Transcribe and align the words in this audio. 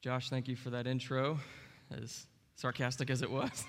Josh, 0.00 0.30
thank 0.30 0.46
you 0.46 0.54
for 0.54 0.70
that 0.70 0.86
intro, 0.86 1.40
as 1.90 2.28
sarcastic 2.54 3.10
as 3.10 3.20
it 3.20 3.28
was. 3.28 3.64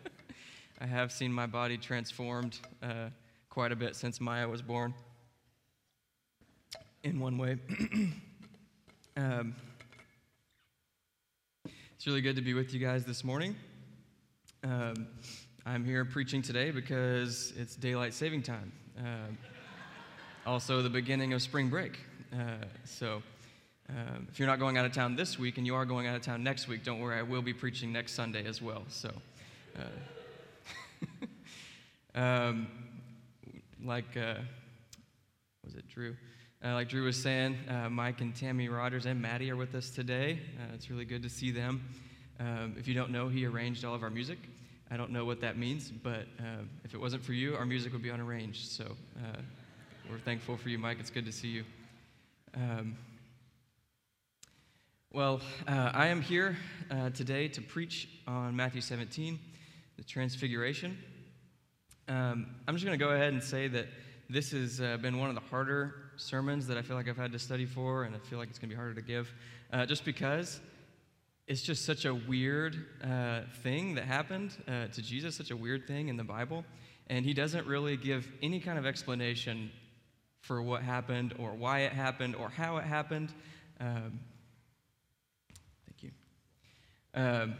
I 0.80 0.84
have 0.84 1.12
seen 1.12 1.32
my 1.32 1.46
body 1.46 1.78
transformed 1.78 2.58
uh, 2.82 3.10
quite 3.50 3.70
a 3.70 3.76
bit 3.76 3.94
since 3.94 4.20
Maya 4.20 4.48
was 4.48 4.62
born, 4.62 4.92
in 7.04 7.20
one 7.20 7.38
way. 7.38 7.58
um, 9.16 9.54
it's 11.94 12.04
really 12.04 12.20
good 12.20 12.34
to 12.34 12.42
be 12.42 12.54
with 12.54 12.74
you 12.74 12.80
guys 12.80 13.04
this 13.04 13.22
morning. 13.22 13.54
Um, 14.64 15.06
I'm 15.64 15.84
here 15.84 16.04
preaching 16.04 16.42
today 16.42 16.72
because 16.72 17.52
it's 17.56 17.76
daylight 17.76 18.12
saving 18.12 18.42
time. 18.42 18.72
Um, 18.98 19.38
also, 20.46 20.82
the 20.82 20.90
beginning 20.90 21.32
of 21.32 21.42
spring 21.42 21.68
break. 21.68 22.00
Uh, 22.32 22.64
so, 22.84 23.22
um, 23.90 24.26
if 24.30 24.38
you're 24.38 24.48
not 24.48 24.58
going 24.58 24.78
out 24.78 24.86
of 24.86 24.92
town 24.92 25.14
this 25.14 25.38
week 25.38 25.58
and 25.58 25.66
you 25.66 25.74
are 25.74 25.84
going 25.84 26.06
out 26.06 26.16
of 26.16 26.22
town 26.22 26.42
next 26.42 26.68
week, 26.68 26.84
don't 26.84 27.00
worry, 27.00 27.18
I 27.18 27.22
will 27.22 27.42
be 27.42 27.52
preaching 27.52 27.92
next 27.92 28.12
Sunday 28.12 28.46
as 28.46 28.62
well. 28.62 28.82
So, 28.88 29.10
uh, 32.16 32.18
um, 32.18 32.66
like, 33.84 34.16
uh, 34.16 34.36
was 35.62 35.74
it 35.74 35.86
Drew? 35.88 36.16
Uh, 36.64 36.72
like 36.72 36.88
Drew 36.88 37.04
was 37.04 37.20
saying, 37.20 37.58
uh, 37.68 37.90
Mike 37.90 38.22
and 38.22 38.34
Tammy 38.34 38.70
Rogers 38.70 39.04
and 39.04 39.20
Maddie 39.20 39.50
are 39.50 39.56
with 39.56 39.74
us 39.74 39.90
today. 39.90 40.38
Uh, 40.58 40.74
it's 40.74 40.88
really 40.88 41.04
good 41.04 41.22
to 41.22 41.28
see 41.28 41.50
them. 41.50 41.86
Um, 42.40 42.74
if 42.78 42.88
you 42.88 42.94
don't 42.94 43.10
know, 43.10 43.28
he 43.28 43.44
arranged 43.44 43.84
all 43.84 43.94
of 43.94 44.02
our 44.02 44.10
music. 44.10 44.38
I 44.90 44.96
don't 44.96 45.10
know 45.10 45.26
what 45.26 45.42
that 45.42 45.58
means, 45.58 45.90
but 45.90 46.26
if 46.84 46.94
it 46.94 47.00
wasn't 47.00 47.24
for 47.24 47.32
you, 47.32 47.54
our 47.56 47.66
music 47.66 47.92
would 47.92 48.02
be 48.02 48.10
unarranged. 48.10 48.70
So 48.70 48.96
we're 50.10 50.18
thankful 50.18 50.56
for 50.56 50.68
you, 50.68 50.78
Mike. 50.78 50.98
It's 51.00 51.10
good 51.10 51.24
to 51.26 51.32
see 51.32 51.48
you. 51.48 51.64
Well, 55.14 55.40
uh, 55.68 55.92
I 55.94 56.08
am 56.08 56.20
here 56.20 56.56
uh, 56.90 57.10
today 57.10 57.46
to 57.46 57.62
preach 57.62 58.08
on 58.26 58.56
Matthew 58.56 58.80
17, 58.80 59.38
the 59.96 60.02
Transfiguration. 60.02 60.98
Um, 62.08 62.46
I'm 62.66 62.74
just 62.74 62.84
going 62.84 62.98
to 62.98 63.04
go 63.04 63.12
ahead 63.12 63.32
and 63.32 63.40
say 63.40 63.68
that 63.68 63.86
this 64.28 64.50
has 64.50 64.80
uh, 64.80 64.96
been 64.96 65.20
one 65.20 65.28
of 65.28 65.36
the 65.36 65.40
harder 65.40 65.94
sermons 66.16 66.66
that 66.66 66.76
I 66.76 66.82
feel 66.82 66.96
like 66.96 67.08
I've 67.08 67.16
had 67.16 67.30
to 67.30 67.38
study 67.38 67.64
for, 67.64 68.02
and 68.02 68.16
I 68.16 68.18
feel 68.18 68.40
like 68.40 68.48
it's 68.48 68.58
going 68.58 68.70
to 68.70 68.74
be 68.74 68.76
harder 68.76 68.94
to 68.94 69.02
give, 69.02 69.32
uh, 69.72 69.86
just 69.86 70.04
because 70.04 70.60
it's 71.46 71.62
just 71.62 71.84
such 71.84 72.06
a 72.06 72.12
weird 72.12 72.84
uh, 73.00 73.42
thing 73.62 73.94
that 73.94 74.06
happened 74.06 74.56
uh, 74.66 74.88
to 74.88 75.00
Jesus, 75.00 75.36
such 75.36 75.52
a 75.52 75.56
weird 75.56 75.86
thing 75.86 76.08
in 76.08 76.16
the 76.16 76.24
Bible, 76.24 76.64
and 77.06 77.24
he 77.24 77.34
doesn't 77.34 77.68
really 77.68 77.96
give 77.96 78.26
any 78.42 78.58
kind 78.58 78.80
of 78.80 78.84
explanation 78.84 79.70
for 80.40 80.60
what 80.60 80.82
happened 80.82 81.36
or 81.38 81.50
why 81.52 81.82
it 81.82 81.92
happened 81.92 82.34
or 82.34 82.48
how 82.48 82.78
it 82.78 82.84
happened. 82.84 83.32
Um, 83.78 84.18
um, 87.14 87.54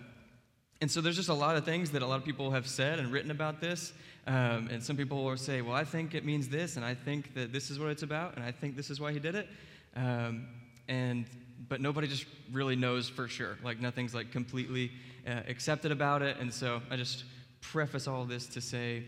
and 0.80 0.90
so 0.90 1.00
there's 1.00 1.16
just 1.16 1.28
a 1.28 1.34
lot 1.34 1.56
of 1.56 1.64
things 1.64 1.90
that 1.92 2.02
a 2.02 2.06
lot 2.06 2.16
of 2.16 2.24
people 2.24 2.50
have 2.50 2.66
said 2.66 2.98
and 2.98 3.10
written 3.10 3.30
about 3.30 3.60
this. 3.60 3.92
Um, 4.26 4.68
and 4.70 4.82
some 4.82 4.96
people 4.96 5.24
will 5.24 5.36
say, 5.36 5.60
well, 5.60 5.74
I 5.74 5.84
think 5.84 6.14
it 6.14 6.24
means 6.24 6.48
this, 6.48 6.76
and 6.76 6.84
I 6.84 6.94
think 6.94 7.34
that 7.34 7.52
this 7.52 7.70
is 7.70 7.78
what 7.78 7.88
it's 7.88 8.02
about, 8.02 8.36
and 8.36 8.44
I 8.44 8.52
think 8.52 8.74
this 8.74 8.90
is 8.90 9.00
why 9.00 9.12
he 9.12 9.18
did 9.18 9.34
it. 9.34 9.48
Um, 9.96 10.46
and 10.88 11.26
but 11.68 11.80
nobody 11.80 12.06
just 12.06 12.26
really 12.52 12.76
knows 12.76 13.08
for 13.08 13.28
sure. 13.28 13.58
Like 13.62 13.80
nothing's 13.80 14.14
like 14.14 14.32
completely 14.32 14.90
uh, 15.26 15.40
accepted 15.48 15.92
about 15.92 16.22
it. 16.22 16.36
And 16.38 16.52
so 16.52 16.82
I 16.90 16.96
just 16.96 17.24
preface 17.60 18.06
all 18.06 18.24
this 18.24 18.46
to 18.48 18.60
say, 18.60 19.04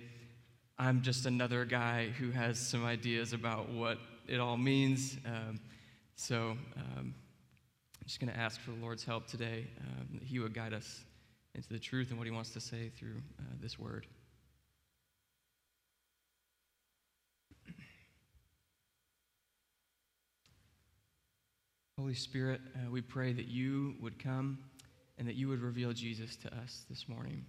I'm 0.78 1.02
just 1.02 1.26
another 1.26 1.64
guy 1.64 2.08
who 2.18 2.30
has 2.30 2.58
some 2.58 2.84
ideas 2.84 3.32
about 3.32 3.70
what 3.70 3.98
it 4.26 4.40
all 4.40 4.56
means. 4.56 5.16
Um, 5.26 5.60
so 6.14 6.56
um, 6.76 7.14
I'm 8.06 8.08
just 8.08 8.20
going 8.20 8.32
to 8.32 8.38
ask 8.38 8.60
for 8.60 8.70
the 8.70 8.76
Lord's 8.76 9.02
help 9.02 9.26
today, 9.26 9.66
um, 9.80 10.20
He 10.22 10.38
would 10.38 10.54
guide 10.54 10.72
us 10.72 11.02
into 11.56 11.70
the 11.70 11.80
truth 11.80 12.10
and 12.10 12.18
what 12.18 12.24
He 12.24 12.30
wants 12.30 12.50
to 12.50 12.60
say 12.60 12.92
through 12.96 13.20
uh, 13.40 13.42
this 13.60 13.80
word. 13.80 14.06
Holy 21.98 22.14
Spirit, 22.14 22.60
uh, 22.76 22.92
we 22.92 23.00
pray 23.00 23.32
that 23.32 23.48
you 23.48 23.96
would 24.00 24.22
come 24.22 24.60
and 25.18 25.26
that 25.26 25.34
you 25.34 25.48
would 25.48 25.60
reveal 25.60 25.92
Jesus 25.92 26.36
to 26.36 26.56
us 26.58 26.84
this 26.88 27.08
morning. 27.08 27.44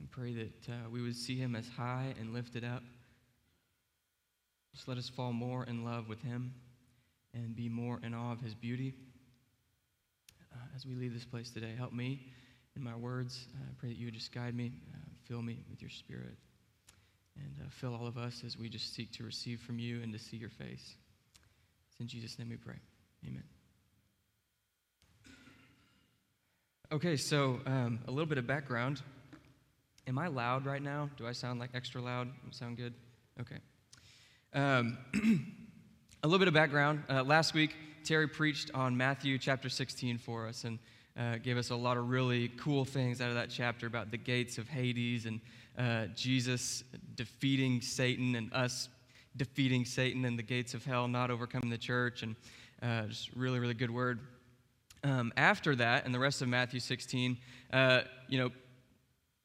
We 0.00 0.06
pray 0.06 0.32
that 0.32 0.72
uh, 0.72 0.88
we 0.90 1.02
would 1.02 1.14
see 1.14 1.36
him 1.36 1.54
as 1.54 1.68
high 1.68 2.14
and 2.18 2.32
lifted 2.32 2.64
up. 2.64 2.84
Just 4.74 4.88
let 4.88 4.96
us 4.96 5.10
fall 5.10 5.34
more 5.34 5.64
in 5.64 5.84
love 5.84 6.08
with 6.08 6.22
him 6.22 6.54
and 7.34 7.54
be 7.54 7.68
more 7.68 8.00
in 8.02 8.14
awe 8.14 8.32
of 8.32 8.40
his 8.40 8.54
beauty. 8.54 8.94
Uh, 10.52 10.58
as 10.74 10.86
we 10.86 10.94
leave 10.94 11.12
this 11.12 11.24
place 11.24 11.50
today, 11.50 11.74
help 11.76 11.92
me 11.92 12.32
in 12.76 12.82
my 12.82 12.96
words. 12.96 13.46
I 13.54 13.72
pray 13.78 13.90
that 13.90 13.98
you 13.98 14.06
would 14.06 14.14
just 14.14 14.32
guide 14.32 14.54
me, 14.54 14.72
uh, 14.94 14.98
fill 15.26 15.42
me 15.42 15.58
with 15.70 15.80
your 15.82 15.90
spirit, 15.90 16.36
and 17.36 17.54
uh, 17.60 17.68
fill 17.70 17.94
all 17.94 18.06
of 18.06 18.16
us 18.16 18.42
as 18.46 18.56
we 18.56 18.68
just 18.68 18.94
seek 18.94 19.12
to 19.12 19.24
receive 19.24 19.60
from 19.60 19.78
you 19.78 20.02
and 20.02 20.12
to 20.12 20.18
see 20.18 20.36
your 20.36 20.50
face. 20.50 20.96
It's 21.90 22.00
in 22.00 22.06
Jesus' 22.06 22.38
name 22.38 22.48
we 22.48 22.56
pray. 22.56 22.76
Amen. 23.26 23.44
Okay, 26.90 27.16
so 27.16 27.60
um, 27.66 27.98
a 28.06 28.10
little 28.10 28.26
bit 28.26 28.38
of 28.38 28.46
background. 28.46 29.02
Am 30.06 30.18
I 30.18 30.28
loud 30.28 30.64
right 30.64 30.80
now? 30.80 31.10
Do 31.18 31.26
I 31.26 31.32
sound 31.32 31.60
like 31.60 31.70
extra 31.74 32.00
loud? 32.00 32.30
Sound 32.50 32.78
good? 32.78 32.94
Okay. 33.38 33.58
Um, 34.54 34.96
A 36.24 36.26
little 36.26 36.40
bit 36.40 36.48
of 36.48 36.54
background. 36.54 37.04
Uh, 37.08 37.22
last 37.22 37.54
week, 37.54 37.76
Terry 38.02 38.26
preached 38.26 38.72
on 38.74 38.96
Matthew 38.96 39.38
chapter 39.38 39.68
16 39.68 40.18
for 40.18 40.48
us 40.48 40.64
and 40.64 40.80
uh, 41.16 41.36
gave 41.36 41.56
us 41.56 41.70
a 41.70 41.76
lot 41.76 41.96
of 41.96 42.10
really 42.10 42.48
cool 42.58 42.84
things 42.84 43.20
out 43.20 43.28
of 43.28 43.36
that 43.36 43.50
chapter 43.50 43.86
about 43.86 44.10
the 44.10 44.16
gates 44.16 44.58
of 44.58 44.68
Hades 44.68 45.26
and 45.26 45.40
uh, 45.78 46.06
Jesus 46.16 46.82
defeating 47.14 47.80
Satan 47.80 48.34
and 48.34 48.52
us 48.52 48.88
defeating 49.36 49.84
Satan 49.84 50.24
and 50.24 50.36
the 50.36 50.42
gates 50.42 50.74
of 50.74 50.84
hell, 50.84 51.06
not 51.06 51.30
overcoming 51.30 51.70
the 51.70 51.78
church, 51.78 52.24
and 52.24 52.34
uh, 52.82 53.06
just 53.06 53.32
really, 53.36 53.60
really 53.60 53.74
good 53.74 53.92
word. 53.92 54.18
Um, 55.04 55.32
after 55.36 55.76
that, 55.76 56.04
and 56.04 56.12
the 56.12 56.18
rest 56.18 56.42
of 56.42 56.48
Matthew 56.48 56.80
16, 56.80 57.38
uh, 57.72 58.00
you 58.26 58.40
know, 58.40 58.50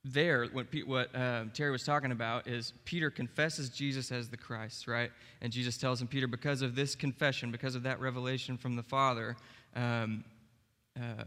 there, 0.05 0.45
what, 0.47 0.67
what 0.85 1.15
uh, 1.15 1.45
Terry 1.53 1.71
was 1.71 1.83
talking 1.83 2.11
about 2.11 2.47
is 2.47 2.73
Peter 2.83 3.09
confesses 3.09 3.69
Jesus 3.69 4.11
as 4.11 4.29
the 4.29 4.35
Christ, 4.35 4.87
right? 4.87 5.11
And 5.41 5.51
Jesus 5.51 5.77
tells 5.77 6.01
him, 6.01 6.07
Peter, 6.07 6.27
because 6.27 6.61
of 6.61 6.75
this 6.75 6.93
confession, 6.93 7.51
because 7.51 7.75
of 7.75 7.83
that 7.83 8.01
revelation 8.01 8.57
from 8.57 8.75
the 8.75 8.83
Father, 8.83 9.37
um, 9.75 10.25
uh, 10.99 11.23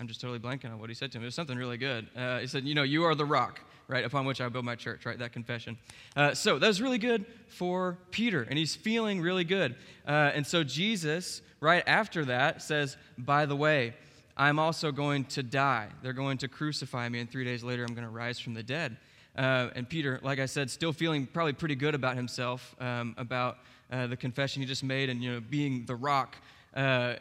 I'm 0.00 0.08
just 0.08 0.20
totally 0.20 0.38
blanking 0.38 0.72
on 0.72 0.80
what 0.80 0.88
he 0.88 0.94
said 0.94 1.12
to 1.12 1.18
him. 1.18 1.22
It 1.22 1.26
was 1.26 1.34
something 1.34 1.56
really 1.56 1.76
good. 1.76 2.08
Uh, 2.16 2.38
he 2.38 2.46
said, 2.46 2.64
You 2.64 2.74
know, 2.74 2.82
you 2.82 3.04
are 3.04 3.14
the 3.14 3.24
rock, 3.24 3.60
right, 3.86 4.04
upon 4.04 4.24
which 4.24 4.40
I 4.40 4.48
build 4.48 4.64
my 4.64 4.74
church, 4.74 5.06
right? 5.06 5.18
That 5.18 5.32
confession. 5.32 5.76
Uh, 6.16 6.34
so 6.34 6.58
that 6.58 6.66
was 6.66 6.80
really 6.80 6.98
good 6.98 7.26
for 7.48 7.98
Peter, 8.10 8.42
and 8.42 8.58
he's 8.58 8.74
feeling 8.74 9.20
really 9.20 9.44
good. 9.44 9.76
Uh, 10.06 10.32
and 10.34 10.46
so 10.46 10.64
Jesus, 10.64 11.42
right 11.60 11.84
after 11.86 12.24
that, 12.24 12.62
says, 12.62 12.96
By 13.18 13.46
the 13.46 13.54
way, 13.54 13.94
I'm 14.40 14.58
also 14.58 14.90
going 14.90 15.24
to 15.26 15.42
die. 15.42 15.88
They're 16.02 16.14
going 16.14 16.38
to 16.38 16.48
crucify 16.48 17.06
me, 17.10 17.20
and 17.20 17.30
three 17.30 17.44
days 17.44 17.62
later, 17.62 17.84
I'm 17.84 17.92
going 17.92 18.06
to 18.06 18.12
rise 18.12 18.40
from 18.40 18.54
the 18.54 18.62
dead. 18.62 18.96
Uh, 19.36 19.68
and 19.74 19.86
Peter, 19.86 20.18
like 20.22 20.38
I 20.38 20.46
said, 20.46 20.70
still 20.70 20.94
feeling 20.94 21.26
probably 21.26 21.52
pretty 21.52 21.74
good 21.74 21.94
about 21.94 22.16
himself, 22.16 22.74
um, 22.80 23.14
about 23.18 23.58
uh, 23.92 24.06
the 24.06 24.16
confession 24.16 24.62
he 24.62 24.66
just 24.66 24.82
made, 24.82 25.10
and 25.10 25.22
you 25.22 25.30
know, 25.30 25.40
being 25.40 25.84
the 25.84 25.94
rock. 25.94 26.36
Uh, 26.74 27.16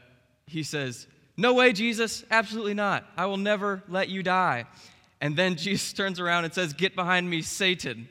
he 0.45 0.63
says, 0.63 1.07
"No 1.35 1.53
way, 1.53 1.73
Jesus! 1.73 2.23
Absolutely 2.31 2.73
not! 2.73 3.05
I 3.17 3.25
will 3.25 3.35
never 3.35 3.83
let 3.89 4.07
you 4.07 4.23
die." 4.23 4.63
And 5.19 5.35
then 5.35 5.55
Jesus 5.57 5.91
turns 5.91 6.21
around 6.21 6.45
and 6.45 6.53
says, 6.53 6.71
"Get 6.71 6.95
behind 6.95 7.29
me, 7.29 7.41
Satan!" 7.41 8.07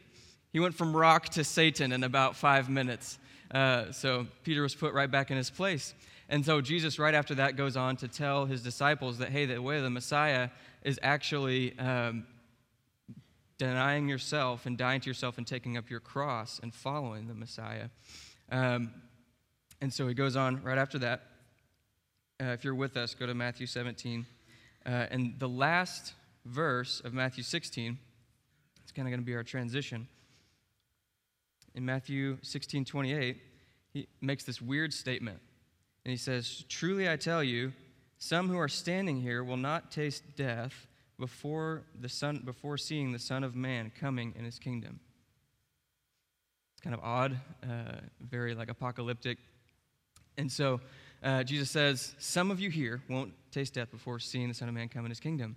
He 0.52 0.60
went 0.60 0.74
from 0.74 0.94
rock 0.94 1.30
to 1.30 1.44
Satan 1.44 1.92
in 1.92 2.04
about 2.04 2.36
five 2.36 2.68
minutes. 2.68 3.18
Uh, 3.50 3.90
so 3.90 4.26
Peter 4.44 4.60
was 4.60 4.74
put 4.74 4.92
right 4.92 5.10
back 5.10 5.30
in 5.30 5.38
his 5.38 5.48
place. 5.48 5.94
And 6.28 6.44
so 6.44 6.60
Jesus, 6.60 6.98
right 6.98 7.14
after 7.14 7.34
that, 7.36 7.56
goes 7.56 7.76
on 7.76 7.96
to 7.96 8.08
tell 8.08 8.44
his 8.44 8.62
disciples 8.62 9.18
that, 9.18 9.30
hey, 9.30 9.46
the 9.46 9.62
way 9.62 9.78
of 9.78 9.82
the 9.82 9.90
Messiah 9.90 10.50
is 10.82 10.98
actually 11.02 11.78
um, 11.78 12.26
denying 13.56 14.08
yourself 14.08 14.66
and 14.66 14.76
dying 14.76 15.00
to 15.00 15.08
yourself 15.08 15.38
and 15.38 15.46
taking 15.46 15.76
up 15.76 15.88
your 15.88 16.00
cross 16.00 16.60
and 16.62 16.74
following 16.74 17.28
the 17.28 17.34
Messiah. 17.34 17.88
Um, 18.50 18.92
and 19.80 19.92
so 19.92 20.06
he 20.06 20.14
goes 20.14 20.36
on 20.36 20.62
right 20.62 20.78
after 20.78 20.98
that. 20.98 21.22
Uh, 22.40 22.46
if 22.46 22.62
you're 22.62 22.74
with 22.74 22.96
us, 22.96 23.14
go 23.14 23.26
to 23.26 23.34
Matthew 23.34 23.66
17. 23.66 24.26
Uh, 24.84 24.88
and 25.10 25.34
the 25.38 25.48
last 25.48 26.12
verse 26.44 27.00
of 27.04 27.14
Matthew 27.14 27.42
16, 27.42 27.98
it's 28.82 28.92
kind 28.92 29.08
of 29.08 29.10
going 29.10 29.20
to 29.20 29.26
be 29.26 29.34
our 29.34 29.42
transition. 29.42 30.08
In 31.74 31.84
Matthew 31.84 32.38
16 32.42 32.84
28, 32.84 33.36
he 33.92 34.08
makes 34.20 34.44
this 34.44 34.60
weird 34.60 34.92
statement. 34.92 35.40
And 36.08 36.12
he 36.12 36.16
says, 36.16 36.64
Truly 36.70 37.06
I 37.06 37.16
tell 37.16 37.44
you, 37.44 37.74
some 38.16 38.48
who 38.48 38.56
are 38.56 38.66
standing 38.66 39.20
here 39.20 39.44
will 39.44 39.58
not 39.58 39.90
taste 39.90 40.22
death 40.36 40.86
before, 41.20 41.82
the 42.00 42.08
son, 42.08 42.40
before 42.46 42.78
seeing 42.78 43.12
the 43.12 43.18
Son 43.18 43.44
of 43.44 43.54
Man 43.54 43.92
coming 43.94 44.32
in 44.34 44.42
his 44.42 44.58
kingdom. 44.58 45.00
It's 46.72 46.80
kind 46.80 46.94
of 46.94 47.00
odd, 47.04 47.38
uh, 47.62 48.00
very 48.22 48.54
like 48.54 48.70
apocalyptic. 48.70 49.36
And 50.38 50.50
so 50.50 50.80
uh, 51.22 51.42
Jesus 51.44 51.70
says, 51.70 52.14
Some 52.18 52.50
of 52.50 52.58
you 52.58 52.70
here 52.70 53.02
won't 53.10 53.34
taste 53.52 53.74
death 53.74 53.90
before 53.90 54.18
seeing 54.18 54.48
the 54.48 54.54
Son 54.54 54.66
of 54.66 54.74
Man 54.74 54.88
come 54.88 55.04
in 55.04 55.10
his 55.10 55.20
kingdom. 55.20 55.56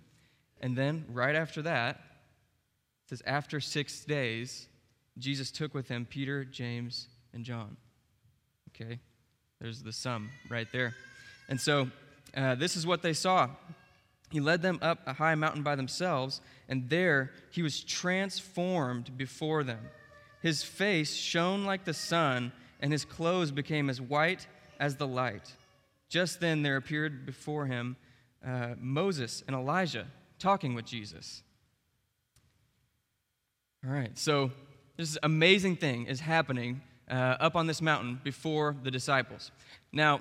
And 0.60 0.76
then, 0.76 1.06
right 1.08 1.34
after 1.34 1.62
that, 1.62 1.96
it 1.96 3.08
says, 3.08 3.22
After 3.24 3.58
six 3.58 4.04
days, 4.04 4.68
Jesus 5.16 5.50
took 5.50 5.72
with 5.72 5.88
him 5.88 6.04
Peter, 6.04 6.44
James, 6.44 7.08
and 7.32 7.42
John. 7.42 7.78
Okay? 8.68 9.00
There's 9.62 9.80
the 9.80 9.92
sum 9.92 10.30
right 10.50 10.66
there. 10.72 10.92
And 11.48 11.60
so, 11.60 11.88
uh, 12.36 12.56
this 12.56 12.74
is 12.74 12.84
what 12.84 13.02
they 13.02 13.12
saw. 13.12 13.48
He 14.28 14.40
led 14.40 14.60
them 14.60 14.80
up 14.82 14.98
a 15.06 15.12
high 15.12 15.36
mountain 15.36 15.62
by 15.62 15.76
themselves, 15.76 16.40
and 16.68 16.90
there 16.90 17.30
he 17.52 17.62
was 17.62 17.84
transformed 17.84 19.16
before 19.16 19.62
them. 19.62 19.78
His 20.40 20.64
face 20.64 21.14
shone 21.14 21.64
like 21.64 21.84
the 21.84 21.94
sun, 21.94 22.50
and 22.80 22.90
his 22.90 23.04
clothes 23.04 23.52
became 23.52 23.88
as 23.88 24.00
white 24.00 24.48
as 24.80 24.96
the 24.96 25.06
light. 25.06 25.54
Just 26.08 26.40
then 26.40 26.62
there 26.62 26.76
appeared 26.76 27.24
before 27.24 27.66
him 27.66 27.96
uh, 28.44 28.74
Moses 28.78 29.44
and 29.46 29.54
Elijah 29.54 30.08
talking 30.40 30.74
with 30.74 30.86
Jesus. 30.86 31.44
All 33.86 33.92
right, 33.92 34.18
so 34.18 34.50
this 34.96 35.16
amazing 35.22 35.76
thing 35.76 36.06
is 36.06 36.18
happening 36.18 36.80
uh, 37.12 37.36
up 37.38 37.54
on 37.54 37.66
this 37.66 37.82
mountain 37.82 38.18
before 38.24 38.74
the 38.82 38.90
disciples. 38.90 39.50
Now, 39.92 40.20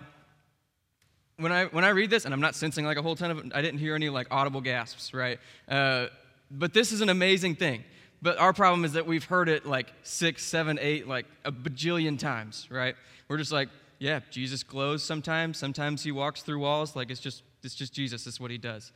when 1.38 1.52
I 1.52 1.66
when 1.66 1.84
I 1.84 1.90
read 1.90 2.10
this, 2.10 2.26
and 2.26 2.34
I'm 2.34 2.42
not 2.42 2.54
sensing 2.54 2.86
like 2.86 2.98
a 2.98 3.02
whole 3.02 3.16
ton 3.16 3.32
of, 3.32 3.52
I 3.56 3.62
didn't 3.62 3.80
hear 3.80 3.96
any 3.96 4.10
like 4.10 4.28
audible 4.30 4.62
gasps, 4.62 5.14
right? 5.14 5.40
Uh, 5.68 6.08
but 6.52 6.74
this 6.74 6.92
is 6.92 7.02
an 7.02 7.10
amazing 7.10 7.56
thing. 7.56 7.84
But 8.22 8.38
our 8.38 8.54
problem 8.54 8.86
is 8.86 8.94
that 8.94 9.08
we've 9.08 9.24
heard 9.24 9.50
it 9.50 9.66
like 9.66 9.92
six, 10.04 10.44
seven, 10.44 10.78
eight, 10.80 11.08
like 11.08 11.26
a 11.44 11.52
bajillion 11.52 12.20
times, 12.20 12.68
right? 12.70 12.96
We're 13.28 13.38
just 13.38 13.52
like, 13.52 13.70
yeah, 13.98 14.20
Jesus 14.30 14.62
glows 14.62 15.02
sometimes. 15.02 15.58
Sometimes 15.58 16.04
he 16.04 16.12
walks 16.12 16.44
through 16.44 16.60
walls. 16.60 16.96
Like 16.96 17.10
it's 17.10 17.22
just 17.22 17.42
it's 17.64 17.74
just 17.74 17.94
Jesus. 17.94 18.28
It's 18.28 18.40
what 18.40 18.52
he 18.52 18.58
does. 18.58 18.92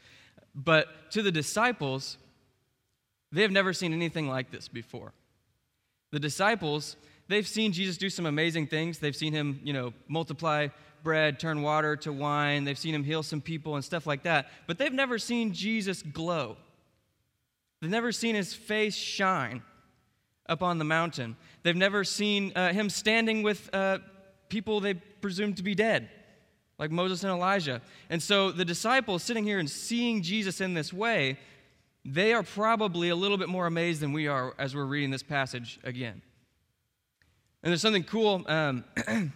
But 0.53 1.11
to 1.11 1.21
the 1.21 1.31
disciples, 1.31 2.17
they 3.31 3.41
have 3.41 3.51
never 3.51 3.73
seen 3.73 3.93
anything 3.93 4.27
like 4.27 4.51
this 4.51 4.67
before. 4.67 5.13
The 6.11 6.19
disciples, 6.19 6.95
they've 7.27 7.47
seen 7.47 7.71
Jesus 7.71 7.97
do 7.97 8.09
some 8.09 8.25
amazing 8.25 8.67
things. 8.67 8.99
They've 8.99 9.15
seen 9.15 9.33
him, 9.33 9.59
you 9.63 9.73
know, 9.73 9.93
multiply 10.07 10.67
bread, 11.03 11.39
turn 11.39 11.61
water 11.61 11.95
to 11.97 12.11
wine. 12.11 12.63
They've 12.63 12.77
seen 12.77 12.93
him 12.93 13.03
heal 13.03 13.23
some 13.23 13.41
people 13.41 13.75
and 13.75 13.85
stuff 13.85 14.05
like 14.05 14.23
that. 14.23 14.49
But 14.67 14.77
they've 14.77 14.91
never 14.91 15.17
seen 15.17 15.53
Jesus 15.53 16.01
glow. 16.01 16.57
They've 17.81 17.91
never 17.91 18.11
seen 18.11 18.35
his 18.35 18.53
face 18.53 18.95
shine 18.95 19.61
up 20.47 20.61
on 20.61 20.77
the 20.77 20.85
mountain. 20.85 21.37
They've 21.63 21.75
never 21.75 22.03
seen 22.03 22.51
uh, 22.55 22.73
him 22.73 22.89
standing 22.89 23.43
with 23.43 23.69
uh, 23.73 23.99
people 24.49 24.79
they 24.79 24.95
presume 24.95 25.53
to 25.55 25.63
be 25.63 25.75
dead, 25.75 26.09
like 26.77 26.91
Moses 26.91 27.23
and 27.23 27.31
Elijah. 27.31 27.81
And 28.09 28.21
so 28.21 28.51
the 28.51 28.65
disciples 28.65 29.23
sitting 29.23 29.43
here 29.43 29.59
and 29.59 29.69
seeing 29.69 30.21
Jesus 30.21 30.61
in 30.61 30.73
this 30.73 30.91
way, 30.93 31.37
they 32.03 32.33
are 32.33 32.43
probably 32.43 33.09
a 33.09 33.15
little 33.15 33.37
bit 33.37 33.49
more 33.49 33.65
amazed 33.65 34.01
than 34.01 34.13
we 34.13 34.27
are 34.27 34.53
as 34.57 34.75
we're 34.75 34.85
reading 34.85 35.11
this 35.11 35.23
passage 35.23 35.79
again. 35.83 36.21
And 37.65 37.71
there's 37.71 37.81
something 37.81 38.03
cool. 38.03 38.45
Um, 38.45 38.83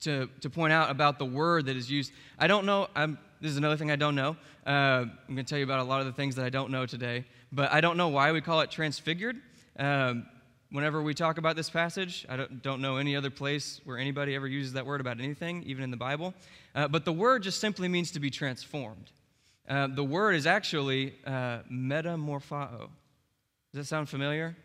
to, 0.00 0.28
to 0.42 0.48
point 0.48 0.72
out 0.72 0.90
about 0.90 1.18
the 1.18 1.24
word 1.24 1.66
that 1.66 1.76
is 1.76 1.90
used. 1.90 2.12
I 2.38 2.46
don't 2.46 2.64
know, 2.64 2.86
I'm, 2.94 3.18
this 3.40 3.50
is 3.50 3.56
another 3.56 3.76
thing 3.76 3.90
I 3.90 3.96
don't 3.96 4.14
know. 4.14 4.36
Uh, 4.64 4.70
I'm 4.70 5.18
going 5.26 5.38
to 5.38 5.42
tell 5.44 5.58
you 5.58 5.64
about 5.64 5.80
a 5.80 5.84
lot 5.84 5.98
of 5.98 6.06
the 6.06 6.12
things 6.12 6.36
that 6.36 6.44
I 6.44 6.50
don't 6.50 6.70
know 6.70 6.86
today, 6.86 7.24
but 7.50 7.72
I 7.72 7.80
don't 7.80 7.96
know 7.96 8.06
why 8.06 8.30
we 8.30 8.40
call 8.40 8.60
it 8.60 8.70
transfigured. 8.70 9.40
Um, 9.76 10.26
whenever 10.70 11.02
we 11.02 11.14
talk 11.14 11.38
about 11.38 11.56
this 11.56 11.68
passage, 11.68 12.24
I 12.28 12.36
don't, 12.36 12.62
don't, 12.62 12.80
know 12.80 12.96
any 12.96 13.16
other 13.16 13.28
place 13.30 13.80
where 13.84 13.98
anybody 13.98 14.36
ever 14.36 14.46
uses 14.46 14.74
that 14.74 14.86
word 14.86 15.00
about 15.00 15.18
anything, 15.18 15.64
even 15.64 15.82
in 15.82 15.90
the 15.90 15.96
Bible. 15.96 16.34
Uh, 16.76 16.86
but 16.86 17.04
the 17.04 17.12
word 17.12 17.42
just 17.42 17.58
simply 17.58 17.88
means 17.88 18.12
to 18.12 18.20
be 18.20 18.30
transformed. 18.30 19.10
Uh, 19.68 19.88
the 19.88 20.04
word 20.04 20.36
is 20.36 20.46
actually 20.46 21.14
uh, 21.26 21.58
metamorphao. 21.68 22.88
Does 23.72 23.82
that 23.82 23.84
sound 23.86 24.08
familiar? 24.08 24.56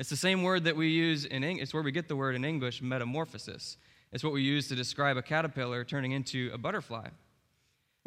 It's 0.00 0.08
the 0.08 0.16
same 0.16 0.42
word 0.42 0.64
that 0.64 0.76
we 0.76 0.88
use 0.88 1.26
in 1.26 1.44
English. 1.44 1.64
It's 1.64 1.74
where 1.74 1.82
we 1.82 1.92
get 1.92 2.08
the 2.08 2.16
word 2.16 2.34
in 2.34 2.42
English, 2.42 2.80
metamorphosis. 2.80 3.76
It's 4.12 4.24
what 4.24 4.32
we 4.32 4.40
use 4.40 4.66
to 4.68 4.74
describe 4.74 5.18
a 5.18 5.22
caterpillar 5.22 5.84
turning 5.84 6.12
into 6.12 6.50
a 6.54 6.58
butterfly. 6.58 7.08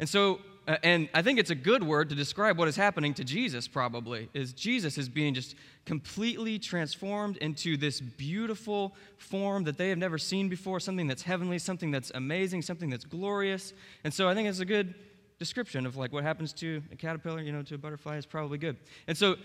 And 0.00 0.08
so, 0.08 0.40
uh, 0.66 0.76
and 0.82 1.08
I 1.14 1.22
think 1.22 1.38
it's 1.38 1.50
a 1.50 1.54
good 1.54 1.84
word 1.84 2.08
to 2.08 2.16
describe 2.16 2.58
what 2.58 2.66
is 2.66 2.74
happening 2.74 3.14
to 3.14 3.22
Jesus, 3.22 3.68
probably, 3.68 4.28
is 4.34 4.52
Jesus 4.52 4.98
is 4.98 5.08
being 5.08 5.34
just 5.34 5.54
completely 5.84 6.58
transformed 6.58 7.36
into 7.36 7.76
this 7.76 8.00
beautiful 8.00 8.96
form 9.16 9.62
that 9.62 9.78
they 9.78 9.90
have 9.90 9.98
never 9.98 10.18
seen 10.18 10.48
before, 10.48 10.80
something 10.80 11.06
that's 11.06 11.22
heavenly, 11.22 11.60
something 11.60 11.92
that's 11.92 12.10
amazing, 12.16 12.62
something 12.62 12.90
that's 12.90 13.04
glorious. 13.04 13.72
And 14.02 14.12
so 14.12 14.28
I 14.28 14.34
think 14.34 14.48
it's 14.48 14.58
a 14.58 14.64
good 14.64 14.96
description 15.38 15.86
of 15.86 15.96
like 15.96 16.12
what 16.12 16.24
happens 16.24 16.52
to 16.54 16.82
a 16.90 16.96
caterpillar, 16.96 17.40
you 17.40 17.52
know, 17.52 17.62
to 17.62 17.76
a 17.76 17.78
butterfly 17.78 18.16
is 18.16 18.26
probably 18.26 18.58
good. 18.58 18.78
And 19.06 19.16
so 19.16 19.36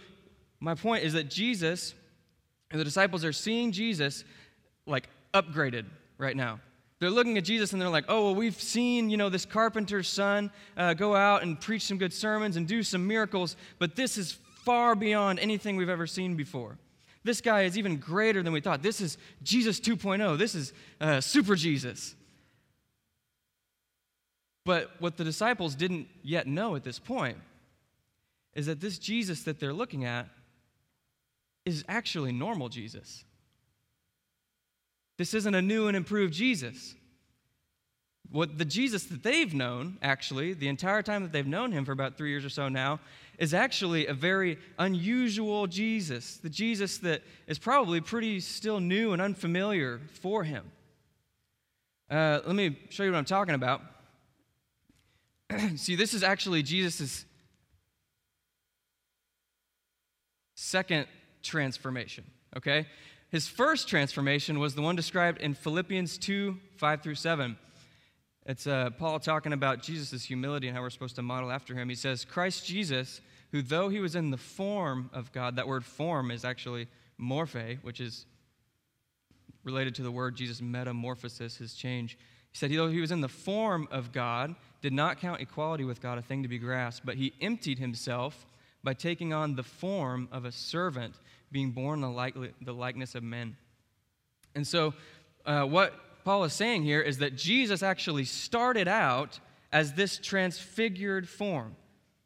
my 0.59 0.73
point 0.73 1.03
is 1.03 1.13
that 1.13 1.29
Jesus 1.29 1.93
and 2.71 2.79
the 2.79 2.85
disciples 2.85 3.25
are 3.25 3.33
seeing 3.33 3.71
Jesus 3.71 4.23
like 4.85 5.09
upgraded, 5.33 5.85
right 6.19 6.35
now. 6.35 6.59
They're 6.99 7.09
looking 7.09 7.37
at 7.37 7.45
Jesus 7.45 7.71
and 7.71 7.81
they're 7.81 7.89
like, 7.89 8.05
oh, 8.09 8.25
well, 8.25 8.35
we've 8.35 8.61
seen, 8.61 9.09
you 9.09 9.17
know, 9.17 9.29
this 9.29 9.45
carpenter's 9.45 10.07
son 10.07 10.51
uh, 10.77 10.93
go 10.93 11.15
out 11.15 11.41
and 11.41 11.59
preach 11.59 11.83
some 11.83 11.97
good 11.97 12.13
sermons 12.13 12.57
and 12.57 12.67
do 12.67 12.83
some 12.83 13.07
miracles, 13.07 13.55
but 13.79 13.95
this 13.95 14.17
is 14.17 14.37
far 14.65 14.93
beyond 14.95 15.39
anything 15.39 15.77
we've 15.77 15.89
ever 15.89 16.05
seen 16.05 16.35
before. 16.35 16.77
This 17.23 17.41
guy 17.41 17.61
is 17.61 17.77
even 17.77 17.97
greater 17.97 18.43
than 18.43 18.53
we 18.53 18.59
thought. 18.59 18.83
This 18.83 19.01
is 19.01 19.17
Jesus 19.41 19.79
2.0. 19.79 20.37
This 20.37 20.55
is 20.55 20.73
uh, 20.99 21.21
super 21.21 21.55
Jesus. 21.55 22.15
But 24.65 24.91
what 24.99 25.15
the 25.15 25.23
disciples 25.23 25.75
didn't 25.75 26.07
yet 26.21 26.47
know 26.47 26.75
at 26.75 26.83
this 26.83 26.99
point 26.99 27.37
is 28.53 28.65
that 28.65 28.81
this 28.81 28.99
Jesus 28.99 29.43
that 29.43 29.59
they're 29.59 29.73
looking 29.73 30.03
at 30.03 30.27
is 31.75 31.85
actually 31.87 32.31
normal 32.31 32.69
Jesus. 32.69 33.23
This 35.17 35.33
isn't 35.33 35.55
a 35.55 35.61
new 35.61 35.87
and 35.87 35.97
improved 35.97 36.33
Jesus. 36.33 36.95
What 38.31 38.57
the 38.57 38.65
Jesus 38.65 39.05
that 39.05 39.23
they've 39.23 39.53
known, 39.53 39.97
actually, 40.01 40.53
the 40.53 40.67
entire 40.67 41.01
time 41.01 41.23
that 41.23 41.31
they've 41.31 41.47
known 41.47 41.71
him 41.71 41.83
for 41.83 41.91
about 41.91 42.17
three 42.17 42.29
years 42.29 42.45
or 42.45 42.49
so 42.49 42.69
now, 42.69 42.99
is 43.37 43.53
actually 43.53 44.07
a 44.07 44.13
very 44.13 44.59
unusual 44.77 45.65
Jesus. 45.65 46.37
The 46.37 46.49
Jesus 46.49 46.99
that 46.99 47.23
is 47.47 47.57
probably 47.57 48.01
pretty 48.01 48.39
still 48.39 48.79
new 48.79 49.13
and 49.13 49.21
unfamiliar 49.21 49.99
for 50.21 50.43
him. 50.43 50.71
Uh, 52.09 52.39
let 52.45 52.55
me 52.55 52.77
show 52.89 53.03
you 53.03 53.11
what 53.11 53.17
I'm 53.17 53.25
talking 53.25 53.55
about. 53.55 53.81
See, 55.75 55.95
this 55.95 56.13
is 56.13 56.23
actually 56.23 56.61
Jesus' 56.63 57.25
second 60.55 61.07
transformation, 61.41 62.23
okay? 62.57 62.87
His 63.29 63.47
first 63.47 63.87
transformation 63.87 64.59
was 64.59 64.75
the 64.75 64.81
one 64.81 64.95
described 64.95 65.41
in 65.41 65.53
Philippians 65.53 66.17
2 66.17 66.57
5 66.77 67.01
through 67.01 67.15
7. 67.15 67.57
It's 68.45 68.65
uh, 68.65 68.89
Paul 68.97 69.19
talking 69.19 69.53
about 69.53 69.83
Jesus' 69.83 70.23
humility 70.23 70.67
and 70.67 70.75
how 70.75 70.81
we're 70.81 70.89
supposed 70.89 71.15
to 71.17 71.21
model 71.21 71.51
after 71.51 71.75
him. 71.75 71.89
He 71.89 71.95
says, 71.95 72.25
Christ 72.25 72.65
Jesus, 72.65 73.21
who 73.51 73.61
though 73.61 73.89
he 73.89 73.99
was 73.99 74.15
in 74.15 74.31
the 74.31 74.37
form 74.37 75.11
of 75.13 75.31
God, 75.31 75.57
that 75.57 75.67
word 75.67 75.85
form 75.85 76.31
is 76.31 76.43
actually 76.43 76.87
morphe, 77.21 77.77
which 77.83 77.99
is 77.99 78.25
related 79.63 79.93
to 79.95 80.01
the 80.01 80.11
word 80.11 80.35
Jesus' 80.35 80.61
metamorphosis, 80.61 81.57
his 81.57 81.75
change. 81.75 82.17
He 82.51 82.57
said, 82.57 82.71
though 82.71 82.89
he 82.89 83.01
was 83.01 83.11
in 83.11 83.21
the 83.21 83.29
form 83.29 83.87
of 83.91 84.11
God, 84.11 84.55
did 84.81 84.93
not 84.93 85.19
count 85.19 85.41
equality 85.41 85.83
with 85.83 86.01
God 86.01 86.17
a 86.17 86.21
thing 86.21 86.41
to 86.41 86.49
be 86.49 86.57
grasped, 86.57 87.05
but 87.05 87.15
he 87.15 87.33
emptied 87.41 87.77
himself 87.77 88.47
by 88.83 88.93
taking 88.93 89.33
on 89.33 89.55
the 89.55 89.63
form 89.63 90.29
of 90.31 90.45
a 90.45 90.51
servant 90.51 91.15
being 91.51 91.71
born 91.71 92.01
the, 92.01 92.51
the 92.61 92.73
likeness 92.73 93.15
of 93.15 93.23
men. 93.23 93.57
And 94.55 94.65
so, 94.65 94.93
uh, 95.45 95.63
what 95.63 95.93
Paul 96.23 96.43
is 96.43 96.53
saying 96.53 96.83
here 96.83 97.01
is 97.01 97.19
that 97.19 97.35
Jesus 97.35 97.81
actually 97.81 98.25
started 98.25 98.87
out 98.87 99.39
as 99.71 99.93
this 99.93 100.17
transfigured 100.17 101.27
form. 101.27 101.75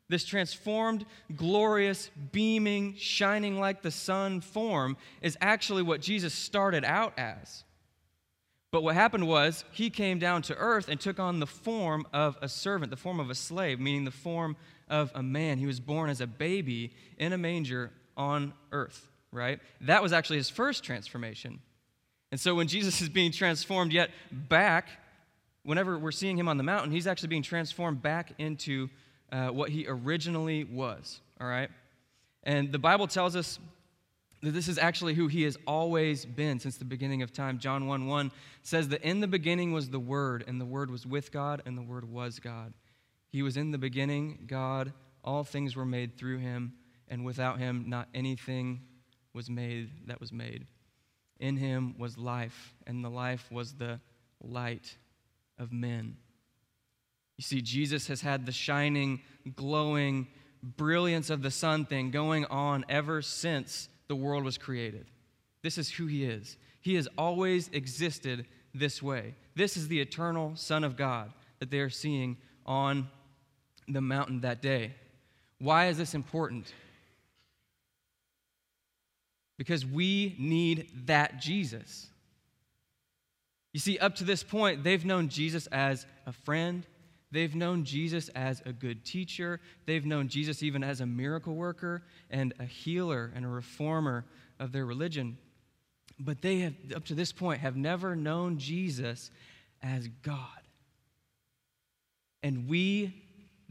This 0.09 0.25
transformed, 0.25 1.05
glorious, 1.35 2.11
beaming, 2.31 2.95
shining 2.97 3.59
like 3.59 3.81
the 3.81 3.91
sun 3.91 4.41
form 4.41 4.97
is 5.21 5.37
actually 5.41 5.83
what 5.83 6.01
Jesus 6.01 6.33
started 6.33 6.83
out 6.83 7.17
as. 7.17 7.63
But 8.71 8.83
what 8.83 8.95
happened 8.95 9.27
was 9.27 9.63
he 9.71 9.89
came 9.89 10.19
down 10.19 10.41
to 10.43 10.55
earth 10.55 10.89
and 10.89 10.99
took 10.99 11.19
on 11.19 11.39
the 11.39 11.47
form 11.47 12.05
of 12.11 12.37
a 12.41 12.49
servant, 12.49 12.89
the 12.89 12.97
form 12.97 13.19
of 13.19 13.29
a 13.29 13.35
slave, 13.35 13.79
meaning 13.79 14.03
the 14.03 14.11
form 14.11 14.57
of 14.93 15.11
a 15.13 15.23
man. 15.23 15.57
He 15.57 15.65
was 15.65 15.81
born 15.81 16.09
as 16.09 16.21
a 16.21 16.27
baby 16.27 16.93
in 17.17 17.33
a 17.33 17.37
manger 17.37 17.91
on 18.15 18.53
earth 18.71 19.09
right? 19.33 19.59
That 19.81 20.01
was 20.01 20.13
actually 20.13 20.37
his 20.37 20.49
first 20.49 20.83
transformation. 20.83 21.59
And 22.31 22.39
so 22.39 22.55
when 22.55 22.67
Jesus 22.67 23.01
is 23.01 23.09
being 23.09 23.31
transformed 23.31 23.91
yet 23.91 24.11
back, 24.31 24.89
whenever 25.63 25.97
we're 25.97 26.11
seeing 26.11 26.37
him 26.37 26.47
on 26.47 26.57
the 26.57 26.63
mountain, 26.63 26.91
he's 26.91 27.07
actually 27.07 27.29
being 27.29 27.43
transformed 27.43 28.01
back 28.01 28.33
into 28.37 28.89
uh, 29.31 29.47
what 29.47 29.69
he 29.69 29.85
originally 29.87 30.63
was, 30.63 31.19
all 31.41 31.47
right? 31.47 31.69
And 32.43 32.71
the 32.71 32.79
Bible 32.79 33.07
tells 33.07 33.35
us 33.35 33.59
that 34.41 34.51
this 34.51 34.67
is 34.67 34.77
actually 34.77 35.13
who 35.13 35.27
he 35.27 35.43
has 35.43 35.57
always 35.65 36.25
been 36.25 36.59
since 36.59 36.77
the 36.77 36.85
beginning 36.85 37.21
of 37.21 37.31
time. 37.31 37.57
John 37.57 37.87
1 37.87 38.07
1 38.07 38.31
says 38.61 38.89
that 38.89 39.01
in 39.01 39.21
the 39.21 39.27
beginning 39.27 39.71
was 39.71 39.89
the 39.89 39.99
Word, 39.99 40.43
and 40.45 40.59
the 40.59 40.65
Word 40.65 40.91
was 40.91 41.07
with 41.07 41.31
God, 41.31 41.61
and 41.65 41.77
the 41.77 41.81
Word 41.81 42.03
was 42.11 42.39
God. 42.39 42.73
He 43.33 43.41
was 43.41 43.57
in 43.57 43.71
the 43.71 43.79
beginning, 43.79 44.45
God. 44.45 44.93
All 45.23 45.43
things 45.43 45.75
were 45.75 45.87
made 45.87 46.17
through 46.17 46.37
him, 46.37 46.73
and 47.07 47.25
without 47.25 47.57
him, 47.57 47.85
not 47.87 48.07
anything 48.13 48.81
was 49.33 49.49
made 49.49 49.89
that 50.05 50.19
was 50.19 50.31
made. 50.31 50.67
In 51.39 51.57
him 51.57 51.95
was 51.97 52.15
life, 52.15 52.75
and 52.85 53.03
the 53.03 53.09
life 53.09 53.51
was 53.51 53.73
the 53.73 53.99
light 54.39 54.97
of 55.57 55.73
men. 55.73 56.17
You 57.37 57.41
see, 57.41 57.61
Jesus 57.61 58.05
has 58.07 58.21
had 58.21 58.45
the 58.45 58.51
shining, 58.51 59.21
glowing 59.55 60.27
brilliance 60.61 61.31
of 61.31 61.41
the 61.41 61.49
sun 61.49 61.85
thing 61.85 62.11
going 62.11 62.45
on 62.45 62.85
ever 62.87 63.23
since 63.23 63.89
the 64.07 64.15
world 64.15 64.43
was 64.43 64.59
created. 64.59 65.07
This 65.63 65.79
is 65.79 65.89
who 65.89 66.05
he 66.05 66.23
is. 66.23 66.55
He 66.81 66.93
has 66.95 67.07
always 67.17 67.67
existed 67.69 68.45
this 68.75 69.01
way. 69.01 69.33
This 69.55 69.75
is 69.75 69.87
the 69.87 70.01
eternal 70.01 70.55
Son 70.55 70.83
of 70.83 70.95
God 70.95 71.33
that 71.57 71.71
they 71.71 71.79
are 71.79 71.89
seeing 71.89 72.37
on 72.65 73.09
the 73.87 74.01
mountain 74.01 74.41
that 74.41 74.61
day. 74.61 74.93
Why 75.59 75.87
is 75.87 75.97
this 75.97 76.13
important? 76.13 76.73
Because 79.57 79.85
we 79.85 80.35
need 80.37 80.89
that 81.05 81.39
Jesus. 81.39 82.07
You 83.71 83.79
see, 83.79 83.97
up 83.97 84.15
to 84.15 84.23
this 84.23 84.43
point, 84.43 84.83
they've 84.83 85.05
known 85.05 85.29
Jesus 85.29 85.67
as 85.67 86.05
a 86.25 86.31
friend. 86.31 86.85
They've 87.31 87.55
known 87.55 87.83
Jesus 87.83 88.29
as 88.29 88.61
a 88.65 88.71
good 88.71 89.03
teacher. 89.03 89.59
They've 89.85 90.05
known 90.05 90.27
Jesus 90.27 90.61
even 90.61 90.83
as 90.83 91.01
a 91.01 91.05
miracle 91.05 91.55
worker 91.55 92.03
and 92.29 92.53
a 92.59 92.65
healer 92.65 93.31
and 93.35 93.45
a 93.45 93.47
reformer 93.47 94.25
of 94.59 94.71
their 94.71 94.85
religion. 94.85 95.37
But 96.19 96.41
they 96.41 96.59
have, 96.59 96.73
up 96.95 97.05
to 97.05 97.15
this 97.15 97.31
point, 97.31 97.61
have 97.61 97.75
never 97.75 98.15
known 98.15 98.59
Jesus 98.59 99.31
as 99.81 100.07
God. 100.21 100.37
And 102.43 102.67
we, 102.67 103.22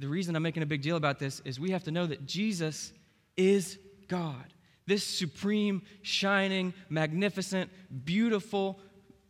the 0.03 0.09
reason 0.09 0.35
I'm 0.35 0.43
making 0.43 0.65
a 0.65 0.67
big 0.67 0.83
deal 0.83 0.97
about 0.97 1.21
this 1.21 1.41
is 1.45 1.61
we 1.61 1.71
have 1.71 1.85
to 1.85 1.93
know 1.93 2.07
that 2.07 2.27
Jesus 2.27 2.93
is 3.37 3.79
God. 4.09 4.53
This 4.85 5.05
supreme, 5.05 5.83
shining, 6.03 6.75
magnificent, 6.89 7.71
beautiful, 8.05 8.81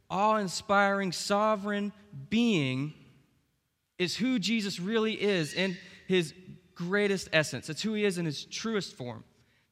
awe 0.09 0.37
inspiring, 0.37 1.13
sovereign 1.13 1.93
being 2.31 2.95
is 3.99 4.17
who 4.17 4.39
Jesus 4.39 4.81
really 4.81 5.13
is 5.13 5.53
in 5.53 5.77
his 6.09 6.33
greatest 6.75 7.29
essence. 7.35 7.69
It's 7.69 7.83
who 7.83 7.93
he 7.93 8.07
is 8.07 8.17
in 8.17 8.25
his 8.25 8.47
truest 8.47 8.97
form. 8.97 9.25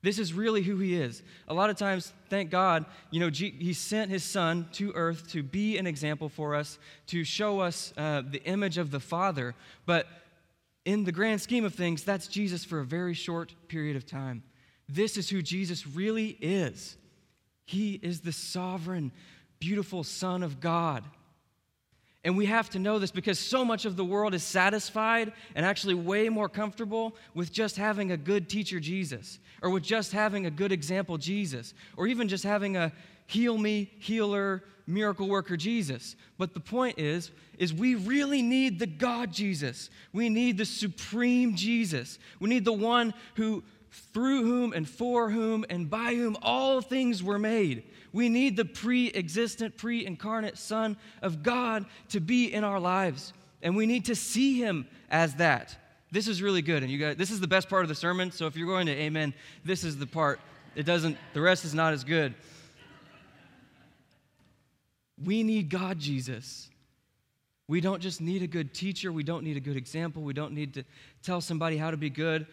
This 0.02 0.19
is 0.19 0.35
really 0.35 0.62
who 0.62 0.76
he 0.76 0.97
is. 0.97 1.23
A 1.49 1.54
lot 1.54 1.71
of 1.71 1.78
times, 1.78 2.12
thank 2.28 2.50
God, 2.50 2.85
you 3.11 3.21
know, 3.21 3.30
he 3.30 3.73
sent 3.73 4.11
his 4.11 4.23
son 4.23 4.69
to 4.73 4.92
earth 4.92 5.30
to 5.33 5.42
be 5.42 5.78
an 5.78 5.87
example 5.87 6.28
for 6.28 6.54
us, 6.54 6.78
to 7.07 7.25
show 7.25 7.61
us 7.61 7.95
uh, 7.97 8.21
the 8.21 8.42
image 8.45 8.76
of 8.76 8.90
the 8.90 9.00
Father. 9.00 9.54
But 9.87 10.07
in 10.84 11.04
the 11.04 11.12
grand 11.12 11.40
scheme 11.40 11.64
of 11.64 11.75
things, 11.75 12.02
that's 12.02 12.26
Jesus 12.26 12.64
for 12.64 12.80
a 12.80 12.84
very 12.84 13.14
short 13.14 13.54
period 13.68 13.96
of 13.96 14.06
time. 14.06 14.42
This 14.88 15.16
is 15.16 15.28
who 15.28 15.42
Jesus 15.42 15.87
really 15.87 16.37
is. 16.40 16.96
He 17.64 17.94
is 18.02 18.20
the 18.20 18.32
sovereign, 18.32 19.12
beautiful 19.60 20.02
Son 20.02 20.42
of 20.42 20.60
God. 20.60 21.04
And 22.22 22.37
we 22.37 22.46
have 22.46 22.68
to 22.70 22.78
know 22.78 22.99
this 22.99 23.10
because 23.10 23.38
so 23.38 23.64
much 23.64 23.87
of 23.87 23.96
the 23.96 24.04
world 24.04 24.34
is 24.34 24.42
satisfied 24.42 25.32
and 25.54 25.64
actually 25.64 25.94
way 25.94 26.28
more 26.28 26.49
comfortable 26.49 27.16
with 27.34 27.50
just 27.50 27.76
having 27.76 28.12
a 28.12 28.16
good 28.16 28.49
teacher, 28.49 28.78
Jesus, 28.78 29.38
or 29.62 29.70
with 29.70 29.82
just 29.82 30.12
having 30.12 30.44
a 30.44 30.50
good 30.50 30.72
example, 30.72 31.16
Jesus, 31.16 31.72
or 31.96 32.06
even 32.06 32.28
just 32.28 32.44
having 32.44 32.76
a 32.76 32.92
heal 33.30 33.56
me, 33.56 33.90
healer, 34.00 34.64
miracle 34.87 35.28
worker, 35.28 35.56
Jesus. 35.56 36.16
But 36.37 36.52
the 36.52 36.60
point 36.60 36.99
is, 36.99 37.30
is 37.58 37.72
we 37.72 37.94
really 37.94 38.42
need 38.42 38.78
the 38.78 38.87
God 38.87 39.32
Jesus. 39.32 39.88
We 40.12 40.28
need 40.28 40.58
the 40.58 40.64
supreme 40.64 41.54
Jesus. 41.54 42.18
We 42.40 42.49
need 42.49 42.64
the 42.64 42.72
one 42.72 43.14
who 43.37 43.62
through 44.12 44.44
whom 44.44 44.72
and 44.72 44.88
for 44.88 45.30
whom 45.30 45.64
and 45.68 45.90
by 45.90 46.14
whom 46.14 46.37
all 46.42 46.80
things 46.80 47.22
were 47.22 47.38
made. 47.38 47.84
We 48.12 48.28
need 48.28 48.56
the 48.56 48.64
pre 48.64 49.12
existent, 49.12 49.76
pre 49.76 50.04
incarnate 50.04 50.58
Son 50.58 50.96
of 51.22 51.42
God 51.42 51.87
to 52.08 52.20
be 52.20 52.52
in 52.52 52.64
our 52.64 52.80
lives. 52.80 53.32
And 53.62 53.76
we 53.76 53.87
need 53.87 54.06
to 54.06 54.16
see 54.16 54.58
him 54.58 54.87
as 55.10 55.34
that. 55.37 55.76
This 56.10 56.26
is 56.26 56.42
really 56.42 56.62
good. 56.62 56.82
And 56.82 56.90
you 56.90 56.99
guys, 56.99 57.16
this 57.16 57.30
is 57.30 57.40
the 57.40 57.46
best 57.46 57.68
part 57.68 57.82
of 57.82 57.88
the 57.88 57.94
sermon. 57.94 58.32
So 58.32 58.46
if 58.46 58.56
you're 58.56 58.66
going 58.66 58.87
to 58.87 58.92
amen, 58.92 59.34
this 59.64 59.84
is 59.84 59.96
the 59.99 60.06
part. 60.06 60.40
It 60.75 60.84
doesn't, 60.84 61.16
the 61.34 61.40
rest 61.40 61.64
is 61.64 61.75
not 61.75 61.92
as 61.92 62.02
good. 62.02 62.34
We 65.22 65.42
need 65.42 65.68
God, 65.68 65.98
Jesus. 65.98 66.70
We 67.68 67.80
don't 67.80 68.00
just 68.00 68.20
need 68.20 68.42
a 68.42 68.46
good 68.46 68.74
teacher. 68.74 69.12
We 69.12 69.22
don't 69.22 69.44
need 69.44 69.56
a 69.56 69.60
good 69.60 69.76
example. 69.76 70.22
We 70.22 70.32
don't 70.32 70.52
need 70.52 70.74
to 70.74 70.84
tell 71.22 71.40
somebody 71.40 71.76
how 71.76 71.90
to 71.90 71.96
be 71.96 72.10
good 72.10 72.46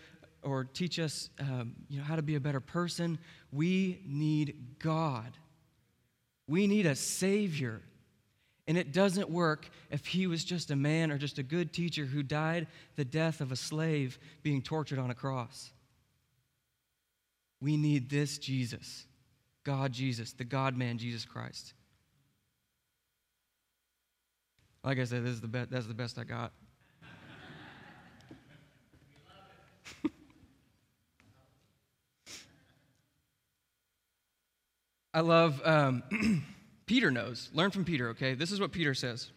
or 0.43 0.63
teach 0.63 0.99
us 0.99 1.29
um, 1.39 1.73
you 1.89 1.97
know, 1.97 2.03
how 2.03 2.15
to 2.15 2.21
be 2.21 2.35
a 2.35 2.39
better 2.39 2.59
person. 2.59 3.17
We 3.51 4.01
need 4.05 4.75
God. 4.79 5.37
We 6.47 6.67
need 6.67 6.85
a 6.85 6.95
Savior. 6.95 7.81
And 8.67 8.77
it 8.77 8.91
doesn't 8.91 9.29
work 9.29 9.69
if 9.89 10.05
he 10.05 10.27
was 10.27 10.43
just 10.43 10.71
a 10.71 10.75
man 10.75 11.09
or 11.09 11.17
just 11.17 11.39
a 11.39 11.43
good 11.43 11.73
teacher 11.73 12.05
who 12.05 12.21
died 12.21 12.67
the 12.95 13.05
death 13.05 13.39
of 13.41 13.51
a 13.51 13.55
slave 13.55 14.19
being 14.43 14.61
tortured 14.61 14.99
on 14.99 15.09
a 15.09 15.15
cross. 15.15 15.71
We 17.59 17.77
need 17.77 18.09
this 18.09 18.37
Jesus, 18.37 19.05
God 19.63 19.93
Jesus, 19.93 20.33
the 20.33 20.43
God 20.43 20.77
man 20.77 20.97
Jesus 20.97 21.25
Christ. 21.25 21.73
Like 24.87 24.99
I 24.99 25.03
said, 25.03 25.23
this 25.25 25.31
is 25.31 25.41
the 25.41 25.49
best, 25.49 25.69
that's 25.69 25.85
the 25.85 25.93
best 25.93 26.17
I 26.17 26.23
got. 26.23 26.53
I 35.13 35.19
love, 35.19 35.61
um, 35.65 36.03
Peter 36.85 37.11
knows. 37.11 37.49
Learn 37.53 37.71
from 37.71 37.83
Peter, 37.83 38.07
okay? 38.11 38.33
This 38.33 38.53
is 38.53 38.61
what 38.61 38.71
Peter 38.71 38.93
says. 38.93 39.31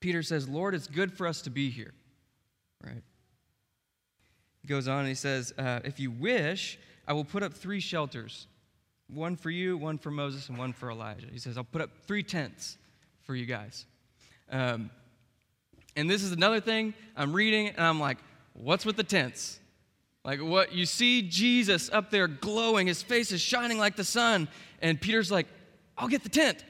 Peter 0.00 0.22
says, 0.22 0.48
Lord, 0.48 0.74
it's 0.74 0.86
good 0.86 1.12
for 1.12 1.26
us 1.26 1.42
to 1.42 1.50
be 1.50 1.68
here, 1.68 1.92
right? 2.82 3.02
He 4.62 4.68
goes 4.68 4.88
on 4.88 5.00
and 5.00 5.08
he 5.08 5.14
says, 5.14 5.52
uh, 5.58 5.80
If 5.84 6.00
you 6.00 6.10
wish, 6.10 6.78
I 7.06 7.12
will 7.12 7.26
put 7.26 7.42
up 7.42 7.52
three 7.52 7.80
shelters 7.80 8.46
one 9.12 9.36
for 9.36 9.50
you, 9.50 9.76
one 9.76 9.98
for 9.98 10.10
Moses, 10.10 10.48
and 10.48 10.56
one 10.56 10.72
for 10.72 10.90
Elijah. 10.90 11.26
He 11.30 11.38
says, 11.38 11.58
I'll 11.58 11.64
put 11.64 11.82
up 11.82 11.90
three 12.06 12.22
tents 12.22 12.78
for 13.24 13.34
you 13.34 13.44
guys. 13.44 13.84
Um, 14.50 14.90
and 15.96 16.08
this 16.08 16.22
is 16.22 16.32
another 16.32 16.60
thing 16.60 16.94
I'm 17.16 17.32
reading, 17.32 17.68
and 17.68 17.80
I'm 17.80 18.00
like, 18.00 18.18
what's 18.52 18.86
with 18.86 18.96
the 18.96 19.04
tents? 19.04 19.58
Like 20.24 20.42
what 20.42 20.72
you 20.72 20.84
see 20.84 21.22
Jesus 21.22 21.90
up 21.92 22.10
there 22.10 22.28
glowing, 22.28 22.86
his 22.86 23.02
face 23.02 23.32
is 23.32 23.40
shining 23.40 23.78
like 23.78 23.96
the 23.96 24.04
sun, 24.04 24.48
and 24.82 25.00
Peter's 25.00 25.30
like, 25.30 25.46
I'll 25.96 26.08
get 26.08 26.22
the 26.22 26.28
tent. 26.28 26.64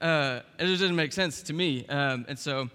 Uh, 0.00 0.40
it 0.58 0.66
just 0.66 0.80
didn't 0.80 0.96
make 0.96 1.12
sense 1.12 1.42
to 1.44 1.52
me. 1.52 1.86
Um, 1.86 2.26
and 2.28 2.38
so, 2.38 2.68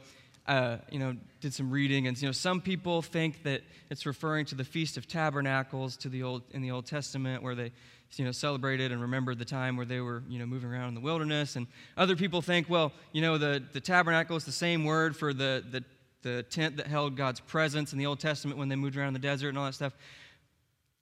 uh, 0.47 0.77
you 0.89 0.99
know, 0.99 1.15
did 1.41 1.53
some 1.53 1.69
reading, 1.69 2.07
and 2.07 2.19
you 2.19 2.27
know, 2.27 2.31
some 2.33 2.59
people 2.59 3.01
think 3.01 3.43
that 3.43 3.61
it's 3.89 4.05
referring 4.05 4.45
to 4.47 4.55
the 4.55 4.63
Feast 4.63 4.97
of 4.97 5.07
Tabernacles 5.07 5.95
to 5.97 6.09
the 6.09 6.23
old 6.23 6.43
in 6.51 6.61
the 6.61 6.71
Old 6.71 6.85
Testament, 6.85 7.43
where 7.43 7.55
they, 7.55 7.71
you 8.15 8.25
know, 8.25 8.31
celebrated 8.31 8.91
and 8.91 9.01
remembered 9.01 9.37
the 9.37 9.45
time 9.45 9.77
where 9.77 9.85
they 9.85 9.99
were, 9.99 10.23
you 10.27 10.39
know, 10.39 10.45
moving 10.45 10.69
around 10.69 10.89
in 10.89 10.95
the 10.95 11.01
wilderness. 11.01 11.55
And 11.55 11.67
other 11.95 12.15
people 12.15 12.41
think, 12.41 12.69
well, 12.69 12.91
you 13.11 13.21
know, 13.21 13.37
the 13.37 13.63
the 13.71 13.81
tabernacle 13.81 14.35
is 14.35 14.45
the 14.45 14.51
same 14.51 14.83
word 14.83 15.15
for 15.15 15.33
the 15.33 15.63
the 15.69 15.83
the 16.21 16.43
tent 16.43 16.77
that 16.77 16.87
held 16.87 17.15
God's 17.15 17.39
presence 17.39 17.93
in 17.93 17.99
the 17.99 18.05
Old 18.05 18.19
Testament 18.19 18.57
when 18.57 18.67
they 18.67 18.75
moved 18.75 18.97
around 18.97 19.13
the 19.13 19.19
desert 19.19 19.49
and 19.49 19.57
all 19.57 19.65
that 19.65 19.73
stuff. 19.73 19.93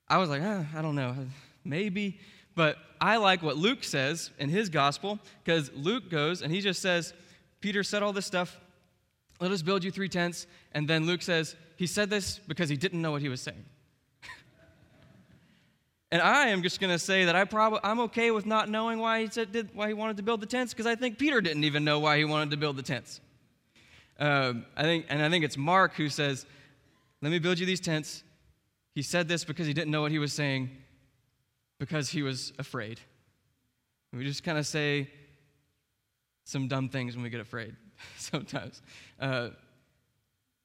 I 0.08 0.18
was 0.18 0.30
like, 0.30 0.42
ah, 0.44 0.64
I 0.74 0.82
don't 0.82 0.94
know, 0.94 1.14
maybe. 1.64 2.18
But 2.54 2.76
I 3.00 3.18
like 3.18 3.42
what 3.42 3.56
Luke 3.56 3.84
says 3.84 4.30
in 4.38 4.48
his 4.48 4.68
gospel 4.68 5.18
because 5.44 5.70
Luke 5.74 6.10
goes 6.10 6.42
and 6.42 6.52
he 6.52 6.60
just 6.60 6.82
says, 6.82 7.14
Peter 7.60 7.82
said 7.84 8.02
all 8.02 8.12
this 8.12 8.26
stuff. 8.26 8.58
Let 9.40 9.52
us 9.52 9.62
build 9.62 9.84
you 9.84 9.90
three 9.90 10.08
tents. 10.08 10.46
And 10.72 10.88
then 10.88 11.06
Luke 11.06 11.22
says, 11.22 11.54
he 11.76 11.86
said 11.86 12.10
this 12.10 12.40
because 12.48 12.68
he 12.68 12.76
didn't 12.76 13.00
know 13.00 13.12
what 13.12 13.22
he 13.22 13.28
was 13.28 13.40
saying. 13.40 13.64
And 16.10 16.22
I 16.22 16.48
am 16.48 16.62
just 16.62 16.80
going 16.80 16.92
to 16.92 16.98
say 16.98 17.26
that 17.26 17.36
I 17.36 17.44
probably 17.44 17.80
I'm 17.82 18.00
okay 18.00 18.30
with 18.30 18.46
not 18.46 18.68
knowing 18.68 18.98
why 18.98 19.22
he 19.22 19.26
said 19.28 19.52
did, 19.52 19.70
why 19.74 19.88
he 19.88 19.94
wanted 19.94 20.16
to 20.16 20.22
build 20.22 20.40
the 20.40 20.46
tents 20.46 20.72
because 20.72 20.86
I 20.86 20.94
think 20.94 21.18
Peter 21.18 21.40
didn't 21.40 21.64
even 21.64 21.84
know 21.84 22.00
why 22.00 22.18
he 22.18 22.24
wanted 22.24 22.50
to 22.50 22.56
build 22.56 22.76
the 22.76 22.82
tents. 22.82 23.20
Um, 24.18 24.66
I 24.76 24.82
think, 24.82 25.06
and 25.08 25.22
I 25.22 25.30
think 25.30 25.44
it's 25.44 25.56
Mark 25.56 25.94
who 25.94 26.08
says, 26.08 26.46
Let 27.22 27.30
me 27.30 27.38
build 27.38 27.58
you 27.58 27.66
these 27.66 27.80
tents. 27.80 28.24
He 28.94 29.02
said 29.02 29.28
this 29.28 29.44
because 29.44 29.66
he 29.66 29.72
didn't 29.72 29.90
know 29.90 30.02
what 30.02 30.10
he 30.10 30.18
was 30.18 30.32
saying, 30.32 30.70
because 31.78 32.08
he 32.08 32.22
was 32.22 32.52
afraid. 32.58 32.98
We 34.12 34.24
just 34.24 34.42
kind 34.42 34.58
of 34.58 34.66
say 34.66 35.10
some 36.44 36.66
dumb 36.66 36.88
things 36.88 37.14
when 37.14 37.22
we 37.22 37.30
get 37.30 37.40
afraid 37.40 37.76
sometimes. 38.16 38.82
Uh, 39.20 39.50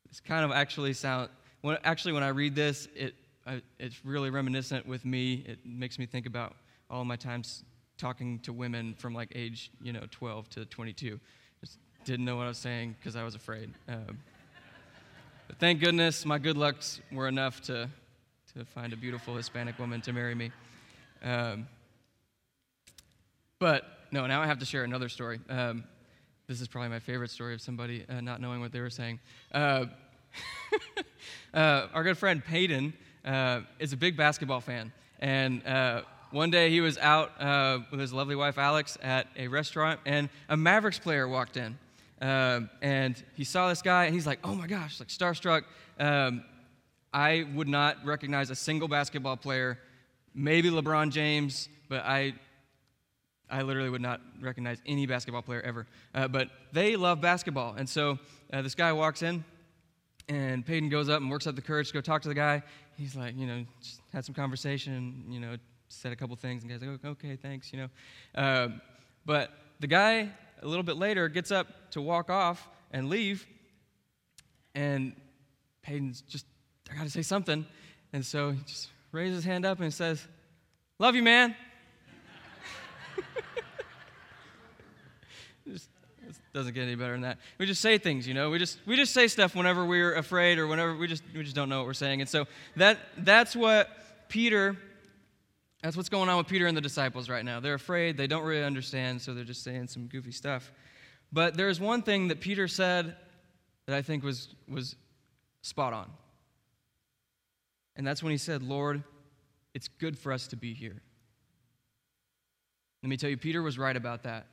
it's 0.10 0.20
kind 0.20 0.46
of 0.46 0.52
actually 0.52 0.94
sound, 0.94 1.30
when, 1.62 1.78
actually, 1.84 2.14
when 2.14 2.24
I 2.24 2.30
read 2.30 2.56
this, 2.56 2.88
it, 2.96 3.14
I, 3.46 3.62
it's 3.78 4.06
really 4.06 4.30
reminiscent 4.30 4.88
with 4.88 5.04
me. 5.04 5.44
It 5.46 5.60
makes 5.66 6.00
me 6.00 6.06
think 6.06 6.26
about 6.26 6.56
all 6.90 7.04
my 7.04 7.16
times 7.16 7.64
talking 7.98 8.40
to 8.40 8.54
women 8.54 8.96
from 8.98 9.14
like 9.14 9.32
age, 9.36 9.70
you 9.82 9.92
know, 9.92 10.04
12 10.12 10.50
to 10.52 10.66
22. 10.66 11.20
Just 11.60 11.78
didn't 12.06 12.26
know 12.26 12.38
what 12.38 12.46
I 12.46 12.48
was 12.48 12.58
saying 12.58 12.96
because 13.00 13.16
I 13.16 13.24
was 13.24 13.36
afraid. 13.36 13.72
Um, 13.90 14.20
but 15.48 15.58
thank 15.60 15.82
goodness 15.82 16.26
my 16.26 16.38
good 16.38 16.58
lucks 16.58 17.02
were 17.12 17.28
enough 17.28 17.62
to, 17.64 17.90
to 18.56 18.66
find 18.66 18.94
a 18.94 18.98
beautiful 18.98 19.36
Hispanic 19.36 19.78
woman 19.78 20.02
to 20.02 20.14
marry 20.14 20.36
me. 20.36 20.52
Um, 21.22 21.68
but 23.60 23.84
no, 24.12 24.26
now 24.26 24.42
I 24.42 24.48
have 24.48 24.60
to 24.60 24.66
share 24.66 24.84
another 24.84 25.10
story. 25.10 25.40
Um, 25.50 25.84
this 26.48 26.62
is 26.62 26.68
probably 26.68 26.90
my 26.90 27.00
favorite 27.00 27.32
story 27.32 27.54
of 27.54 27.62
somebody 27.62 28.06
uh, 28.10 28.22
not 28.22 28.40
knowing 28.40 28.62
what 28.62 28.72
they 28.72 28.82
were 28.82 28.90
saying. 28.90 29.20
Uh, 29.54 29.86
uh, 31.54 31.88
our 31.94 32.04
good 32.04 32.18
friend 32.18 32.44
Peyton 32.44 32.94
uh, 33.26 33.62
is 33.80 33.94
a 33.94 33.98
big 33.98 34.18
basketball 34.18 34.62
fan. 34.62 34.92
And 35.20 35.66
uh, 35.66 36.02
one 36.32 36.50
day 36.50 36.70
he 36.70 36.82
was 36.82 36.98
out 36.98 37.40
uh, 37.40 37.80
with 37.92 38.00
his 38.00 38.12
lovely 38.12 38.36
wife 38.36 38.58
Alex 38.58 38.98
at 39.02 39.28
a 39.38 39.48
restaurant, 39.48 40.00
and 40.06 40.30
a 40.50 40.58
Mavericks 40.58 41.00
player 41.00 41.28
walked 41.28 41.58
in. 41.58 41.78
Um, 42.22 42.70
and 42.82 43.22
he 43.36 43.44
saw 43.44 43.70
this 43.70 43.82
guy, 43.82 44.06
and 44.06 44.14
he's 44.16 44.26
like, 44.26 44.40
oh 44.44 44.56
my 44.56 44.68
gosh, 44.68 45.00
like 45.00 45.10
starstruck. 45.10 45.64
Um, 46.00 46.44
I 47.14 47.46
would 47.54 47.68
not 47.68 48.04
recognize 48.04 48.50
a 48.50 48.56
single 48.56 48.88
basketball 48.88 49.38
player, 49.38 49.78
maybe 50.34 50.70
LeBron 50.70 51.12
James, 51.12 51.70
but 51.88 52.04
I 52.04 52.34
I 53.50 53.62
literally 53.62 53.90
would 53.92 54.02
not 54.02 54.20
recognize 54.42 54.82
any 54.88 55.06
basketball 55.06 55.44
player 55.44 55.62
ever. 55.62 55.86
Uh, 56.16 56.28
but 56.28 56.50
they 56.72 56.96
love 56.96 57.22
basketball. 57.22 57.76
And 57.78 57.88
so 57.88 58.18
uh, 58.52 58.64
this 58.64 58.74
guy 58.74 58.92
walks 58.94 59.22
in, 59.22 59.44
and 60.28 60.66
Peyton 60.66 60.90
goes 60.90 61.08
up 61.08 61.22
and 61.22 61.30
works 61.30 61.46
up 61.46 61.56
the 61.56 61.62
courage 61.62 61.90
to 61.90 61.94
go 61.94 62.02
talk 62.02 62.24
to 62.24 62.30
the 62.30 62.34
guy. 62.34 62.64
He's 62.98 63.16
like, 63.16 63.36
you 63.38 63.48
know, 63.48 63.66
had 64.12 64.26
some 64.26 64.36
conversation, 64.36 65.26
you 65.30 65.40
know, 65.40 65.56
said 65.88 66.12
a 66.12 66.16
couple 66.16 66.36
things, 66.36 66.64
and 66.64 66.72
guy's 66.72 66.82
like, 66.82 67.04
okay, 67.04 67.36
thanks, 67.36 67.74
you 67.74 67.80
know. 67.80 67.90
Uh, 68.36 68.70
but 69.26 69.52
the 69.80 69.88
guy, 69.88 70.30
a 70.62 70.68
little 70.68 70.84
bit 70.84 70.98
later, 70.98 71.28
gets 71.30 71.52
up 71.52 71.92
to 71.92 72.02
walk 72.02 72.30
off 72.30 72.68
and 72.92 73.10
leave, 73.10 73.48
and 74.76 75.16
Peyton's 75.82 76.22
just, 76.22 76.46
I 76.92 76.96
gotta 76.96 77.10
say 77.10 77.22
something. 77.22 77.66
And 78.12 78.26
so 78.26 78.52
he 78.52 78.62
just 78.64 78.90
raises 79.12 79.38
his 79.38 79.46
hand 79.46 79.66
up 79.66 79.80
and 79.80 79.94
says, 79.94 80.28
Love 81.00 81.16
you, 81.16 81.24
man. 81.24 81.56
just, 85.68 85.90
doesn't 86.54 86.74
get 86.74 86.84
any 86.84 86.96
better 86.96 87.14
than 87.14 87.22
that. 87.22 87.40
We 87.58 87.66
just 87.66 87.82
say 87.82 87.98
things, 87.98 88.28
you 88.28 88.34
know. 88.34 88.52
We 88.52 88.60
just 88.60 88.78
we 88.86 88.96
just 88.96 89.14
say 89.14 89.28
stuff 89.28 89.56
whenever 89.56 89.86
we're 89.86 90.14
afraid 90.14 90.60
or 90.60 90.68
whenever 90.68 90.96
we 90.96 91.08
just 91.08 91.24
we 91.36 91.44
just 91.44 91.56
don't 91.56 91.68
know 91.68 91.80
what 91.80 91.88
we're 91.88 91.94
saying. 91.94 92.22
And 92.22 92.30
so 92.30 92.46
that 92.76 93.00
that's 93.18 93.56
what 93.56 93.90
Peter 94.30 94.78
that's 95.82 95.98
what's 95.98 96.10
going 96.10 96.30
on 96.30 96.38
with 96.38 96.48
Peter 96.48 96.68
and 96.68 96.78
the 96.78 96.82
disciples 96.82 97.28
right 97.28 97.44
now. 97.44 97.60
They're 97.60 97.74
afraid, 97.74 98.16
they 98.16 98.28
don't 98.28 98.44
really 98.44 98.64
understand, 98.64 99.22
so 99.22 99.34
they're 99.34 99.44
just 99.44 99.64
saying 99.64 99.88
some 99.88 100.08
goofy 100.08 100.32
stuff. 100.32 100.72
But 101.34 101.58
there's 101.58 101.80
one 101.80 102.04
thing 102.04 102.30
that 102.30 102.40
Peter 102.40 102.70
said 102.70 103.18
that 103.88 103.96
I 103.96 104.02
think 104.02 104.24
was 104.24 104.54
was 104.70 104.96
spot 105.62 105.94
on. 105.94 106.10
And 107.96 108.06
that's 108.08 108.24
when 108.24 108.32
he 108.32 108.38
said, 108.38 108.62
"Lord, 108.64 109.04
it's 109.74 109.88
good 109.88 110.18
for 110.18 110.32
us 110.32 110.48
to 110.48 110.56
be 110.56 110.74
here." 110.74 111.02
Let 113.02 113.10
me 113.10 113.18
tell 113.18 113.30
you, 113.30 113.38
Peter 113.38 113.62
was 113.62 113.78
right 113.78 113.98
about 113.98 114.24
that. 114.24 114.48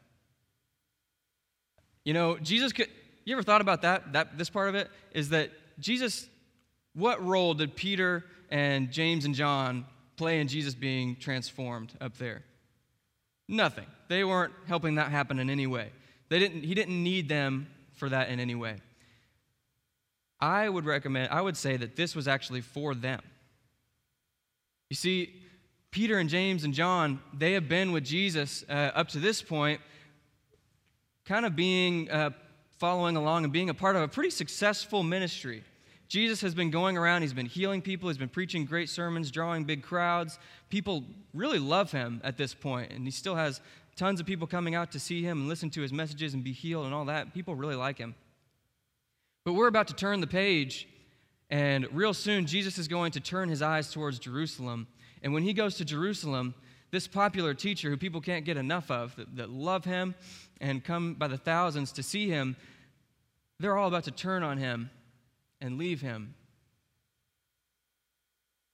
You 2.05 2.15
know, 2.15 2.39
Jesus 2.39 2.73
could, 2.73 2.89
you 3.25 3.35
ever 3.35 3.43
thought 3.43 3.61
about 3.61 3.83
that? 3.83 4.13
That 4.13 4.39
this 4.39 4.51
part 4.51 4.69
of 4.69 4.75
it 4.75 4.89
is 5.13 5.31
that 5.31 5.51
Jesus, 5.79 6.29
what 6.95 7.25
role 7.25 7.55
did 7.55 7.77
Peter 7.77 8.25
and 8.51 8.91
James 8.91 9.25
and 9.25 9.35
John 9.35 9.87
play 10.17 10.41
in 10.41 10.49
Jesus 10.49 10.75
being 10.75 11.17
transformed 11.17 11.93
up 12.01 12.17
there? 12.17 12.43
Nothing. 13.49 13.87
They 14.09 14.25
weren't 14.25 14.53
helping 14.67 14.95
that 14.97 15.11
happen 15.11 15.39
in 15.39 15.51
any 15.51 15.67
way. 15.67 15.91
They 16.29 16.39
didn't, 16.39 16.63
he 16.63 16.75
didn't 16.75 17.03
need 17.03 17.29
them 17.29 17.69
for 17.95 18.09
that 18.09 18.29
in 18.29 18.41
any 18.41 18.55
way. 18.55 18.77
I 20.41 20.69
would 20.69 20.87
recommend, 20.87 21.31
I 21.31 21.43
would 21.43 21.57
say 21.57 21.77
that 21.77 21.97
this 21.97 22.15
was 22.17 22.27
actually 22.27 22.63
for 22.63 22.95
them. 22.95 23.21
You 24.89 24.97
see, 24.97 25.35
Peter 25.91 26.19
and 26.19 26.31
James 26.31 26.65
and 26.65 26.73
John, 26.73 27.21
they 27.37 27.53
have 27.53 27.69
been 27.69 27.93
with 27.93 28.05
Jesus 28.05 28.65
uh, 28.69 28.73
up 28.95 29.09
to 29.09 29.19
this 29.19 29.43
point, 29.43 29.81
kind 31.31 31.47
of 31.47 31.55
being, 31.55 32.11
uh, 32.11 32.31
following 32.81 33.15
along 33.15 33.45
and 33.45 33.53
being 33.53 33.71
a 33.71 33.75
part 33.75 33.95
of 33.95 34.03
a 34.03 34.09
pretty 34.09 34.31
successful 34.31 35.05
ministry. 35.05 35.63
Jesus 36.09 36.41
has 36.41 36.57
been 36.57 36.73
going 36.73 36.99
around, 36.99 37.23
he's 37.23 37.33
been 37.33 37.47
healing 37.47 37.81
people, 37.83 38.09
he's 38.09 38.19
been 38.19 38.29
preaching 38.29 38.65
great 38.65 38.89
sermons, 38.89 39.31
drawing 39.31 39.63
big 39.63 39.81
crowds. 39.81 40.41
People 40.71 41.05
really 41.33 41.61
love 41.61 41.93
him 41.93 42.21
at 42.25 42.37
this 42.37 42.53
point, 42.53 42.91
and 42.91 43.05
he 43.05 43.13
still 43.13 43.37
has 43.37 43.61
tons 43.95 44.19
of 44.19 44.27
people 44.27 44.49
coming 44.49 44.75
out 44.75 44.91
to 44.91 44.99
see 44.99 45.23
him 45.23 45.43
and 45.43 45.49
listen 45.49 45.71
to 45.71 45.83
his 45.83 45.93
messages 45.93 46.35
and 46.35 46.43
be 46.43 46.51
healed 46.51 46.85
and 46.85 46.93
all 46.93 47.05
that. 47.05 47.33
People 47.33 47.55
really 47.55 47.77
like 47.77 47.97
him. 47.97 48.17
But 49.45 49.53
we're 49.53 49.69
about 49.69 49.87
to 49.87 49.95
turn 49.95 50.21
the 50.21 50.27
page, 50.27 50.89
and 51.49 51.87
real 51.93 52.13
soon, 52.13 52.45
Jesus 52.45 52.77
is 52.77 52.89
going 52.89 53.13
to 53.13 53.21
turn 53.21 53.49
his 53.49 53.63
eyes 53.63 53.93
towards 53.93 54.19
Jerusalem 54.19 54.89
and 55.23 55.33
when 55.33 55.43
he 55.43 55.53
goes 55.53 55.77
to 55.77 55.85
Jerusalem, 55.85 56.55
this 56.91 57.07
popular 57.07 57.55
teacher 57.55 57.89
who 57.89 57.97
people 57.97 58.21
can't 58.21 58.45
get 58.45 58.57
enough 58.57 58.91
of, 58.91 59.15
that, 59.17 59.37
that, 59.37 59.51
love 59.51 59.85
him 59.85 60.15
and 60.61 60.85
come 60.85 61.15
by 61.15 61.29
the 61.29 61.37
thousands 61.37 61.93
to 61.93 62.03
see 62.03 62.29
him, 62.29 62.57
they're 63.59 63.77
all 63.77 63.89
about 63.89 64.05
to 64.05 64.11
turn 64.11 64.43
on 64.43 64.59
him 64.59 64.91
and 65.61 65.79
leave 65.79 66.01
him. 66.01 66.35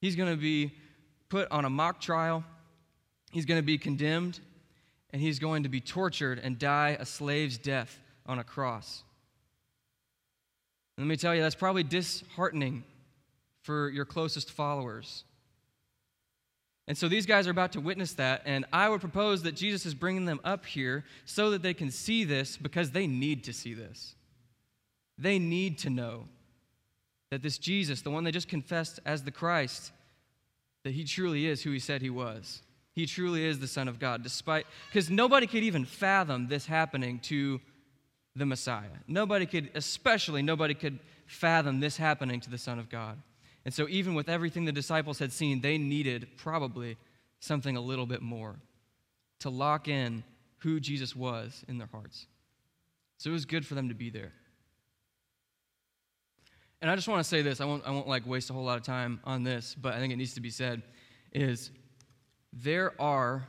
He's 0.00 0.16
going 0.16 0.30
to 0.30 0.40
be 0.40 0.72
put 1.28 1.50
on 1.50 1.64
a 1.64 1.70
mock 1.70 2.00
trial, 2.00 2.44
he's 3.32 3.44
going 3.44 3.60
to 3.60 3.66
be 3.66 3.78
condemned, 3.78 4.40
and 5.10 5.20
he's 5.20 5.38
going 5.38 5.64
to 5.64 5.68
be 5.68 5.80
tortured 5.80 6.38
and 6.38 6.58
die 6.58 6.96
a 6.98 7.04
slave's 7.06 7.58
death 7.58 7.98
on 8.26 8.38
a 8.38 8.44
cross. 8.44 9.02
let 10.98 11.06
me 11.06 11.16
tell 11.16 11.34
you, 11.34 11.42
that's 11.42 11.54
probably 11.54 11.82
disheartening 11.82 12.84
for 13.62 13.90
your 13.90 14.04
closest 14.04 14.50
followers. 14.50 15.24
And 16.88 16.96
so 16.96 17.08
these 17.08 17.26
guys 17.26 17.48
are 17.48 17.50
about 17.50 17.72
to 17.72 17.80
witness 17.80 18.12
that, 18.14 18.42
and 18.44 18.64
I 18.72 18.88
would 18.88 19.00
propose 19.00 19.42
that 19.42 19.56
Jesus 19.56 19.86
is 19.86 19.94
bringing 19.94 20.24
them 20.24 20.40
up 20.44 20.64
here 20.64 21.04
so 21.24 21.50
that 21.50 21.62
they 21.62 21.74
can 21.74 21.90
see 21.90 22.24
this 22.24 22.56
because 22.56 22.92
they 22.92 23.08
need 23.08 23.44
to 23.44 23.52
see 23.52 23.74
this. 23.74 24.14
They 25.18 25.38
need 25.38 25.78
to 25.78 25.90
know 25.90 26.28
that 27.30 27.42
this 27.42 27.58
Jesus, 27.58 28.02
the 28.02 28.10
one 28.10 28.22
they 28.22 28.30
just 28.30 28.48
confessed 28.48 29.00
as 29.04 29.24
the 29.24 29.32
Christ, 29.32 29.90
that 30.84 30.94
he 30.94 31.02
truly 31.02 31.46
is 31.46 31.62
who 31.62 31.72
he 31.72 31.80
said 31.80 32.02
he 32.02 32.10
was. 32.10 32.62
He 32.92 33.04
truly 33.04 33.44
is 33.44 33.58
the 33.58 33.66
Son 33.66 33.88
of 33.88 33.98
God, 33.98 34.22
despite, 34.22 34.66
because 34.88 35.10
nobody 35.10 35.46
could 35.46 35.64
even 35.64 35.84
fathom 35.84 36.46
this 36.46 36.66
happening 36.66 37.18
to 37.20 37.60
the 38.36 38.46
Messiah. 38.46 38.84
Nobody 39.08 39.44
could, 39.44 39.70
especially 39.74 40.42
nobody 40.42 40.74
could 40.74 41.00
fathom 41.26 41.80
this 41.80 41.96
happening 41.96 42.40
to 42.40 42.50
the 42.50 42.58
Son 42.58 42.78
of 42.78 42.88
God. 42.88 43.18
And 43.66 43.74
so, 43.74 43.88
even 43.88 44.14
with 44.14 44.28
everything 44.28 44.64
the 44.64 44.70
disciples 44.70 45.18
had 45.18 45.32
seen, 45.32 45.60
they 45.60 45.76
needed 45.76 46.28
probably 46.36 46.96
something 47.40 47.76
a 47.76 47.80
little 47.80 48.06
bit 48.06 48.22
more 48.22 48.54
to 49.40 49.50
lock 49.50 49.88
in 49.88 50.22
who 50.58 50.78
Jesus 50.78 51.16
was 51.16 51.64
in 51.66 51.76
their 51.76 51.88
hearts. 51.88 52.28
So, 53.18 53.28
it 53.28 53.32
was 53.32 53.44
good 53.44 53.66
for 53.66 53.74
them 53.74 53.88
to 53.88 53.94
be 53.94 54.08
there. 54.08 54.32
And 56.80 56.88
I 56.88 56.94
just 56.94 57.08
want 57.08 57.18
to 57.18 57.28
say 57.28 57.42
this 57.42 57.60
I 57.60 57.64
won't, 57.64 57.84
I 57.84 57.90
won't 57.90 58.06
like 58.06 58.24
waste 58.24 58.50
a 58.50 58.52
whole 58.52 58.62
lot 58.62 58.78
of 58.78 58.84
time 58.84 59.18
on 59.24 59.42
this, 59.42 59.74
but 59.74 59.94
I 59.94 59.98
think 59.98 60.12
it 60.12 60.16
needs 60.16 60.34
to 60.34 60.40
be 60.40 60.50
said 60.50 60.82
is 61.32 61.72
there 62.52 62.92
are 63.02 63.48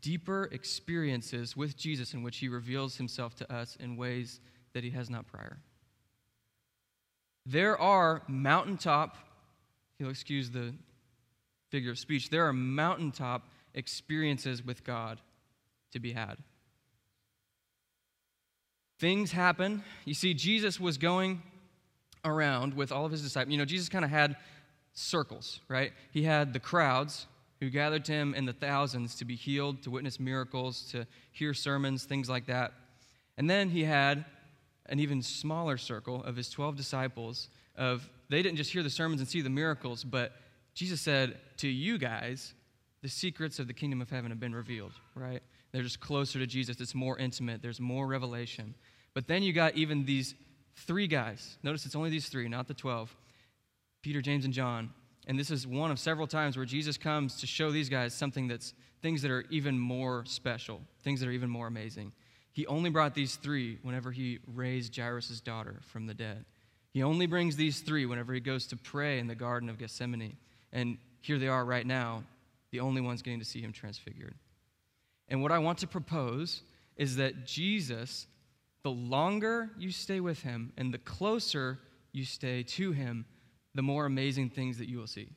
deeper 0.00 0.48
experiences 0.50 1.58
with 1.58 1.76
Jesus 1.76 2.14
in 2.14 2.22
which 2.22 2.38
he 2.38 2.48
reveals 2.48 2.96
himself 2.96 3.34
to 3.34 3.52
us 3.52 3.76
in 3.78 3.98
ways 3.98 4.40
that 4.72 4.82
he 4.82 4.90
has 4.90 5.10
not 5.10 5.26
prior 5.26 5.58
there 7.46 7.78
are 7.80 8.22
mountaintop, 8.26 9.16
you'll 9.98 10.10
excuse 10.10 10.50
the 10.50 10.74
figure 11.70 11.92
of 11.92 11.98
speech, 11.98 12.28
there 12.28 12.46
are 12.46 12.52
mountaintop 12.52 13.48
experiences 13.72 14.64
with 14.64 14.84
God 14.84 15.20
to 15.92 16.00
be 16.00 16.12
had. 16.12 16.36
Things 18.98 19.30
happen. 19.30 19.84
You 20.04 20.14
see, 20.14 20.34
Jesus 20.34 20.80
was 20.80 20.98
going 20.98 21.42
around 22.24 22.74
with 22.74 22.90
all 22.90 23.04
of 23.04 23.12
his 23.12 23.22
disciples. 23.22 23.52
You 23.52 23.58
know, 23.58 23.64
Jesus 23.64 23.88
kind 23.88 24.04
of 24.04 24.10
had 24.10 24.36
circles, 24.94 25.60
right? 25.68 25.92
He 26.10 26.22
had 26.22 26.52
the 26.52 26.60
crowds 26.60 27.26
who 27.60 27.70
gathered 27.70 28.04
to 28.06 28.12
him 28.12 28.34
in 28.34 28.46
the 28.46 28.52
thousands 28.52 29.14
to 29.16 29.24
be 29.24 29.36
healed, 29.36 29.82
to 29.82 29.90
witness 29.90 30.18
miracles, 30.18 30.90
to 30.92 31.06
hear 31.32 31.54
sermons, 31.54 32.04
things 32.04 32.28
like 32.28 32.46
that. 32.46 32.72
And 33.38 33.48
then 33.48 33.68
he 33.68 33.84
had 33.84 34.24
an 34.88 35.00
even 35.00 35.22
smaller 35.22 35.76
circle 35.76 36.22
of 36.24 36.36
his 36.36 36.48
12 36.50 36.76
disciples 36.76 37.48
of 37.76 38.08
they 38.28 38.42
didn't 38.42 38.56
just 38.56 38.72
hear 38.72 38.82
the 38.82 38.90
sermons 38.90 39.20
and 39.20 39.28
see 39.28 39.40
the 39.40 39.50
miracles 39.50 40.04
but 40.04 40.32
jesus 40.74 41.00
said 41.00 41.38
to 41.56 41.68
you 41.68 41.98
guys 41.98 42.54
the 43.02 43.08
secrets 43.08 43.58
of 43.58 43.66
the 43.66 43.74
kingdom 43.74 44.00
of 44.00 44.10
heaven 44.10 44.30
have 44.30 44.40
been 44.40 44.54
revealed 44.54 44.92
right? 45.14 45.42
They're 45.72 45.82
just 45.82 46.00
closer 46.00 46.38
to 46.38 46.46
jesus. 46.46 46.80
It's 46.80 46.94
more 46.94 47.18
intimate. 47.18 47.60
There's 47.62 47.80
more 47.80 48.06
revelation. 48.06 48.74
But 49.14 49.26
then 49.26 49.42
you 49.42 49.52
got 49.52 49.74
even 49.74 50.04
these 50.04 50.34
three 50.74 51.06
guys. 51.06 51.58
Notice 51.62 51.86
it's 51.86 51.96
only 51.96 52.10
these 52.10 52.28
three 52.28 52.48
not 52.48 52.68
the 52.68 52.74
12 52.74 53.14
peter 54.02 54.20
james 54.20 54.44
and 54.44 54.54
john. 54.54 54.90
And 55.26 55.38
this 55.38 55.50
is 55.50 55.66
one 55.66 55.90
of 55.90 55.98
several 55.98 56.26
times 56.26 56.56
where 56.56 56.66
Jesus 56.66 56.96
comes 56.96 57.40
to 57.40 57.46
show 57.46 57.72
these 57.72 57.88
guys 57.88 58.14
something 58.14 58.46
that's 58.46 58.74
things 59.02 59.22
that 59.22 59.30
are 59.30 59.44
even 59.50 59.78
more 59.78 60.24
special, 60.24 60.80
things 61.02 61.20
that 61.20 61.28
are 61.28 61.32
even 61.32 61.50
more 61.50 61.66
amazing. 61.66 62.12
He 62.56 62.66
only 62.68 62.88
brought 62.88 63.14
these 63.14 63.36
three 63.36 63.78
whenever 63.82 64.10
he 64.10 64.38
raised 64.54 64.96
Jairus' 64.96 65.42
daughter 65.42 65.80
from 65.82 66.06
the 66.06 66.14
dead. 66.14 66.46
He 66.94 67.02
only 67.02 67.26
brings 67.26 67.54
these 67.54 67.80
three 67.80 68.06
whenever 68.06 68.32
he 68.32 68.40
goes 68.40 68.66
to 68.68 68.78
pray 68.78 69.18
in 69.18 69.26
the 69.26 69.34
Garden 69.34 69.68
of 69.68 69.76
Gethsemane. 69.76 70.38
And 70.72 70.96
here 71.20 71.38
they 71.38 71.48
are 71.48 71.66
right 71.66 71.86
now, 71.86 72.24
the 72.70 72.80
only 72.80 73.02
ones 73.02 73.20
getting 73.20 73.40
to 73.40 73.44
see 73.44 73.60
him 73.60 73.74
transfigured. 73.74 74.36
And 75.28 75.42
what 75.42 75.52
I 75.52 75.58
want 75.58 75.80
to 75.80 75.86
propose 75.86 76.62
is 76.96 77.16
that 77.16 77.44
Jesus, 77.44 78.26
the 78.82 78.90
longer 78.90 79.70
you 79.76 79.92
stay 79.92 80.20
with 80.20 80.40
him 80.40 80.72
and 80.78 80.94
the 80.94 80.98
closer 80.98 81.78
you 82.12 82.24
stay 82.24 82.62
to 82.62 82.92
him, 82.92 83.26
the 83.74 83.82
more 83.82 84.06
amazing 84.06 84.48
things 84.48 84.78
that 84.78 84.88
you 84.88 84.96
will 84.96 85.06
see. 85.06 85.28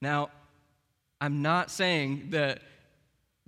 Now, 0.00 0.30
I'm 1.20 1.42
not 1.42 1.70
saying 1.70 2.30
that 2.30 2.62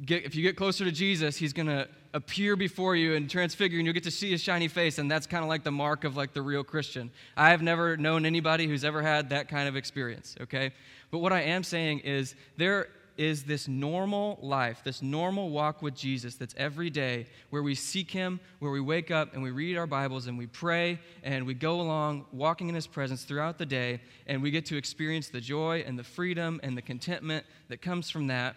get, 0.05 0.25
if 0.25 0.35
you 0.35 0.43
get 0.43 0.57
closer 0.57 0.85
to 0.85 0.93
Jesus, 0.93 1.37
he's 1.37 1.53
going 1.53 1.69
to 1.69 1.89
appear 2.13 2.57
before 2.57 2.97
you 2.97 3.15
and 3.15 3.29
transfigure 3.29 3.79
and 3.79 3.87
you'll 3.87 3.95
get 3.95 4.05
to 4.05 4.11
see 4.11 4.31
his 4.31 4.41
shiny 4.41 4.69
face 4.69 4.99
and 4.99 5.11
that's 5.11 5.27
kind 5.27 5.43
of 5.43 5.49
like 5.49 5.65
the 5.65 5.71
mark 5.71 6.05
of 6.05 6.17
like 6.17 6.33
the 6.33 6.43
real 6.43 6.65
Christian. 6.65 7.11
I 7.37 7.51
have 7.51 7.63
never 7.63 7.97
known 7.97 8.25
anybody 8.25 8.67
who's 8.67 8.85
ever 8.85 9.03
had 9.03 9.31
that 9.31 9.49
kind 9.49 9.69
of 9.69 9.77
experience, 9.77 10.35
okay? 10.41 10.73
But 11.11 11.19
what 11.19 11.33
I 11.33 11.43
am 11.43 11.63
saying 11.63 12.01
is 12.01 12.35
there 12.57 12.89
is 13.17 13.45
this 13.45 13.67
normal 13.67 14.39
life, 14.43 14.83
this 14.85 15.03
normal 15.03 15.51
walk 15.51 15.83
with 15.83 15.95
Jesus 15.95 16.37
that's 16.37 16.55
every 16.59 16.91
day 16.91 17.27
where 17.51 17.63
we 17.63 17.75
seek 17.75 18.11
Him, 18.11 18.41
where 18.59 18.71
we 18.71 18.81
wake 18.81 19.11
up 19.11 19.35
and 19.35 19.43
we 19.43 19.51
read 19.51 19.77
our 19.77 19.87
Bibles 19.87 20.27
and 20.27 20.37
we 20.37 20.47
pray 20.47 20.99
and 21.23 21.47
we 21.47 21.55
go 21.55 21.81
along 21.81 22.27
walking 22.33 22.69
in 22.69 22.75
His 22.75 22.87
presence 22.87 23.25
throughout 23.25 23.59
the 23.59 23.67
day 23.67 24.01
and 24.27 24.43
we 24.43 24.51
get 24.51 24.67
to 24.67 24.77
experience 24.77 25.29
the 25.29 25.41
joy 25.41 25.83
and 25.87 25.99
the 25.99 26.05
freedom 26.05 26.61
and 26.63 26.77
the 26.77 26.83
contentment 26.83 27.47
that 27.69 27.81
comes 27.81 28.11
from 28.11 28.27
that. 28.27 28.57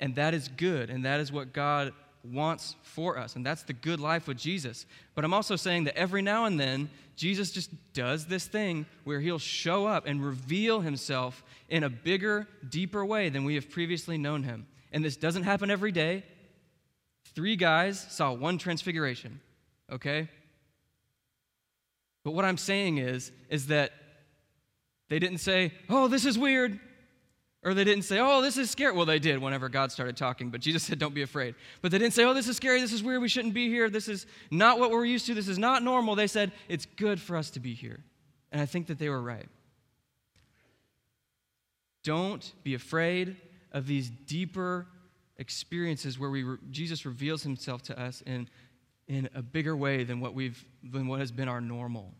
And 0.00 0.14
that 0.16 0.34
is 0.34 0.48
good 0.48 0.90
and 0.90 1.04
that 1.04 1.20
is 1.20 1.30
what 1.30 1.52
God 1.52 1.92
wants 2.24 2.76
for 2.82 3.18
us. 3.18 3.36
And 3.36 3.44
that's 3.44 3.62
the 3.62 3.72
good 3.72 4.00
life 4.00 4.26
with 4.26 4.36
Jesus. 4.36 4.86
But 5.14 5.24
I'm 5.24 5.32
also 5.34 5.56
saying 5.56 5.84
that 5.84 5.96
every 5.96 6.22
now 6.22 6.44
and 6.44 6.58
then, 6.58 6.90
Jesus 7.16 7.50
just 7.50 7.70
does 7.92 8.26
this 8.26 8.46
thing 8.46 8.86
where 9.04 9.20
he'll 9.20 9.38
show 9.38 9.86
up 9.86 10.06
and 10.06 10.24
reveal 10.24 10.80
himself 10.80 11.44
in 11.68 11.84
a 11.84 11.90
bigger, 11.90 12.46
deeper 12.68 13.04
way 13.04 13.28
than 13.28 13.44
we 13.44 13.54
have 13.54 13.70
previously 13.70 14.18
known 14.18 14.42
him. 14.42 14.66
And 14.92 15.04
this 15.04 15.16
doesn't 15.16 15.44
happen 15.44 15.70
every 15.70 15.92
day. 15.92 16.24
Three 17.34 17.56
guys 17.56 18.00
saw 18.10 18.32
one 18.32 18.58
transfiguration, 18.58 19.40
okay? 19.90 20.28
But 22.24 22.32
what 22.32 22.44
I'm 22.44 22.58
saying 22.58 22.98
is, 22.98 23.32
is 23.48 23.68
that 23.68 23.92
they 25.08 25.18
didn't 25.18 25.38
say, 25.38 25.72
oh, 25.88 26.08
this 26.08 26.24
is 26.24 26.38
weird. 26.38 26.78
Or 27.62 27.74
they 27.74 27.84
didn't 27.84 28.04
say, 28.04 28.18
oh, 28.18 28.40
this 28.40 28.56
is 28.56 28.70
scary. 28.70 28.92
Well, 28.92 29.04
they 29.04 29.18
did 29.18 29.38
whenever 29.38 29.68
God 29.68 29.92
started 29.92 30.16
talking, 30.16 30.48
but 30.48 30.62
Jesus 30.62 30.82
said, 30.82 30.98
don't 30.98 31.14
be 31.14 31.22
afraid. 31.22 31.54
But 31.82 31.90
they 31.90 31.98
didn't 31.98 32.14
say, 32.14 32.24
oh, 32.24 32.32
this 32.32 32.48
is 32.48 32.56
scary, 32.56 32.80
this 32.80 32.92
is 32.92 33.02
weird, 33.02 33.20
we 33.20 33.28
shouldn't 33.28 33.52
be 33.52 33.68
here, 33.68 33.90
this 33.90 34.08
is 34.08 34.24
not 34.50 34.78
what 34.78 34.90
we're 34.90 35.04
used 35.04 35.26
to, 35.26 35.34
this 35.34 35.48
is 35.48 35.58
not 35.58 35.82
normal. 35.82 36.14
They 36.14 36.26
said, 36.26 36.52
it's 36.68 36.86
good 36.86 37.20
for 37.20 37.36
us 37.36 37.50
to 37.50 37.60
be 37.60 37.74
here. 37.74 38.00
And 38.50 38.62
I 38.62 38.66
think 38.66 38.86
that 38.86 38.98
they 38.98 39.10
were 39.10 39.20
right. 39.20 39.48
Don't 42.02 42.50
be 42.64 42.74
afraid 42.74 43.36
of 43.72 43.86
these 43.86 44.08
deeper 44.08 44.86
experiences 45.36 46.18
where 46.18 46.30
we, 46.30 46.44
Jesus 46.70 47.04
reveals 47.04 47.42
himself 47.42 47.82
to 47.82 48.00
us 48.00 48.22
in, 48.22 48.48
in 49.06 49.28
a 49.34 49.42
bigger 49.42 49.76
way 49.76 50.04
than 50.04 50.20
what, 50.20 50.32
we've, 50.32 50.64
than 50.82 51.08
what 51.08 51.20
has 51.20 51.30
been 51.30 51.48
our 51.48 51.60
normal. 51.60 52.14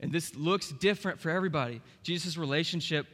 And 0.00 0.10
this 0.10 0.34
looks 0.34 0.70
different 0.70 1.20
for 1.20 1.30
everybody. 1.30 1.82
Jesus' 2.02 2.36
relationship 2.36 3.06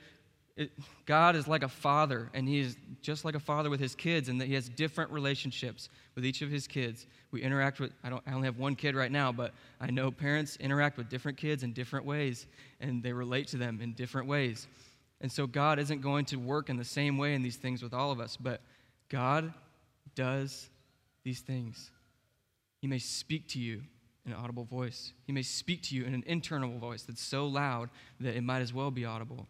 it, 0.57 0.73
God 1.05 1.37
is 1.37 1.47
like 1.47 1.63
a 1.63 1.69
father, 1.69 2.31
and 2.33 2.49
He 2.49 2.61
is 2.61 2.77
just 3.03 3.25
like 3.25 3.35
a 3.35 3.41
father 3.41 3.69
with 3.69 3.79
His 3.79 3.95
kids, 3.95 4.29
and 4.29 4.41
that 4.41 4.47
He 4.47 4.55
has 4.55 4.69
different 4.71 5.11
relationships 5.11 5.91
with 6.15 6.25
each 6.25 6.41
of 6.41 6.51
His 6.51 6.67
kids. 6.67 7.07
We 7.31 7.43
interact 7.43 7.79
with, 7.79 7.93
I, 8.03 8.09
don't, 8.09 8.23
I 8.27 8.33
only 8.33 8.47
have 8.47 8.59
one 8.59 8.75
kid 8.75 8.95
right 8.95 9.13
now, 9.13 9.33
but 9.33 9.53
I 9.81 9.91
know 9.91 10.11
parents 10.11 10.57
interact 10.57 10.97
with 10.97 11.11
different 11.11 11.37
kids 11.37 11.63
in 11.63 11.75
different 11.75 12.07
ways, 12.07 12.47
and 12.81 13.03
they 13.03 13.13
relate 13.13 13.49
to 13.49 13.59
them 13.59 13.81
in 13.83 13.93
different 13.93 14.29
ways. 14.29 14.67
And 15.21 15.31
so 15.31 15.47
God 15.47 15.79
isn't 15.79 16.01
going 16.01 16.25
to 16.27 16.37
work 16.37 16.71
in 16.71 16.79
the 16.79 16.85
same 16.85 17.19
way 17.19 17.35
in 17.35 17.43
these 17.43 17.57
things 17.57 17.83
with 17.83 17.93
all 17.93 18.11
of 18.11 18.21
us, 18.21 18.37
but 18.37 18.61
God 19.11 19.53
does 20.15 20.71
these 21.23 21.41
things. 21.41 21.91
He 22.81 22.87
may 22.87 22.99
speak 22.99 23.49
to 23.49 23.59
you 23.59 23.83
in 24.25 24.33
an 24.33 24.39
audible 24.39 24.65
voice, 24.65 25.13
He 25.27 25.33
may 25.33 25.43
speak 25.43 25.83
to 25.85 25.95
you 25.95 26.05
in 26.05 26.15
an 26.15 26.25
internal 26.27 26.79
voice 26.79 27.03
that's 27.03 27.23
so 27.23 27.47
loud 27.47 27.91
that 28.21 28.35
it 28.35 28.43
might 28.43 28.61
as 28.61 28.73
well 28.73 28.91
be 28.91 29.05
audible. 29.05 29.47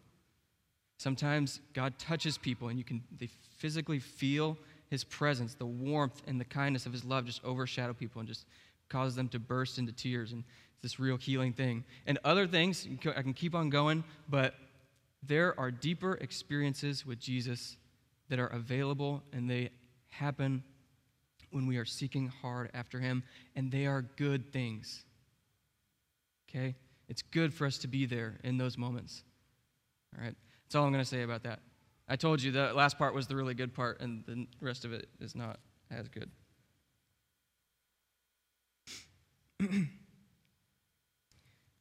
Sometimes 0.97 1.61
God 1.73 1.97
touches 1.99 2.37
people 2.37 2.69
and 2.69 2.77
you 2.77 2.83
can 2.83 3.03
they 3.17 3.29
physically 3.57 3.99
feel 3.99 4.57
his 4.89 5.03
presence, 5.03 5.53
the 5.53 5.65
warmth 5.65 6.21
and 6.27 6.39
the 6.39 6.45
kindness 6.45 6.85
of 6.85 6.93
his 6.93 7.03
love 7.03 7.25
just 7.25 7.43
overshadow 7.43 7.93
people 7.93 8.19
and 8.19 8.27
just 8.27 8.45
cause 8.89 9.15
them 9.15 9.27
to 9.29 9.39
burst 9.39 9.77
into 9.77 9.91
tears 9.91 10.31
and 10.31 10.43
it's 10.73 10.81
this 10.81 10.99
real 10.99 11.17
healing 11.17 11.53
thing. 11.53 11.83
And 12.05 12.17
other 12.23 12.47
things, 12.47 12.87
I 13.15 13.21
can 13.21 13.33
keep 13.33 13.53
on 13.53 13.69
going, 13.69 14.03
but 14.29 14.55
there 15.23 15.59
are 15.59 15.71
deeper 15.71 16.13
experiences 16.15 17.05
with 17.05 17.19
Jesus 17.19 17.77
that 18.29 18.39
are 18.39 18.47
available 18.47 19.23
and 19.33 19.49
they 19.49 19.69
happen 20.09 20.63
when 21.51 21.67
we 21.67 21.77
are 21.77 21.85
seeking 21.85 22.27
hard 22.41 22.69
after 22.73 22.99
him 22.99 23.23
and 23.55 23.71
they 23.71 23.85
are 23.85 24.01
good 24.01 24.51
things. 24.51 25.03
Okay? 26.49 26.75
It's 27.09 27.21
good 27.21 27.53
for 27.53 27.65
us 27.65 27.77
to 27.79 27.87
be 27.87 28.05
there 28.05 28.37
in 28.43 28.57
those 28.57 28.77
moments. 28.77 29.23
All 30.15 30.23
right? 30.23 30.35
That's 30.67 30.75
all 30.75 30.83
I'm 30.83 30.91
going 30.91 31.01
to 31.01 31.09
say 31.09 31.21
about 31.21 31.43
that. 31.43 31.59
I 32.09 32.17
told 32.17 32.41
you 32.41 32.51
the 32.51 32.73
last 32.73 32.97
part 32.97 33.13
was 33.13 33.27
the 33.27 33.37
really 33.37 33.53
good 33.53 33.73
part, 33.73 34.01
and 34.01 34.25
the 34.25 34.47
rest 34.59 34.83
of 34.83 34.91
it 34.91 35.07
is 35.21 35.33
not 35.33 35.59
as 35.89 36.09
good. 36.09 36.29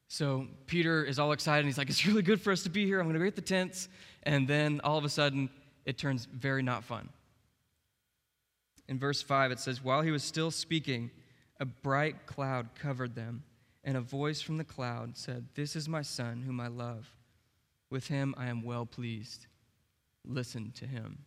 so 0.09 0.47
Peter 0.67 1.03
is 1.05 1.19
all 1.19 1.33
excited. 1.33 1.61
and 1.61 1.69
He's 1.69 1.79
like, 1.79 1.91
It's 1.91 2.07
really 2.07 2.23
good 2.23 2.41
for 2.41 2.53
us 2.53 2.63
to 2.63 2.71
be 2.71 2.87
here. 2.87 3.01
I'm 3.01 3.07
going 3.07 3.19
to 3.19 3.25
get 3.25 3.35
the 3.35 3.43
tents. 3.43 3.89
And 4.23 4.47
then 4.47 4.81
all 4.85 4.99
of 4.99 5.05
a 5.05 5.09
sudden, 5.09 5.51
it 5.85 5.99
turns 5.99 6.27
very 6.27 6.63
not 6.63 6.85
fun. 6.85 7.09
In 8.89 9.01
verse 9.01 9.21
5, 9.21 9.51
it 9.51 9.59
says, 9.59 9.83
While 9.83 10.03
he 10.03 10.13
was 10.13 10.23
still 10.23 10.53
speaking, 10.53 11.11
a 11.59 11.65
bright 11.65 12.27
cloud 12.27 12.69
covered 12.77 13.17
them, 13.17 13.43
and 13.83 13.97
a 13.97 14.01
voice 14.01 14.41
from 14.41 14.59
the 14.59 14.65
cloud 14.65 15.17
said, 15.17 15.47
This 15.57 15.75
is 15.75 15.89
my 15.89 16.03
son, 16.03 16.43
whom 16.47 16.61
I 16.61 16.69
love. 16.69 17.16
With 17.97 18.09
him 18.09 18.35
I 18.37 18.49
am 18.49 18.63
well 18.63 18.85
pleased. 18.85 19.47
Listen 20.23 20.71
to 20.73 20.85
him. 20.85 21.21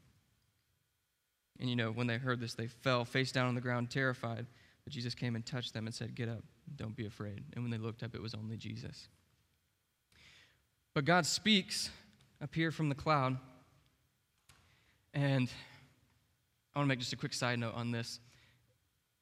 And 1.60 1.68
you 1.68 1.76
know, 1.76 1.90
when 1.90 2.06
they 2.06 2.20
heard 2.20 2.40
this, 2.40 2.54
they 2.54 2.68
fell 2.68 3.06
face 3.06 3.32
down 3.32 3.48
on 3.48 3.56
the 3.56 3.60
ground, 3.60 3.90
terrified. 3.90 4.46
But 4.84 4.94
Jesus 4.94 5.16
came 5.16 5.36
and 5.36 5.44
touched 5.44 5.74
them 5.74 5.88
and 5.88 5.96
said, 5.96 6.14
Get 6.14 6.30
up, 6.30 6.44
don't 6.76 6.96
be 6.96 7.08
afraid. 7.08 7.44
And 7.54 7.64
when 7.64 7.72
they 7.72 7.80
looked 7.80 8.04
up, 8.04 8.14
it 8.14 8.22
was 8.22 8.36
only 8.36 8.56
Jesus. 8.56 9.08
But 10.94 11.06
God 11.06 11.26
speaks 11.26 11.90
up 12.40 12.54
here 12.54 12.70
from 12.70 12.88
the 12.88 12.94
cloud. 12.94 13.40
And 15.16 15.50
I 16.76 16.78
want 16.78 16.86
to 16.86 16.88
make 16.88 17.00
just 17.00 17.14
a 17.14 17.18
quick 17.18 17.34
side 17.34 17.58
note 17.58 17.74
on 17.74 17.90
this. 17.90 18.20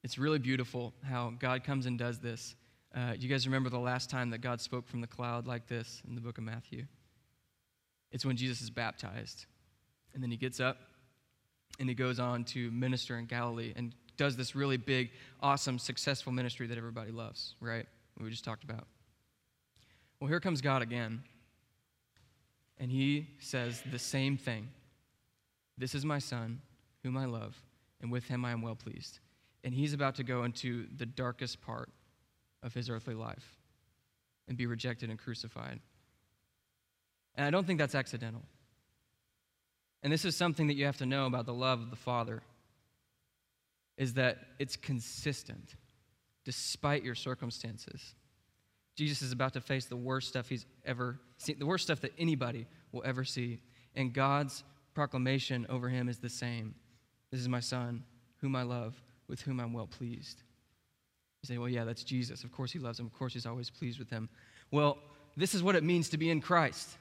It's 0.04 0.18
really 0.18 0.40
beautiful 0.40 0.94
how 1.02 1.32
God 1.40 1.64
comes 1.64 1.86
and 1.86 1.98
does 1.98 2.20
this. 2.20 2.58
Uh, 2.94 3.14
you 3.18 3.30
guys 3.30 3.48
remember 3.48 3.70
the 3.70 3.80
last 3.80 4.10
time 4.10 4.32
that 4.32 4.40
God 4.40 4.60
spoke 4.60 4.86
from 4.86 5.00
the 5.00 5.08
cloud 5.08 5.48
like 5.48 5.68
this 5.68 6.02
in 6.06 6.14
the 6.14 6.20
book 6.20 6.38
of 6.38 6.44
Matthew? 6.44 6.88
It's 8.12 8.26
when 8.26 8.38
Jesus 8.38 8.62
is 8.62 8.70
baptized. 8.70 9.46
And 10.14 10.24
then 10.24 10.32
he 10.32 10.38
gets 10.38 10.60
up 10.60 10.78
and 11.80 11.88
he 11.88 11.96
goes 11.96 12.20
on 12.20 12.44
to 12.46 12.72
minister 12.72 13.18
in 13.18 13.26
Galilee 13.26 13.74
and 13.76 13.94
does 14.16 14.36
this 14.36 14.56
really 14.56 14.78
big, 14.78 15.12
awesome, 15.42 15.78
successful 15.78 16.32
ministry 16.32 16.68
that 16.68 16.78
everybody 16.78 17.12
loves, 17.12 17.56
right? 17.62 17.86
We 18.20 18.30
just 18.30 18.44
talked 18.44 18.64
about. 18.64 18.88
Well, 20.20 20.28
here 20.28 20.40
comes 20.40 20.62
God 20.62 20.82
again. 20.82 21.22
And 22.80 22.92
he 22.92 23.28
says 23.40 23.82
the 23.92 24.00
same 24.00 24.38
thing 24.38 24.70
This 25.78 25.96
is 25.96 26.06
my 26.06 26.20
son, 26.20 26.62
whom 27.04 27.18
I 27.18 27.26
love, 27.26 27.56
and 28.02 28.12
with 28.12 28.26
him 28.26 28.46
I 28.46 28.52
am 28.52 28.62
well 28.62 28.76
pleased. 28.76 29.20
And 29.64 29.74
he's 29.74 29.94
about 29.94 30.16
to 30.16 30.24
go 30.24 30.44
into 30.44 30.88
the 30.96 31.06
darkest 31.06 31.62
part 31.62 31.90
of 32.64 32.74
his 32.74 32.90
earthly 32.90 33.16
life 33.16 33.58
and 34.48 34.58
be 34.58 34.66
rejected 34.66 35.10
and 35.10 35.20
crucified. 35.20 35.80
And 37.38 37.46
I 37.46 37.52
don't 37.52 37.66
think 37.66 37.80
that's 37.80 37.96
accidental. 37.96 38.42
And 40.04 40.12
this 40.12 40.26
is 40.26 40.36
something 40.36 40.68
that 40.68 40.74
you 40.74 40.86
have 40.86 40.98
to 40.98 41.06
know 41.06 41.28
about 41.28 41.46
the 41.46 41.54
love 41.54 41.82
of 41.82 41.90
the 41.90 41.96
Father 41.96 42.42
is 43.98 44.14
that 44.16 44.40
it's 44.60 44.76
consistent 44.76 45.76
despite 46.46 47.04
your 47.04 47.16
circumstances. 47.16 48.16
Jesus 48.96 49.22
is 49.22 49.32
about 49.32 49.54
to 49.54 49.62
face 49.62 49.86
the 49.86 49.96
worst 49.96 50.28
stuff 50.28 50.50
he's 50.50 50.66
ever 50.86 51.20
seen, 51.38 51.60
the 51.60 51.66
worst 51.66 51.84
stuff 51.84 52.02
that 52.02 52.14
anybody 52.18 52.66
will 52.92 53.04
ever 53.06 53.24
see. 53.24 53.60
And 53.96 54.14
God's 54.14 54.64
proclamation 54.94 55.66
over 55.70 55.90
him 55.90 56.10
is 56.10 56.20
the 56.20 56.30
same. 56.30 56.74
This 57.32 57.42
is 57.42 57.50
my 57.50 57.60
son, 57.60 58.04
whom 58.38 58.56
I 58.56 58.64
love, 58.64 59.02
with 59.28 59.42
whom 59.42 59.60
I'm 59.60 59.74
well 59.74 59.88
pleased. 59.88 60.42
You 61.44 61.48
say, 61.48 61.58
well, 61.58 61.70
yeah, 61.70 61.84
that's 61.84 62.04
Jesus. 62.04 62.44
Of 62.44 62.52
course 62.52 62.72
he 62.72 62.80
loves 62.80 63.00
him. 63.00 63.06
Of 63.06 63.14
course 63.14 63.34
he's 63.34 63.46
always 63.46 63.70
pleased 63.70 64.00
with 64.00 64.10
him. 64.10 64.30
Well, 64.72 64.98
this 65.36 65.54
is 65.54 65.62
what 65.62 65.76
it 65.76 65.84
means 65.84 66.10
to 66.10 66.18
be 66.18 66.32
in 66.32 66.42
Christ. 66.42 66.98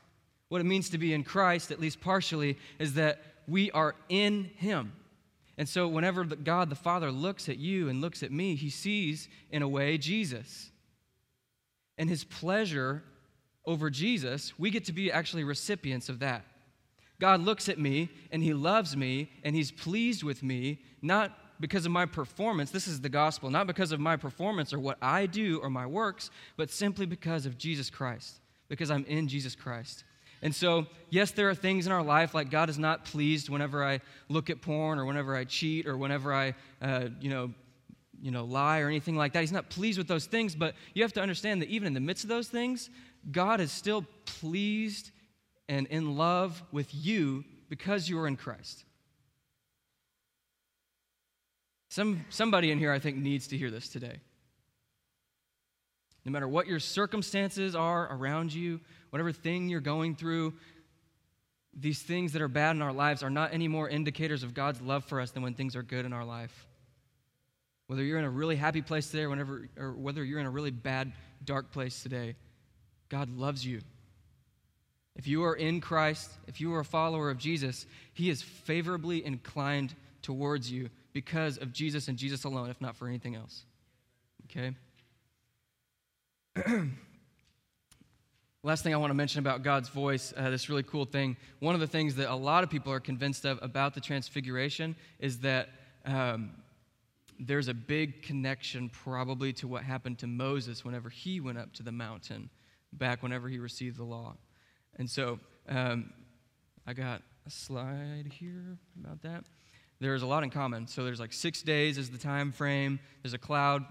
What 0.49 0.61
it 0.61 0.65
means 0.65 0.91
to 0.91 0.99
be 0.99 1.13
in 1.13 1.25
Christ, 1.25 1.71
at 1.71 1.81
least 1.81 2.01
partially, 2.01 2.59
is 2.79 2.95
that 2.95 3.21
we 3.49 3.71
are 3.73 3.95
in 4.09 4.45
Him. 4.57 4.93
And 5.59 5.69
so, 5.69 5.89
whenever 5.89 6.25
God 6.25 6.69
the 6.71 6.77
Father 6.77 7.11
looks 7.11 7.49
at 7.49 7.59
you 7.59 7.89
and 7.89 8.01
looks 8.01 8.23
at 8.23 8.31
me, 8.31 8.55
He 8.55 8.71
sees, 8.71 9.29
in 9.51 9.63
a 9.63 9.69
way, 9.69 9.99
Jesus. 9.99 10.71
And 11.99 12.09
His 12.11 12.25
pleasure 12.25 13.03
over 13.65 13.91
Jesus, 13.91 14.57
we 14.59 14.71
get 14.71 14.85
to 14.85 14.93
be 14.93 15.11
actually 15.11 15.45
recipients 15.45 16.09
of 16.09 16.21
that. 16.21 16.45
God 17.19 17.41
looks 17.41 17.69
at 17.69 17.79
me 17.79 18.11
and 18.31 18.43
He 18.43 18.53
loves 18.53 18.97
me 18.97 19.31
and 19.43 19.57
He's 19.57 19.73
pleased 19.73 20.23
with 20.23 20.43
me, 20.43 20.81
not 21.03 21.37
because 21.59 21.87
of 21.87 21.93
my 21.93 22.05
performance. 22.05 22.71
This 22.71 22.87
is 22.87 23.01
the 23.01 23.09
gospel, 23.09 23.51
not 23.51 23.67
because 23.67 23.93
of 23.93 23.99
my 23.99 24.17
performance 24.17 24.73
or 24.73 24.79
what 24.79 24.99
I 25.01 25.27
do 25.27 25.59
or 25.63 25.71
my 25.71 25.87
works, 25.87 26.31
but 26.57 26.71
simply 26.71 27.07
because 27.07 27.47
of 27.47 27.57
Jesus 27.57 27.89
Christ, 27.89 28.41
because 28.69 28.91
I'm 28.91 29.05
in 29.07 29.27
Jesus 29.27 29.55
Christ. 29.55 30.05
And 30.47 30.55
so, 30.55 30.87
yes, 31.11 31.33
there 31.33 31.51
are 31.51 31.57
things 31.57 31.87
in 31.87 31.93
our 31.93 32.05
life 32.05 32.33
like 32.33 32.51
God 32.51 32.71
is 32.71 32.79
not 32.79 33.05
pleased 33.05 33.49
whenever 33.49 33.85
I 33.85 33.99
look 34.29 34.49
at 34.49 34.63
porn 34.63 35.01
or 35.01 35.05
whenever 35.05 35.35
I 35.35 35.43
cheat 35.43 35.89
or 35.89 35.97
whenever 35.97 36.33
I, 36.33 36.55
uh, 36.81 37.09
you 37.21 37.31
know, 37.31 37.53
you 38.23 38.31
know, 38.31 38.45
lie 38.45 38.79
or 38.79 38.87
anything 38.87 39.17
like 39.17 39.33
that. 39.33 39.41
He's 39.41 39.51
not 39.51 39.71
pleased 39.71 39.99
with 39.99 40.07
those 40.07 40.27
things, 40.27 40.55
but 40.55 40.77
you 40.95 41.03
have 41.03 41.13
to 41.15 41.21
understand 41.21 41.63
that 41.63 41.69
even 41.69 41.89
in 41.89 41.95
the 41.95 42.01
midst 42.01 42.23
of 42.23 42.29
those 42.29 42.47
things, 42.47 42.91
God 43.33 43.61
is 43.61 43.73
still 43.73 44.07
pleased 44.25 45.11
and 45.69 45.89
in 45.89 46.17
love 46.17 46.63
with 46.71 46.95
you 46.95 47.43
because 47.69 48.09
you 48.09 48.17
are 48.21 48.29
in 48.29 48.37
Christ. 48.37 48.85
Some, 51.89 52.25
somebody 52.29 52.71
in 52.71 52.79
here, 52.79 52.93
I 52.93 53.01
think, 53.01 53.17
needs 53.17 53.49
to 53.49 53.59
hear 53.59 53.73
this 53.73 53.89
today. 53.89 54.21
No 56.25 56.31
matter 56.31 56.47
what 56.47 56.69
your 56.69 56.81
circumstances 56.81 57.75
are 57.75 58.13
around 58.13 58.53
you, 58.53 58.81
whatever 59.17 59.33
thing 59.33 59.71
you're 59.71 59.81
going 59.81 60.15
through, 60.15 60.53
these 61.73 62.03
things 62.03 62.35
that 62.35 62.43
are 62.43 62.49
bad 62.49 62.77
in 62.77 62.83
our 62.83 62.93
lives 62.93 63.23
are 63.23 63.31
not 63.31 63.55
any 63.55 63.67
more 63.67 63.89
indicators 63.89 64.43
of 64.43 64.53
God's 64.53 64.79
love 64.83 65.07
for 65.07 65.23
us 65.23 65.31
than 65.31 65.43
when 65.43 65.55
things 65.55 65.75
are 65.75 65.83
good 65.83 66.05
in 66.05 66.13
our 66.13 66.27
life. 66.27 66.67
Whether 67.87 68.05
you're 68.05 68.19
in 68.19 68.27
a 68.27 68.31
really 68.31 68.57
happy 68.57 68.83
place 68.83 69.11
today 69.11 69.23
or, 69.23 69.31
whenever, 69.31 69.71
or 69.79 69.93
whether 69.93 70.23
you're 70.23 70.39
in 70.39 70.45
a 70.45 70.51
really 70.51 70.71
bad, 70.71 71.15
dark 71.43 71.73
place 71.73 72.03
today, 72.03 72.35
God 73.09 73.31
loves 73.31 73.65
you. 73.65 73.81
If 75.15 75.27
you 75.27 75.45
are 75.45 75.55
in 75.55 75.81
Christ, 75.81 76.31
if 76.47 76.61
you 76.61 76.75
are 76.75 76.81
a 76.81 76.85
follower 76.85 77.31
of 77.31 77.39
Jesus, 77.39 77.87
He 78.13 78.29
is 78.29 78.43
favorably 78.43 79.25
inclined 79.25 79.95
towards 80.21 80.71
you 80.71 80.91
because 81.15 81.57
of 81.57 81.73
Jesus 81.73 82.09
and 82.09 82.19
Jesus 82.19 82.45
alone, 82.45 82.69
if 82.69 82.83
not 82.83 82.97
for 82.97 83.09
anything 83.09 83.35
else. 83.35 83.65
Okay? 84.45 84.75
Last 88.67 88.83
thing 88.83 88.93
I 88.93 88.97
want 88.97 89.11
to 89.11 89.15
mention 89.15 89.39
about 89.39 89.63
God's 89.63 89.89
voice, 89.89 90.35
uh, 90.37 90.51
this 90.51 90.69
really 90.69 90.83
cool 90.83 91.05
thing. 91.05 91.37
One 91.61 91.77
of 91.77 91.81
the 91.81 91.87
things 91.87 92.17
that 92.17 92.29
a 92.29 92.35
lot 92.35 92.65
of 92.65 92.69
people 92.69 92.93
are 92.93 92.99
convinced 92.99 93.45
of 93.45 93.61
about 93.63 93.95
the 93.95 94.01
Transfiguration 94.01 94.97
is 95.21 95.39
that 95.43 95.69
um, 96.05 96.51
there's 97.39 97.69
a 97.69 97.75
big 97.75 98.23
connection 98.23 98.89
probably 98.89 99.53
to 99.53 99.69
what 99.69 99.85
happened 99.85 100.19
to 100.19 100.27
Moses 100.27 100.85
whenever 100.85 101.09
he 101.09 101.39
went 101.39 101.59
up 101.59 101.75
to 101.75 101.85
the 101.85 101.93
mountain 101.93 102.51
back 102.93 103.23
whenever 103.23 103.49
he 103.49 103.61
received 103.61 103.99
the 103.99 104.05
law. 104.05 104.35
And 104.97 105.09
so 105.09 105.39
um, 105.69 106.13
I 106.89 106.93
got 106.93 107.23
a 107.47 107.51
slide 107.51 108.33
here 108.33 108.79
about 109.01 109.23
that. 109.23 109.45
There's 110.01 110.23
a 110.23 110.27
lot 110.27 110.43
in 110.43 110.51
common. 110.51 110.89
So 110.89 111.05
there's 111.05 111.21
like 111.21 111.33
six 111.33 111.63
days 111.63 111.99
is 111.99 112.11
the 112.11 112.19
time 112.19 112.51
frame. 112.51 112.99
There's 113.23 113.33
a 113.33 113.39
cloud. 113.39 113.85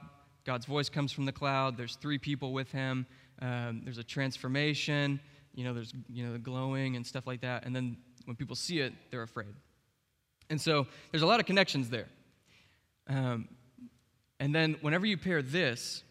God's 0.43 0.65
voice 0.65 0.89
comes 0.89 1.13
from 1.13 1.23
the 1.23 1.31
cloud. 1.31 1.77
There's 1.77 1.95
three 1.95 2.19
people 2.19 2.51
with 2.51 2.71
him. 2.73 3.07
Um, 3.41 3.81
there's 3.83 3.97
a 3.97 4.03
transformation. 4.03 5.19
You 5.53 5.63
know, 5.63 5.73
there's 5.73 5.93
you 6.09 6.25
know 6.25 6.33
the 6.33 6.39
glowing 6.39 6.95
and 6.95 7.05
stuff 7.05 7.27
like 7.27 7.41
that. 7.41 7.65
And 7.65 7.75
then 7.75 7.97
when 8.25 8.35
people 8.35 8.55
see 8.55 8.79
it, 8.79 8.93
they're 9.11 9.23
afraid. 9.23 9.53
And 10.49 10.59
so 10.59 10.87
there's 11.11 11.23
a 11.23 11.27
lot 11.27 11.39
of 11.39 11.45
connections 11.45 11.89
there. 11.89 12.07
Um, 13.07 13.47
and 14.39 14.53
then 14.53 14.75
whenever 14.81 15.05
you 15.05 15.17
pair 15.17 15.41
this 15.41 16.03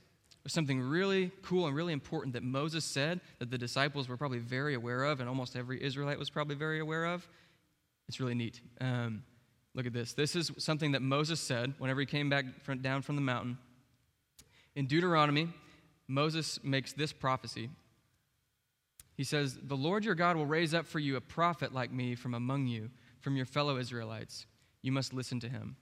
with 0.42 0.52
something 0.52 0.80
really 0.80 1.30
cool 1.42 1.66
and 1.66 1.74
really 1.74 1.92
important 1.92 2.34
that 2.34 2.42
Moses 2.42 2.84
said 2.84 3.20
that 3.38 3.50
the 3.50 3.58
disciples 3.58 4.08
were 4.08 4.16
probably 4.16 4.38
very 4.38 4.74
aware 4.74 5.04
of, 5.04 5.20
and 5.20 5.28
almost 5.28 5.56
every 5.56 5.82
Israelite 5.82 6.18
was 6.18 6.30
probably 6.30 6.54
very 6.54 6.80
aware 6.80 7.06
of. 7.06 7.26
It's 8.08 8.20
really 8.20 8.34
neat. 8.34 8.60
Um, 8.80 9.22
look 9.74 9.86
at 9.86 9.92
this. 9.92 10.12
This 10.12 10.36
is 10.36 10.52
something 10.58 10.92
that 10.92 11.02
Moses 11.02 11.40
said 11.40 11.74
whenever 11.78 12.00
he 12.00 12.06
came 12.06 12.28
back 12.28 12.44
from, 12.62 12.80
down 12.80 13.02
from 13.02 13.16
the 13.16 13.22
mountain. 13.22 13.58
In 14.76 14.86
Deuteronomy, 14.86 15.48
Moses 16.08 16.58
makes 16.62 16.92
this 16.92 17.12
prophecy. 17.12 17.70
He 19.16 19.24
says, 19.24 19.58
The 19.62 19.76
Lord 19.76 20.04
your 20.04 20.14
God 20.14 20.36
will 20.36 20.46
raise 20.46 20.74
up 20.74 20.86
for 20.86 20.98
you 20.98 21.16
a 21.16 21.20
prophet 21.20 21.72
like 21.72 21.92
me 21.92 22.14
from 22.14 22.34
among 22.34 22.66
you, 22.66 22.90
from 23.20 23.36
your 23.36 23.46
fellow 23.46 23.78
Israelites. 23.78 24.46
You 24.82 24.92
must 24.92 25.14
listen 25.14 25.40
to 25.40 25.48
him. 25.48 25.76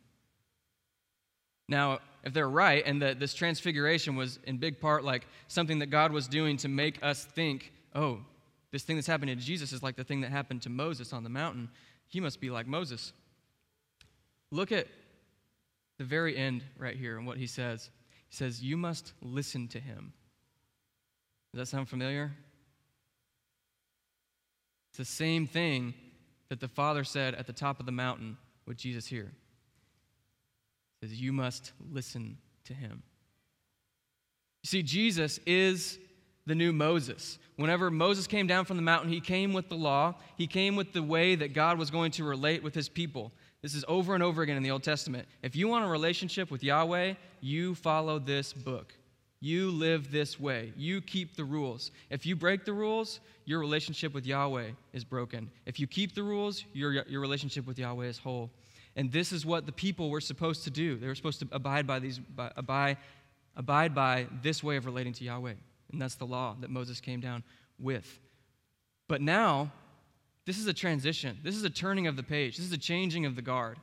Now, 1.68 2.00
if 2.22 2.32
they're 2.34 2.48
right, 2.48 2.82
and 2.84 3.00
that 3.02 3.18
this 3.18 3.34
transfiguration 3.34 4.14
was 4.14 4.38
in 4.44 4.58
big 4.58 4.80
part 4.80 5.04
like 5.04 5.26
something 5.48 5.78
that 5.78 5.86
God 5.86 6.12
was 6.12 6.28
doing 6.28 6.56
to 6.58 6.68
make 6.68 7.02
us 7.02 7.24
think, 7.24 7.72
oh, 7.94 8.20
this 8.72 8.82
thing 8.82 8.96
that's 8.96 9.06
happening 9.06 9.36
to 9.36 9.42
Jesus 9.42 9.72
is 9.72 9.82
like 9.82 9.96
the 9.96 10.04
thing 10.04 10.20
that 10.22 10.30
happened 10.30 10.62
to 10.62 10.70
Moses 10.70 11.12
on 11.12 11.24
the 11.24 11.30
mountain, 11.30 11.70
he 12.08 12.20
must 12.20 12.40
be 12.40 12.50
like 12.50 12.66
Moses. 12.66 13.12
Look 14.50 14.72
at 14.72 14.86
the 15.98 16.04
very 16.04 16.36
end 16.36 16.62
right 16.76 16.96
here 16.96 17.16
and 17.16 17.26
what 17.26 17.38
he 17.38 17.46
says. 17.46 17.90
He 18.32 18.36
says, 18.36 18.62
You 18.62 18.78
must 18.78 19.12
listen 19.20 19.68
to 19.68 19.78
him. 19.78 20.14
Does 21.52 21.60
that 21.60 21.66
sound 21.66 21.88
familiar? 21.88 22.32
It's 24.90 24.98
the 24.98 25.04
same 25.04 25.46
thing 25.46 25.92
that 26.48 26.58
the 26.58 26.68
Father 26.68 27.04
said 27.04 27.34
at 27.34 27.46
the 27.46 27.52
top 27.52 27.78
of 27.78 27.84
the 27.86 27.92
mountain 27.92 28.38
with 28.66 28.78
Jesus 28.78 29.06
here 29.06 29.32
says, 31.02 31.20
You 31.20 31.32
must 31.32 31.72
listen 31.90 32.38
to 32.64 32.72
him. 32.72 33.02
You 34.62 34.68
see, 34.68 34.82
Jesus 34.82 35.38
is 35.46 35.98
the 36.46 36.54
new 36.54 36.72
Moses. 36.72 37.38
Whenever 37.56 37.90
Moses 37.90 38.26
came 38.26 38.46
down 38.46 38.64
from 38.64 38.76
the 38.76 38.82
mountain, 38.82 39.10
he 39.10 39.20
came 39.20 39.52
with 39.52 39.68
the 39.68 39.76
law, 39.76 40.14
he 40.38 40.46
came 40.46 40.74
with 40.74 40.92
the 40.92 41.02
way 41.02 41.34
that 41.34 41.52
God 41.52 41.78
was 41.78 41.90
going 41.90 42.12
to 42.12 42.24
relate 42.24 42.62
with 42.62 42.74
his 42.74 42.88
people. 42.88 43.32
This 43.62 43.74
is 43.74 43.84
over 43.86 44.14
and 44.14 44.22
over 44.24 44.42
again 44.42 44.56
in 44.56 44.64
the 44.64 44.72
Old 44.72 44.82
Testament. 44.82 45.28
If 45.42 45.54
you 45.54 45.68
want 45.68 45.84
a 45.84 45.88
relationship 45.88 46.50
with 46.50 46.64
Yahweh, 46.64 47.14
you 47.40 47.76
follow 47.76 48.18
this 48.18 48.52
book. 48.52 48.92
You 49.40 49.70
live 49.70 50.10
this 50.10 50.38
way. 50.38 50.72
You 50.76 51.00
keep 51.00 51.36
the 51.36 51.44
rules. 51.44 51.92
If 52.10 52.26
you 52.26 52.34
break 52.34 52.64
the 52.64 52.72
rules, 52.72 53.20
your 53.44 53.60
relationship 53.60 54.14
with 54.14 54.26
Yahweh 54.26 54.70
is 54.92 55.04
broken. 55.04 55.50
If 55.64 55.78
you 55.78 55.86
keep 55.86 56.14
the 56.14 56.24
rules, 56.24 56.64
your, 56.72 56.92
your 57.06 57.20
relationship 57.20 57.66
with 57.66 57.78
Yahweh 57.78 58.06
is 58.06 58.18
whole. 58.18 58.50
And 58.96 59.10
this 59.10 59.32
is 59.32 59.46
what 59.46 59.66
the 59.66 59.72
people 59.72 60.10
were 60.10 60.20
supposed 60.20 60.64
to 60.64 60.70
do. 60.70 60.96
They 60.96 61.06
were 61.06 61.14
supposed 61.14 61.40
to 61.40 61.48
abide 61.52 61.86
by 61.86 61.98
these 61.98 62.18
by, 62.18 62.52
abide, 62.56 62.98
abide 63.56 63.94
by 63.94 64.26
this 64.42 64.62
way 64.62 64.76
of 64.76 64.86
relating 64.86 65.12
to 65.14 65.24
Yahweh. 65.24 65.54
And 65.92 66.02
that's 66.02 66.16
the 66.16 66.26
law 66.26 66.56
that 66.60 66.70
Moses 66.70 67.00
came 67.00 67.20
down 67.20 67.42
with. 67.78 68.20
But 69.08 69.20
now, 69.20 69.72
this 70.46 70.58
is 70.58 70.66
a 70.66 70.72
transition. 70.72 71.38
This 71.42 71.56
is 71.56 71.64
a 71.64 71.70
turning 71.70 72.06
of 72.06 72.16
the 72.16 72.22
page. 72.22 72.56
This 72.56 72.66
is 72.66 72.72
a 72.72 72.78
changing 72.78 73.26
of 73.26 73.36
the 73.36 73.42
guard. 73.42 73.78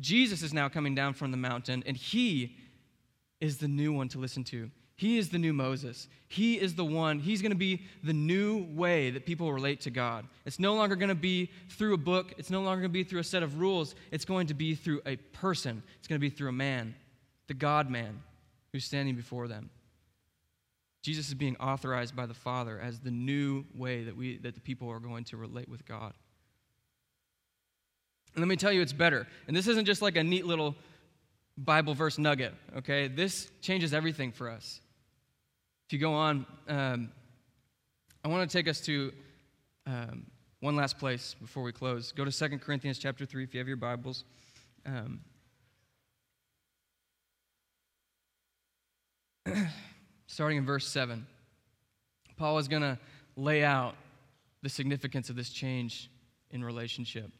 Jesus 0.00 0.42
is 0.42 0.52
now 0.52 0.68
coming 0.68 0.94
down 0.94 1.14
from 1.14 1.30
the 1.30 1.36
mountain, 1.36 1.82
and 1.86 1.96
he 1.96 2.56
is 3.40 3.58
the 3.58 3.68
new 3.68 3.92
one 3.92 4.08
to 4.08 4.18
listen 4.18 4.44
to. 4.44 4.70
He 4.96 5.18
is 5.18 5.28
the 5.28 5.38
new 5.38 5.52
Moses. 5.52 6.08
He 6.28 6.58
is 6.58 6.74
the 6.74 6.84
one, 6.84 7.18
he's 7.18 7.42
going 7.42 7.52
to 7.52 7.56
be 7.56 7.82
the 8.02 8.14
new 8.14 8.66
way 8.74 9.10
that 9.10 9.26
people 9.26 9.52
relate 9.52 9.82
to 9.82 9.90
God. 9.90 10.26
It's 10.46 10.58
no 10.58 10.74
longer 10.74 10.96
going 10.96 11.10
to 11.10 11.14
be 11.14 11.50
through 11.68 11.94
a 11.94 11.98
book, 11.98 12.32
it's 12.38 12.50
no 12.50 12.62
longer 12.62 12.80
going 12.80 12.90
to 12.90 12.94
be 12.94 13.04
through 13.04 13.20
a 13.20 13.24
set 13.24 13.42
of 13.42 13.60
rules. 13.60 13.94
It's 14.10 14.24
going 14.24 14.46
to 14.46 14.54
be 14.54 14.74
through 14.74 15.02
a 15.04 15.16
person, 15.16 15.82
it's 15.98 16.08
going 16.08 16.18
to 16.18 16.26
be 16.26 16.30
through 16.30 16.48
a 16.48 16.52
man, 16.52 16.94
the 17.46 17.54
God 17.54 17.90
man 17.90 18.22
who's 18.72 18.84
standing 18.84 19.14
before 19.14 19.48
them. 19.48 19.70
Jesus 21.06 21.28
is 21.28 21.34
being 21.34 21.56
authorized 21.58 22.16
by 22.16 22.26
the 22.26 22.34
Father 22.34 22.80
as 22.80 22.98
the 22.98 23.12
new 23.12 23.64
way 23.76 24.02
that, 24.02 24.16
we, 24.16 24.38
that 24.38 24.56
the 24.56 24.60
people 24.60 24.90
are 24.90 24.98
going 24.98 25.22
to 25.22 25.36
relate 25.36 25.68
with 25.68 25.86
God. 25.86 26.12
And 28.34 28.42
let 28.42 28.48
me 28.48 28.56
tell 28.56 28.72
you, 28.72 28.82
it's 28.82 28.92
better. 28.92 29.28
And 29.46 29.56
this 29.56 29.68
isn't 29.68 29.84
just 29.84 30.02
like 30.02 30.16
a 30.16 30.24
neat 30.24 30.46
little 30.46 30.74
Bible 31.56 31.94
verse 31.94 32.18
nugget, 32.18 32.54
okay? 32.78 33.06
This 33.06 33.48
changes 33.60 33.94
everything 33.94 34.32
for 34.32 34.50
us. 34.50 34.80
If 35.86 35.92
you 35.92 36.00
go 36.00 36.12
on, 36.12 36.44
um, 36.66 37.12
I 38.24 38.28
want 38.28 38.50
to 38.50 38.58
take 38.58 38.66
us 38.66 38.80
to 38.80 39.12
um, 39.86 40.26
one 40.58 40.74
last 40.74 40.98
place 40.98 41.36
before 41.40 41.62
we 41.62 41.70
close. 41.70 42.10
Go 42.10 42.24
to 42.24 42.32
2 42.32 42.58
Corinthians 42.58 42.98
chapter 42.98 43.24
3 43.24 43.44
if 43.44 43.54
you 43.54 43.60
have 43.60 43.68
your 43.68 43.76
Bibles. 43.76 44.24
Um, 44.84 45.20
starting 50.36 50.58
in 50.58 50.66
verse 50.66 50.86
7. 50.86 51.26
Paul 52.36 52.58
is 52.58 52.68
going 52.68 52.82
to 52.82 52.98
lay 53.38 53.64
out 53.64 53.94
the 54.60 54.68
significance 54.68 55.30
of 55.30 55.36
this 55.36 55.48
change 55.48 56.10
in 56.50 56.62
relationship. 56.62 57.30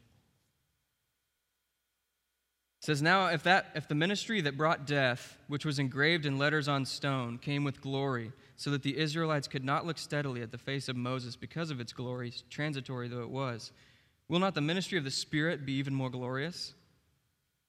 says, 2.79 2.99
Now 2.99 3.27
if 3.27 3.43
that 3.43 3.67
if 3.75 3.87
the 3.87 3.93
ministry 3.93 4.41
that 4.41 4.57
brought 4.57 4.87
death, 4.87 5.37
which 5.47 5.63
was 5.63 5.77
engraved 5.77 6.25
in 6.25 6.39
letters 6.39 6.67
on 6.67 6.85
stone, 6.85 7.37
came 7.37 7.63
with 7.63 7.81
glory, 7.81 8.31
so 8.55 8.71
that 8.71 8.81
the 8.81 8.97
Israelites 8.97 9.47
could 9.47 9.63
not 9.63 9.85
look 9.85 9.99
steadily 9.99 10.41
at 10.41 10.49
the 10.49 10.57
face 10.57 10.89
of 10.89 10.95
Moses 10.95 11.35
because 11.35 11.69
of 11.69 11.79
its 11.79 11.93
glory, 11.93 12.33
transitory 12.49 13.07
though 13.07 13.21
it 13.21 13.29
was, 13.29 13.71
will 14.27 14.39
not 14.39 14.55
the 14.55 14.61
ministry 14.61 14.97
of 14.97 15.03
the 15.03 15.11
Spirit 15.11 15.67
be 15.67 15.73
even 15.73 15.93
more 15.93 16.09
glorious? 16.09 16.73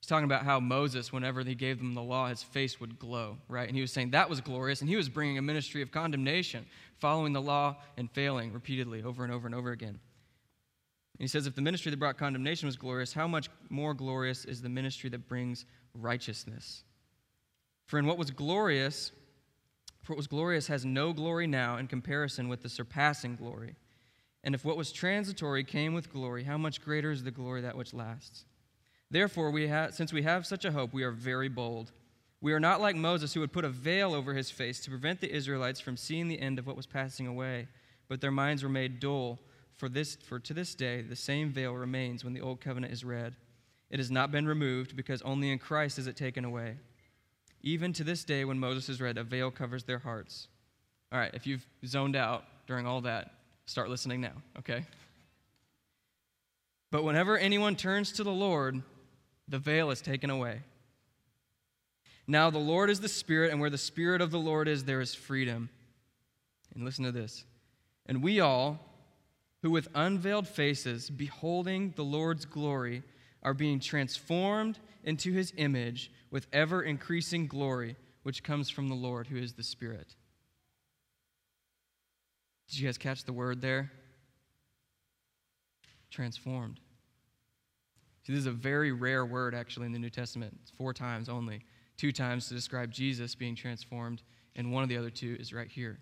He's 0.01 0.07
talking 0.07 0.25
about 0.25 0.45
how 0.45 0.61
Moses, 0.61 1.13
whenever 1.13 1.43
he 1.43 1.55
gave 1.55 1.79
them 1.79 1.95
the 1.95 2.03
law, 2.03 2.29
his 2.29 2.43
face 2.43 2.79
would 2.81 2.99
glow, 2.99 3.39
right? 3.49 3.67
And 3.67 3.75
he 3.75 3.81
was 3.81 3.93
saying 3.93 4.11
that 4.13 4.31
was 4.31 4.41
glorious, 4.41 4.81
and 4.81 4.89
he 4.89 4.97
was 4.97 5.09
bringing 5.09 5.39
a 5.39 5.43
ministry 5.43 5.83
of 5.83 5.91
condemnation, 5.91 6.67
following 6.99 7.33
the 7.33 7.43
law 7.43 7.77
and 7.97 8.11
failing 8.11 8.53
repeatedly 8.53 9.03
over 9.03 9.25
and 9.25 9.33
over 9.33 9.47
and 9.47 9.55
over 9.55 9.73
again. 9.73 9.99
And 11.19 11.25
he 11.25 11.27
says, 11.27 11.49
if 11.49 11.57
the 11.57 11.63
ministry 11.63 11.91
that 11.91 11.97
brought 11.97 12.17
condemnation 12.17 12.67
was 12.67 12.77
glorious, 12.77 13.13
how 13.13 13.27
much 13.27 13.51
more 13.71 13.93
glorious 13.93 14.45
is 14.45 14.63
the 14.63 14.69
ministry 14.69 15.11
that 15.11 15.29
brings 15.29 15.65
righteousness? 15.95 16.85
For 17.87 17.99
in 17.99 18.07
what 18.07 18.19
was 18.19 18.31
glorious, 18.31 19.11
for 20.03 20.13
what 20.13 20.19
was 20.19 20.29
glorious 20.29 20.69
has 20.69 20.85
no 20.85 21.13
glory 21.13 21.49
now 21.49 21.79
in 21.79 21.89
comparison 21.89 22.49
with 22.49 22.63
the 22.63 22.69
surpassing 22.69 23.35
glory. 23.35 23.75
And 24.45 24.55
if 24.55 24.65
what 24.65 24.77
was 24.77 24.93
transitory 24.93 25.65
came 25.65 25.93
with 25.93 26.13
glory, 26.13 26.45
how 26.45 26.57
much 26.57 26.81
greater 26.81 27.11
is 27.11 27.25
the 27.25 27.33
glory 27.33 27.63
that 27.63 27.77
which 27.77 27.93
lasts? 27.93 28.45
Therefore, 29.11 29.51
we 29.51 29.69
ha- 29.69 29.91
since 29.91 30.13
we 30.13 30.23
have 30.23 30.47
such 30.47 30.65
a 30.65 30.73
hope, 30.73 30.93
we 30.93 31.03
are 31.03 31.11
very 31.11 31.49
bold. 31.49 31.93
We 32.41 32.53
are 32.53 32.61
not 32.61 32.81
like 32.81 32.95
Moses, 32.95 33.35
who 33.35 33.41
would 33.41 33.53
put 33.53 33.65
a 33.65 33.71
veil 33.71 34.15
over 34.15 34.35
his 34.35 34.51
face 34.51 34.81
to 34.81 34.91
prevent 34.91 35.21
the 35.21 35.35
Israelites 35.35 35.81
from 35.81 35.97
seeing 35.97 36.29
the 36.29 36.41
end 36.41 36.59
of 36.59 36.67
what 36.67 36.77
was 36.77 36.87
passing 36.87 37.27
away, 37.27 37.69
but 38.09 38.21
their 38.21 38.31
minds 38.31 38.63
were 38.63 38.69
made 38.69 39.01
dull. 39.01 39.39
For, 39.77 39.89
this, 39.89 40.17
for 40.17 40.39
to 40.41 40.55
this 40.55 40.75
day, 40.75 41.03
the 41.03 41.17
same 41.17 41.51
veil 41.51 41.73
remains 41.73 42.25
when 42.25 42.35
the 42.35 42.41
old 42.41 42.61
covenant 42.61 42.93
is 42.93 43.05
read. 43.05 43.37
It 43.91 43.99
has 43.99 44.11
not 44.11 44.31
been 44.31 44.47
removed, 44.47 44.97
because 44.97 45.23
only 45.23 45.51
in 45.51 45.59
Christ 45.59 45.99
is 45.99 46.07
it 46.07 46.17
taken 46.17 46.45
away. 46.45 46.77
Even 47.63 47.93
to 47.95 48.05
this 48.05 48.25
day, 48.25 48.45
when 48.45 48.59
Moses 48.59 48.89
is 48.89 49.01
read, 49.01 49.19
a 49.19 49.25
veil 49.25 49.51
covers 49.51 49.85
their 49.85 49.99
hearts. 49.99 50.49
All 51.11 51.19
right, 51.19 51.33
if 51.33 51.47
you've 51.47 51.67
zoned 51.87 52.15
out 52.15 52.45
during 52.67 52.87
all 52.87 53.01
that, 53.01 53.33
start 53.67 53.89
listening 53.89 54.21
now, 54.21 54.35
okay? 54.59 54.85
But 56.91 57.03
whenever 57.03 57.37
anyone 57.37 57.77
turns 57.77 58.13
to 58.13 58.25
the 58.25 58.33
Lord, 58.33 58.83
the 59.49 59.59
veil 59.59 59.91
is 59.91 60.01
taken 60.01 60.31
away. 60.31 60.61
Now 62.27 62.51
the 62.51 62.59
Lord 62.59 62.91
is 62.91 63.01
the 63.01 63.09
Spirit, 63.09 63.51
and 63.51 63.61
where 63.61 63.71
the 63.71 63.79
Spirit 63.79 64.21
of 64.21 64.31
the 64.31 64.39
Lord 64.39 64.69
is, 64.69 64.85
there 64.85 65.01
is 65.01 65.15
freedom. 65.15 65.71
And 66.75 66.85
listen 66.85 67.05
to 67.05 67.13
this. 67.13 67.45
And 68.05 68.23
we 68.23 68.41
all, 68.41 68.79
who 69.63 69.71
with 69.71 69.89
unveiled 69.95 70.47
faces, 70.47 71.09
beholding 71.09 71.95
the 71.97 72.05
Lord's 72.05 72.45
glory, 72.45 73.03
are 73.43 73.55
being 73.55 73.81
transformed 73.81 74.79
into 75.05 75.33
his 75.33 75.53
image 75.57 76.13
with 76.31 76.47
ever 76.53 76.83
increasing 76.83 77.47
glory, 77.47 77.97
which 78.25 78.43
comes 78.43 78.69
from 78.69 78.89
the 78.89 78.95
Lord, 78.95 79.27
who 79.29 79.37
is 79.37 79.55
the 79.55 79.63
Spirit. 79.63 80.15
Did 82.69 82.79
you 82.79 82.87
guys 82.87 82.99
catch 82.99 83.25
the 83.25 83.33
word 83.33 83.63
there? 83.63 83.91
Transformed. 86.11 86.81
See, 88.29 88.35
this 88.35 88.41
is 88.41 88.47
a 88.47 88.53
very 88.53 88.93
rare 88.93 89.25
word 89.25 89.55
actually 89.55 89.87
in 89.87 89.93
the 89.93 89.99
New 89.99 90.11
Testament. 90.11 90.55
It's 90.61 90.71
four 90.71 90.93
times 90.93 91.31
only. 91.31 91.63
Two 91.97 92.13
times 92.13 92.47
to 92.49 92.55
describe 92.55 92.91
Jesus 92.91 93.35
being 93.35 93.57
transformed, 93.57 94.23
and 94.55 94.71
one 94.71 94.83
of 94.83 94.91
the 94.91 94.99
other 94.99 95.09
two 95.09 95.35
is 95.41 95.55
right 95.55 95.67
here. 95.67 95.99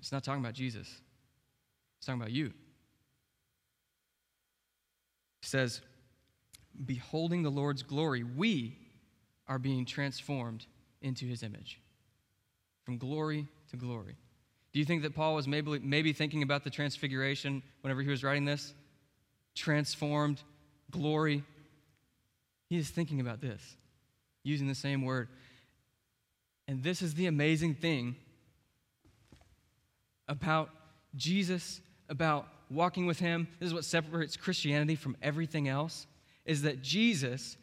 It's 0.00 0.10
not 0.10 0.24
talking 0.24 0.42
about 0.42 0.54
Jesus, 0.54 0.88
it's 1.98 2.06
talking 2.06 2.20
about 2.20 2.32
you. 2.32 2.46
It 2.46 2.52
says, 5.42 5.82
Beholding 6.84 7.44
the 7.44 7.50
Lord's 7.50 7.84
glory, 7.84 8.24
we 8.24 8.76
are 9.46 9.60
being 9.60 9.84
transformed 9.84 10.66
into 11.00 11.26
his 11.26 11.44
image. 11.44 11.80
From 12.82 12.98
glory 12.98 13.46
to 13.70 13.76
glory. 13.76 14.16
Do 14.72 14.80
you 14.80 14.84
think 14.84 15.02
that 15.02 15.14
Paul 15.14 15.36
was 15.36 15.46
maybe, 15.46 15.78
maybe 15.78 16.12
thinking 16.12 16.42
about 16.42 16.64
the 16.64 16.70
transfiguration 16.70 17.62
whenever 17.82 18.02
he 18.02 18.08
was 18.08 18.24
writing 18.24 18.46
this? 18.46 18.74
Transformed 19.54 20.42
glory. 20.90 21.44
He 22.68 22.76
is 22.76 22.88
thinking 22.90 23.20
about 23.20 23.40
this, 23.40 23.60
using 24.42 24.68
the 24.68 24.74
same 24.74 25.04
word. 25.04 25.28
And 26.68 26.82
this 26.82 27.02
is 27.02 27.14
the 27.14 27.26
amazing 27.26 27.74
thing 27.74 28.16
about 30.28 30.70
Jesus, 31.16 31.80
about 32.08 32.46
walking 32.70 33.06
with 33.06 33.18
him. 33.18 33.48
This 33.58 33.68
is 33.68 33.74
what 33.74 33.84
separates 33.84 34.36
Christianity 34.36 34.94
from 34.94 35.16
everything 35.20 35.66
else 35.66 36.06
is 36.44 36.62
that 36.62 36.82
Jesus 36.82 37.56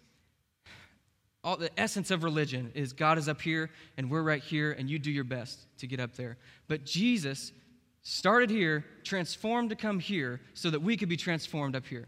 all 1.43 1.55
the 1.55 1.69
essence 1.79 2.11
of 2.11 2.25
religion 2.25 2.71
is 2.75 2.91
God 2.91 3.17
is 3.17 3.29
up 3.29 3.39
here 3.39 3.69
and 3.95 4.11
we're 4.11 4.21
right 4.21 4.43
here 4.43 4.73
and 4.73 4.89
you 4.89 4.99
do 4.99 5.09
your 5.09 5.23
best 5.23 5.59
to 5.77 5.87
get 5.87 6.01
up 6.01 6.13
there. 6.17 6.35
But 6.67 6.83
Jesus 6.83 7.53
started 8.01 8.49
here, 8.49 8.83
transformed 9.05 9.69
to 9.69 9.77
come 9.77 9.99
here 9.99 10.41
so 10.53 10.69
that 10.69 10.81
we 10.81 10.97
could 10.97 11.07
be 11.07 11.15
transformed 11.15 11.73
up 11.73 11.85
here 11.85 12.07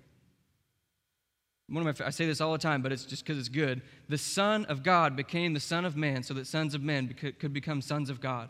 one 1.69 1.87
of 1.87 1.99
my, 1.99 2.05
I 2.05 2.09
say 2.09 2.25
this 2.25 2.41
all 2.41 2.51
the 2.51 2.57
time, 2.57 2.81
but 2.81 2.91
it's 2.91 3.05
just 3.05 3.23
because 3.23 3.37
it's 3.37 3.49
good. 3.49 3.81
The 4.07 4.17
Son 4.17 4.65
of 4.65 4.83
God 4.83 5.15
became 5.15 5.53
the 5.53 5.59
Son 5.59 5.85
of 5.85 5.95
Man 5.95 6.23
so 6.23 6.33
that 6.33 6.47
sons 6.47 6.73
of 6.73 6.81
men 6.81 7.13
could 7.13 7.53
become 7.53 7.81
sons 7.81 8.09
of 8.09 8.19
God. 8.19 8.49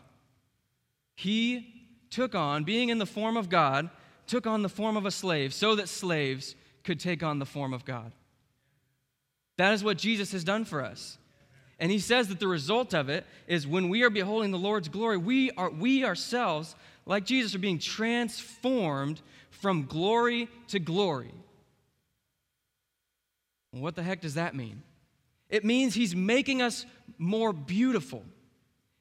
He 1.16 1.86
took 2.10 2.34
on, 2.34 2.64
being 2.64 2.88
in 2.88 2.98
the 2.98 3.06
form 3.06 3.36
of 3.36 3.48
God, 3.48 3.90
took 4.26 4.46
on 4.46 4.62
the 4.62 4.68
form 4.68 4.96
of 4.96 5.06
a 5.06 5.10
slave 5.10 5.52
so 5.52 5.74
that 5.76 5.88
slaves 5.88 6.54
could 6.84 6.98
take 6.98 7.22
on 7.22 7.38
the 7.38 7.46
form 7.46 7.72
of 7.72 7.84
God. 7.84 8.12
That 9.58 9.74
is 9.74 9.84
what 9.84 9.98
Jesus 9.98 10.32
has 10.32 10.44
done 10.44 10.64
for 10.64 10.82
us. 10.82 11.18
And 11.78 11.90
he 11.90 11.98
says 11.98 12.28
that 12.28 12.40
the 12.40 12.48
result 12.48 12.94
of 12.94 13.08
it 13.08 13.26
is 13.46 13.66
when 13.66 13.88
we 13.88 14.02
are 14.02 14.10
beholding 14.10 14.50
the 14.50 14.58
Lord's 14.58 14.88
glory, 14.88 15.16
we, 15.16 15.50
are, 15.52 15.70
we 15.70 16.04
ourselves, 16.04 16.74
like 17.06 17.24
Jesus, 17.24 17.54
are 17.54 17.58
being 17.58 17.78
transformed 17.78 19.20
from 19.50 19.86
glory 19.86 20.48
to 20.68 20.78
glory. 20.78 21.32
What 23.72 23.94
the 23.94 24.02
heck 24.02 24.20
does 24.20 24.34
that 24.34 24.54
mean? 24.54 24.82
It 25.48 25.64
means 25.64 25.94
He's 25.94 26.14
making 26.14 26.62
us 26.62 26.86
more 27.18 27.52
beautiful. 27.52 28.24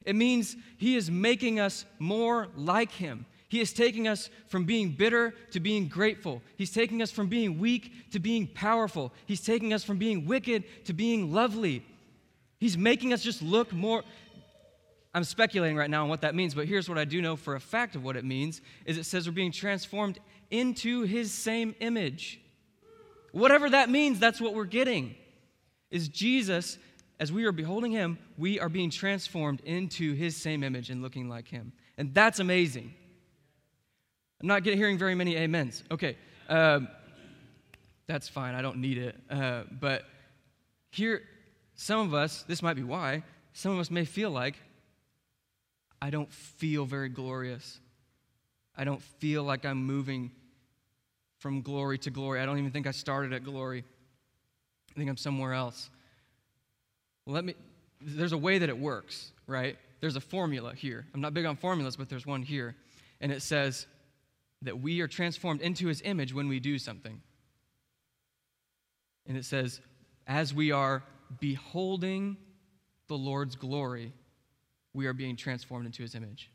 It 0.06 0.16
means 0.16 0.56
He 0.78 0.96
is 0.96 1.10
making 1.10 1.60
us 1.60 1.86
more 2.00 2.48
like 2.56 2.92
Him. 2.92 3.26
He 3.50 3.62
is 3.62 3.74
taking 3.74 4.08
us 4.08 4.30
from 4.48 4.66
being 4.66 4.92
bitter 4.92 5.34
to 5.52 5.60
being 5.60 5.88
grateful. 5.88 6.44
He's 6.56 6.72
taking 6.72 7.02
us 7.02 7.10
from 7.10 7.28
being 7.28 7.58
weak 7.58 8.12
to 8.12 8.20
being 8.20 8.46
powerful. 8.46 9.12
He's 9.26 9.42
taking 9.42 9.74
us 9.74 9.84
from 9.84 9.98
being 9.98 10.28
wicked 10.28 10.64
to 10.86 10.94
being 10.94 11.34
lovely. 11.34 11.84
He's 12.60 12.78
making 12.78 13.12
us 13.12 13.24
just 13.24 13.42
look 13.42 13.74
more. 13.74 14.04
I'm 15.16 15.24
speculating 15.24 15.76
right 15.76 15.90
now 15.90 16.04
on 16.04 16.10
what 16.10 16.22
that 16.22 16.36
means, 16.36 16.54
but 16.54 16.68
here's 16.68 16.88
what 16.88 17.00
I 17.00 17.06
do 17.06 17.24
know 17.24 17.36
for 17.36 17.56
a 17.56 17.60
fact 17.60 17.96
of 17.96 18.04
what 18.04 18.16
it 18.16 18.24
means 18.24 18.62
is 18.86 19.00
it 19.00 19.06
says 19.06 19.28
we're 19.28 19.34
being 19.34 19.52
transformed 19.52 20.20
into 20.52 21.02
his 21.02 21.32
same 21.34 21.74
image. 21.80 22.40
Whatever 23.32 23.70
that 23.70 23.90
means, 23.90 24.20
that's 24.20 24.42
what 24.42 24.54
we're 24.54 24.66
getting. 24.66 25.16
Is 25.92 26.08
Jesus, 26.08 26.78
as 27.20 27.32
we 27.32 27.46
are 27.46 27.52
beholding 27.52 27.92
him, 27.92 28.18
we 28.38 28.60
are 28.60 28.70
being 28.70 28.90
transformed 28.90 29.62
into 29.62 30.14
his 30.14 30.36
same 30.36 30.64
image 30.64 30.90
and 30.90 31.02
looking 31.02 31.30
like 31.30 31.48
him. 31.48 31.74
And 31.98 32.14
that's 32.14 32.40
amazing. 32.40 32.94
I'm 34.42 34.48
not 34.48 34.64
getting, 34.64 34.80
hearing 34.80 34.98
very 34.98 35.16
many 35.16 35.38
amens. 35.38 35.84
Okay, 35.92 36.18
um, 36.48 36.88
that's 38.08 38.30
fine. 38.30 38.56
I 38.56 38.62
don't 38.62 38.78
need 38.78 38.98
it. 38.98 39.16
Uh, 39.30 39.64
but 39.70 40.06
here, 40.92 41.22
some 41.76 42.00
of 42.00 42.14
us, 42.14 42.44
this 42.48 42.62
might 42.62 42.76
be 42.76 42.84
why, 42.84 43.24
some 43.54 43.72
of 43.74 43.80
us 43.80 43.92
may 43.92 44.06
feel 44.06 44.32
like, 44.32 44.56
I 46.02 46.10
don't 46.10 46.32
feel 46.32 46.86
very 46.86 47.10
glorious. 47.10 47.80
I 48.76 48.86
don't 48.86 49.02
feel 49.02 49.44
like 49.44 49.66
I'm 49.66 49.86
moving 49.86 50.32
from 51.40 51.62
glory 51.62 51.98
to 52.00 52.10
glory. 52.10 52.40
I 52.40 52.46
don't 52.46 52.60
even 52.60 52.72
think 52.72 52.88
I 52.88 52.92
started 52.92 53.34
at 53.34 53.44
glory. 53.44 53.84
I 54.92 54.98
think 54.98 55.10
I'm 55.10 55.18
somewhere 55.18 55.54
else. 55.54 55.90
Let 57.26 57.44
me 57.46 57.56
there's 58.02 58.32
a 58.32 58.38
way 58.38 58.60
that 58.60 58.70
it 58.70 58.78
works, 58.78 59.32
right? 59.48 59.78
There's 60.00 60.16
a 60.16 60.22
formula 60.22 60.74
here. 60.74 61.06
I'm 61.14 61.22
not 61.22 61.34
big 61.34 61.46
on 61.46 61.56
formulas, 61.58 61.98
but 61.98 62.10
there's 62.10 62.26
one 62.26 62.42
here. 62.42 62.76
And 63.20 63.32
it 63.32 63.42
says 63.42 63.88
that 64.62 64.80
we 64.80 65.02
are 65.02 65.08
transformed 65.08 65.62
into 65.62 65.88
his 65.88 66.02
image 66.04 66.34
when 66.34 66.48
we 66.48 66.60
do 66.60 66.78
something. 66.78 67.22
And 69.28 69.38
it 69.38 69.46
says, 69.46 69.82
as 70.28 70.54
we 70.54 70.72
are 70.72 71.04
beholding 71.40 72.38
the 73.08 73.18
Lord's 73.18 73.56
glory, 73.56 74.14
we 74.94 75.06
are 75.06 75.14
being 75.14 75.36
transformed 75.36 75.86
into 75.86 76.02
his 76.02 76.16
image. 76.16 76.50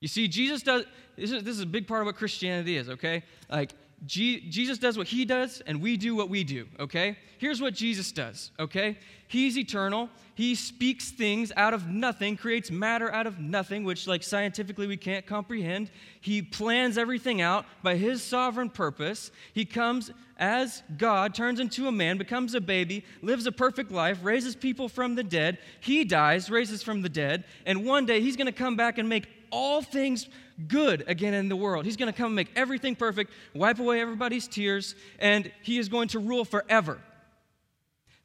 You 0.00 0.08
see, 0.08 0.28
Jesus 0.28 0.62
does, 0.62 0.84
this 1.16 1.30
is, 1.30 1.42
this 1.42 1.56
is 1.56 1.62
a 1.62 1.66
big 1.66 1.86
part 1.86 2.02
of 2.02 2.06
what 2.06 2.16
Christianity 2.16 2.76
is, 2.76 2.88
okay? 2.88 3.22
Like, 3.50 3.72
Jesus 4.06 4.78
does 4.78 4.96
what 4.96 5.06
he 5.06 5.24
does, 5.24 5.62
and 5.66 5.82
we 5.82 5.96
do 5.96 6.14
what 6.14 6.30
we 6.30 6.42
do, 6.42 6.66
okay? 6.78 7.18
Here's 7.38 7.60
what 7.60 7.74
Jesus 7.74 8.12
does, 8.12 8.50
okay? 8.58 8.96
He's 9.28 9.58
eternal. 9.58 10.08
He 10.34 10.54
speaks 10.54 11.10
things 11.10 11.52
out 11.54 11.74
of 11.74 11.86
nothing, 11.86 12.36
creates 12.36 12.70
matter 12.70 13.12
out 13.12 13.26
of 13.26 13.38
nothing, 13.38 13.84
which, 13.84 14.06
like, 14.06 14.22
scientifically 14.22 14.86
we 14.86 14.96
can't 14.96 15.26
comprehend. 15.26 15.90
He 16.20 16.40
plans 16.40 16.96
everything 16.96 17.42
out 17.42 17.66
by 17.82 17.96
his 17.96 18.22
sovereign 18.22 18.70
purpose. 18.70 19.30
He 19.52 19.66
comes 19.66 20.10
as 20.38 20.82
God, 20.96 21.34
turns 21.34 21.60
into 21.60 21.86
a 21.86 21.92
man, 21.92 22.16
becomes 22.16 22.54
a 22.54 22.60
baby, 22.60 23.04
lives 23.20 23.46
a 23.46 23.52
perfect 23.52 23.90
life, 23.90 24.18
raises 24.22 24.56
people 24.56 24.88
from 24.88 25.14
the 25.14 25.22
dead. 25.22 25.58
He 25.80 26.04
dies, 26.04 26.50
raises 26.50 26.82
from 26.82 27.02
the 27.02 27.10
dead, 27.10 27.44
and 27.66 27.84
one 27.84 28.06
day 28.06 28.22
he's 28.22 28.36
gonna 28.36 28.50
come 28.50 28.76
back 28.76 28.96
and 28.96 29.08
make 29.08 29.28
all 29.50 29.82
things 29.82 30.28
good 30.68 31.04
again 31.06 31.34
in 31.34 31.48
the 31.48 31.56
world. 31.56 31.84
He's 31.84 31.96
going 31.96 32.12
to 32.12 32.16
come 32.16 32.26
and 32.26 32.36
make 32.36 32.50
everything 32.56 32.96
perfect, 32.96 33.32
wipe 33.54 33.78
away 33.78 34.00
everybody's 34.00 34.48
tears, 34.48 34.94
and 35.18 35.50
he 35.62 35.78
is 35.78 35.88
going 35.88 36.08
to 36.08 36.18
rule 36.18 36.44
forever. 36.44 37.00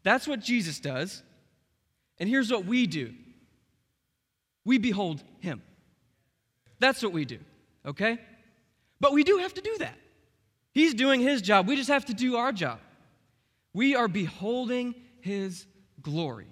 That's 0.04 0.28
what 0.28 0.40
Jesus 0.40 0.80
does. 0.80 1.24
And 2.20 2.30
here's 2.30 2.52
what 2.52 2.66
we 2.66 2.88
do 2.88 3.14
we 4.64 4.78
behold 4.78 5.24
him. 5.40 5.62
That's 6.80 7.02
what 7.04 7.14
we 7.14 7.26
do, 7.26 7.40
okay? 7.86 8.20
But 9.00 9.14
we 9.14 9.24
do 9.24 9.38
have 9.38 9.54
to 9.54 9.62
do 9.62 9.78
that. 9.80 9.98
He's 10.74 10.94
doing 10.94 11.22
his 11.22 11.42
job. 11.42 11.68
We 11.68 11.76
just 11.76 11.90
have 11.90 12.06
to 12.06 12.14
do 12.14 12.36
our 12.36 12.52
job. 12.52 12.80
We 13.74 13.96
are 13.96 14.08
beholding 14.08 14.96
his 15.22 15.66
glory. 16.02 16.48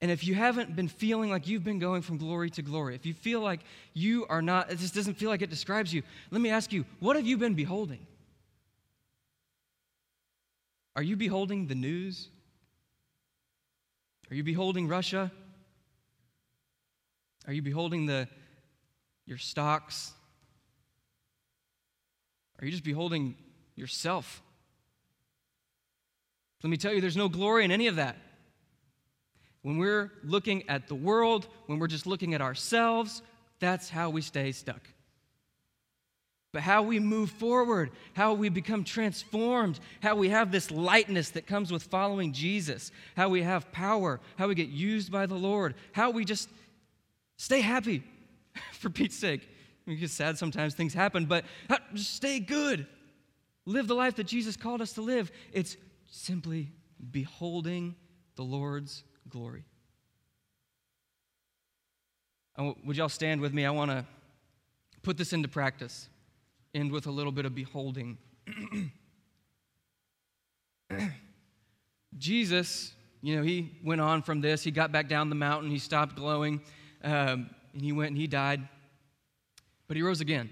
And 0.00 0.10
if 0.10 0.24
you 0.24 0.34
haven't 0.34 0.76
been 0.76 0.88
feeling 0.88 1.30
like 1.30 1.48
you've 1.48 1.64
been 1.64 1.80
going 1.80 2.02
from 2.02 2.18
glory 2.18 2.50
to 2.50 2.62
glory, 2.62 2.94
if 2.94 3.04
you 3.04 3.14
feel 3.14 3.40
like 3.40 3.60
you 3.94 4.26
are 4.28 4.40
not, 4.40 4.70
it 4.70 4.78
just 4.78 4.94
doesn't 4.94 5.14
feel 5.14 5.28
like 5.28 5.42
it 5.42 5.50
describes 5.50 5.92
you, 5.92 6.02
let 6.30 6.40
me 6.40 6.50
ask 6.50 6.72
you, 6.72 6.84
what 7.00 7.16
have 7.16 7.26
you 7.26 7.36
been 7.36 7.54
beholding? 7.54 8.06
Are 10.94 11.02
you 11.02 11.16
beholding 11.16 11.66
the 11.66 11.74
news? 11.74 12.28
Are 14.30 14.34
you 14.34 14.44
beholding 14.44 14.86
Russia? 14.86 15.32
Are 17.46 17.52
you 17.52 17.62
beholding 17.62 18.06
the, 18.06 18.28
your 19.26 19.38
stocks? 19.38 20.12
Are 22.60 22.64
you 22.64 22.70
just 22.70 22.84
beholding 22.84 23.36
yourself? 23.74 24.42
Let 26.62 26.70
me 26.70 26.76
tell 26.76 26.92
you, 26.92 27.00
there's 27.00 27.16
no 27.16 27.28
glory 27.28 27.64
in 27.64 27.70
any 27.70 27.86
of 27.86 27.96
that. 27.96 28.16
When 29.62 29.78
we're 29.78 30.12
looking 30.22 30.68
at 30.68 30.88
the 30.88 30.94
world, 30.94 31.48
when 31.66 31.78
we're 31.78 31.88
just 31.88 32.06
looking 32.06 32.34
at 32.34 32.40
ourselves, 32.40 33.22
that's 33.60 33.88
how 33.88 34.10
we 34.10 34.22
stay 34.22 34.52
stuck. 34.52 34.80
But 36.52 36.62
how 36.62 36.82
we 36.82 36.98
move 36.98 37.30
forward, 37.30 37.90
how 38.14 38.32
we 38.32 38.48
become 38.48 38.82
transformed, 38.82 39.78
how 40.00 40.16
we 40.16 40.30
have 40.30 40.50
this 40.50 40.70
lightness 40.70 41.30
that 41.30 41.46
comes 41.46 41.70
with 41.70 41.82
following 41.82 42.32
Jesus, 42.32 42.90
how 43.16 43.28
we 43.28 43.42
have 43.42 43.70
power, 43.70 44.20
how 44.36 44.48
we 44.48 44.54
get 44.54 44.68
used 44.68 45.12
by 45.12 45.26
the 45.26 45.34
Lord, 45.34 45.74
how 45.92 46.10
we 46.10 46.24
just 46.24 46.48
stay 47.36 47.60
happy 47.60 48.02
for 48.72 48.88
Pete's 48.88 49.16
sake. 49.16 49.46
We 49.86 49.96
get 49.96 50.10
sad 50.10 50.38
sometimes, 50.38 50.74
things 50.74 50.94
happen, 50.94 51.26
but 51.26 51.44
just 51.94 52.14
stay 52.14 52.40
good. 52.40 52.86
Live 53.66 53.86
the 53.86 53.94
life 53.94 54.16
that 54.16 54.26
Jesus 54.26 54.56
called 54.56 54.80
us 54.80 54.94
to 54.94 55.02
live. 55.02 55.30
It's 55.52 55.76
simply 56.10 56.72
beholding 57.10 57.94
the 58.36 58.42
Lord's 58.42 59.04
glory. 59.30 59.64
Would 62.84 62.96
y'all 62.96 63.08
stand 63.08 63.40
with 63.40 63.54
me? 63.54 63.64
I 63.64 63.70
want 63.70 63.92
to 63.92 64.04
put 65.02 65.16
this 65.16 65.32
into 65.32 65.46
practice, 65.46 66.08
end 66.74 66.90
with 66.90 67.06
a 67.06 67.10
little 67.10 67.30
bit 67.30 67.46
of 67.46 67.54
beholding. 67.54 68.18
Jesus, 72.18 72.92
you 73.22 73.36
know, 73.36 73.42
he 73.42 73.70
went 73.84 74.00
on 74.00 74.22
from 74.22 74.40
this. 74.40 74.64
He 74.64 74.72
got 74.72 74.90
back 74.90 75.08
down 75.08 75.28
the 75.28 75.36
mountain. 75.36 75.70
He 75.70 75.78
stopped 75.78 76.16
glowing. 76.16 76.60
Um, 77.04 77.50
and 77.72 77.82
he 77.82 77.92
went 77.92 78.10
and 78.10 78.18
he 78.18 78.26
died. 78.26 78.66
But 79.86 79.96
he 79.96 80.02
rose 80.02 80.20
again. 80.20 80.50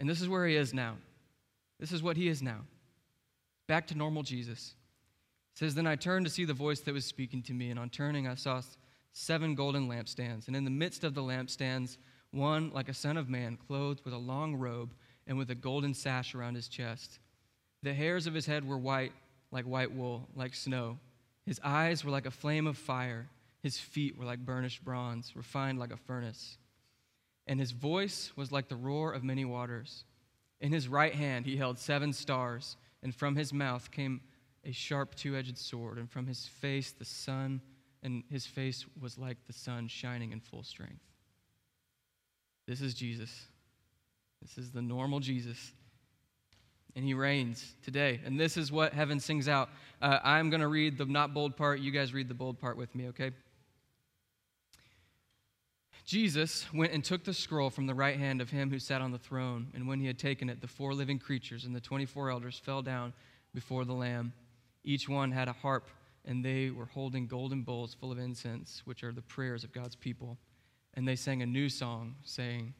And 0.00 0.08
this 0.08 0.22
is 0.22 0.28
where 0.28 0.46
he 0.46 0.56
is 0.56 0.72
now. 0.72 0.96
This 1.78 1.92
is 1.92 2.02
what 2.02 2.16
he 2.16 2.28
is 2.28 2.40
now. 2.42 2.60
Back 3.66 3.86
to 3.88 3.94
normal 3.94 4.22
Jesus 4.22 4.74
says, 5.56 5.74
Then 5.74 5.86
I 5.86 5.96
turned 5.96 6.26
to 6.26 6.30
see 6.30 6.44
the 6.44 6.52
voice 6.52 6.80
that 6.80 6.92
was 6.92 7.06
speaking 7.06 7.42
to 7.44 7.54
me, 7.54 7.70
and 7.70 7.80
on 7.80 7.88
turning 7.88 8.28
I 8.28 8.34
saw 8.34 8.60
seven 9.12 9.54
golden 9.54 9.88
lampstands. 9.88 10.46
And 10.46 10.54
in 10.54 10.64
the 10.64 10.70
midst 10.70 11.02
of 11.02 11.14
the 11.14 11.22
lampstands, 11.22 11.96
one 12.30 12.70
like 12.72 12.90
a 12.90 12.94
son 12.94 13.16
of 13.16 13.30
man, 13.30 13.56
clothed 13.66 14.04
with 14.04 14.12
a 14.12 14.18
long 14.18 14.56
robe 14.56 14.92
and 15.26 15.38
with 15.38 15.50
a 15.50 15.54
golden 15.54 15.94
sash 15.94 16.34
around 16.34 16.56
his 16.56 16.68
chest. 16.68 17.20
The 17.82 17.94
hairs 17.94 18.26
of 18.26 18.34
his 18.34 18.44
head 18.44 18.68
were 18.68 18.76
white, 18.76 19.12
like 19.50 19.64
white 19.64 19.90
wool, 19.92 20.28
like 20.36 20.54
snow. 20.54 20.98
His 21.46 21.58
eyes 21.64 22.04
were 22.04 22.10
like 22.10 22.26
a 22.26 22.30
flame 22.30 22.66
of 22.66 22.76
fire. 22.76 23.28
His 23.62 23.78
feet 23.78 24.18
were 24.18 24.26
like 24.26 24.44
burnished 24.44 24.84
bronze, 24.84 25.32
refined 25.34 25.78
like 25.78 25.92
a 25.92 25.96
furnace. 25.96 26.58
And 27.46 27.58
his 27.58 27.70
voice 27.70 28.30
was 28.36 28.52
like 28.52 28.68
the 28.68 28.76
roar 28.76 29.12
of 29.12 29.24
many 29.24 29.46
waters. 29.46 30.04
In 30.60 30.70
his 30.70 30.86
right 30.86 31.14
hand 31.14 31.46
he 31.46 31.56
held 31.56 31.78
seven 31.78 32.12
stars, 32.12 32.76
and 33.02 33.14
from 33.14 33.36
his 33.36 33.54
mouth 33.54 33.90
came 33.90 34.20
a 34.66 34.72
sharp 34.72 35.14
two 35.14 35.36
edged 35.36 35.56
sword, 35.56 35.98
and 35.98 36.10
from 36.10 36.26
his 36.26 36.46
face 36.46 36.92
the 36.92 37.04
sun, 37.04 37.60
and 38.02 38.24
his 38.30 38.46
face 38.46 38.84
was 39.00 39.16
like 39.16 39.38
the 39.46 39.52
sun 39.52 39.88
shining 39.88 40.32
in 40.32 40.40
full 40.40 40.62
strength. 40.62 41.02
This 42.66 42.80
is 42.80 42.94
Jesus. 42.94 43.46
This 44.42 44.58
is 44.58 44.70
the 44.70 44.82
normal 44.82 45.20
Jesus. 45.20 45.72
And 46.94 47.04
he 47.04 47.14
reigns 47.14 47.74
today. 47.84 48.20
And 48.24 48.40
this 48.40 48.56
is 48.56 48.72
what 48.72 48.92
heaven 48.92 49.20
sings 49.20 49.48
out. 49.48 49.68
Uh, 50.00 50.18
I'm 50.24 50.50
going 50.50 50.60
to 50.60 50.68
read 50.68 50.98
the 50.98 51.04
not 51.04 51.34
bold 51.34 51.56
part. 51.56 51.80
You 51.80 51.90
guys 51.90 52.12
read 52.12 52.28
the 52.28 52.34
bold 52.34 52.58
part 52.58 52.76
with 52.76 52.94
me, 52.94 53.08
okay? 53.08 53.32
Jesus 56.04 56.72
went 56.72 56.92
and 56.92 57.04
took 57.04 57.24
the 57.24 57.34
scroll 57.34 57.68
from 57.68 57.86
the 57.86 57.94
right 57.94 58.16
hand 58.16 58.40
of 58.40 58.50
him 58.50 58.70
who 58.70 58.78
sat 58.78 59.02
on 59.02 59.10
the 59.10 59.18
throne. 59.18 59.68
And 59.74 59.86
when 59.86 60.00
he 60.00 60.06
had 60.06 60.18
taken 60.18 60.48
it, 60.48 60.60
the 60.60 60.68
four 60.68 60.94
living 60.94 61.18
creatures 61.18 61.64
and 61.64 61.74
the 61.74 61.80
24 61.80 62.30
elders 62.30 62.58
fell 62.58 62.80
down 62.80 63.12
before 63.52 63.84
the 63.84 63.92
Lamb. 63.92 64.32
Each 64.86 65.08
one 65.08 65.32
had 65.32 65.48
a 65.48 65.52
harp, 65.52 65.90
and 66.24 66.44
they 66.44 66.70
were 66.70 66.86
holding 66.86 67.26
golden 67.26 67.62
bowls 67.62 67.92
full 67.92 68.12
of 68.12 68.18
incense, 68.18 68.82
which 68.84 69.02
are 69.02 69.12
the 69.12 69.20
prayers 69.20 69.64
of 69.64 69.72
God's 69.72 69.96
people. 69.96 70.38
And 70.94 71.06
they 71.06 71.16
sang 71.16 71.42
a 71.42 71.46
new 71.46 71.68
song, 71.68 72.14
saying, 72.22 72.72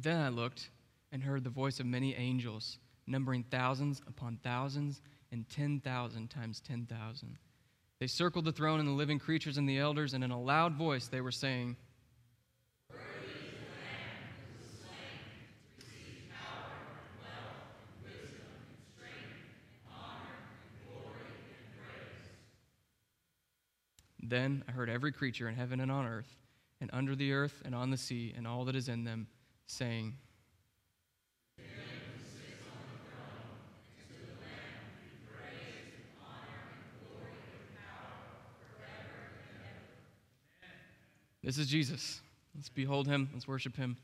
Then 0.00 0.20
I 0.20 0.28
looked 0.28 0.70
and 1.10 1.24
heard 1.24 1.42
the 1.42 1.50
voice 1.50 1.80
of 1.80 1.86
many 1.86 2.14
angels, 2.14 2.78
numbering 3.08 3.42
thousands 3.42 4.00
upon 4.06 4.38
thousands 4.44 5.02
and 5.32 5.48
10,000 5.48 6.30
times 6.30 6.60
10,000. 6.60 7.36
They 7.98 8.06
circled 8.06 8.44
the 8.44 8.52
throne 8.52 8.78
and 8.78 8.88
the 8.88 8.92
living 8.92 9.18
creatures 9.18 9.58
and 9.58 9.68
the 9.68 9.78
elders, 9.78 10.14
and 10.14 10.22
in 10.22 10.30
a 10.30 10.40
loud 10.40 10.74
voice 10.74 11.08
they 11.08 11.20
were 11.20 11.32
saying, 11.32 11.76
Then 24.20 24.62
I 24.68 24.72
heard 24.72 24.90
every 24.90 25.10
creature 25.10 25.48
in 25.48 25.56
heaven 25.56 25.80
and 25.80 25.90
on 25.90 26.06
earth, 26.06 26.36
and 26.80 26.88
under 26.92 27.16
the 27.16 27.32
earth 27.32 27.62
and 27.64 27.74
on 27.74 27.90
the 27.90 27.96
sea, 27.96 28.32
and 28.36 28.46
all 28.46 28.64
that 28.66 28.76
is 28.76 28.88
in 28.88 29.02
them 29.02 29.26
saying, 29.68 30.14
This 41.44 41.56
is 41.56 41.68
Jesus. 41.68 42.20
Let's 42.54 42.68
behold 42.68 43.06
him. 43.06 43.30
Let's 43.32 43.48
worship 43.48 43.76
him. 43.76 43.96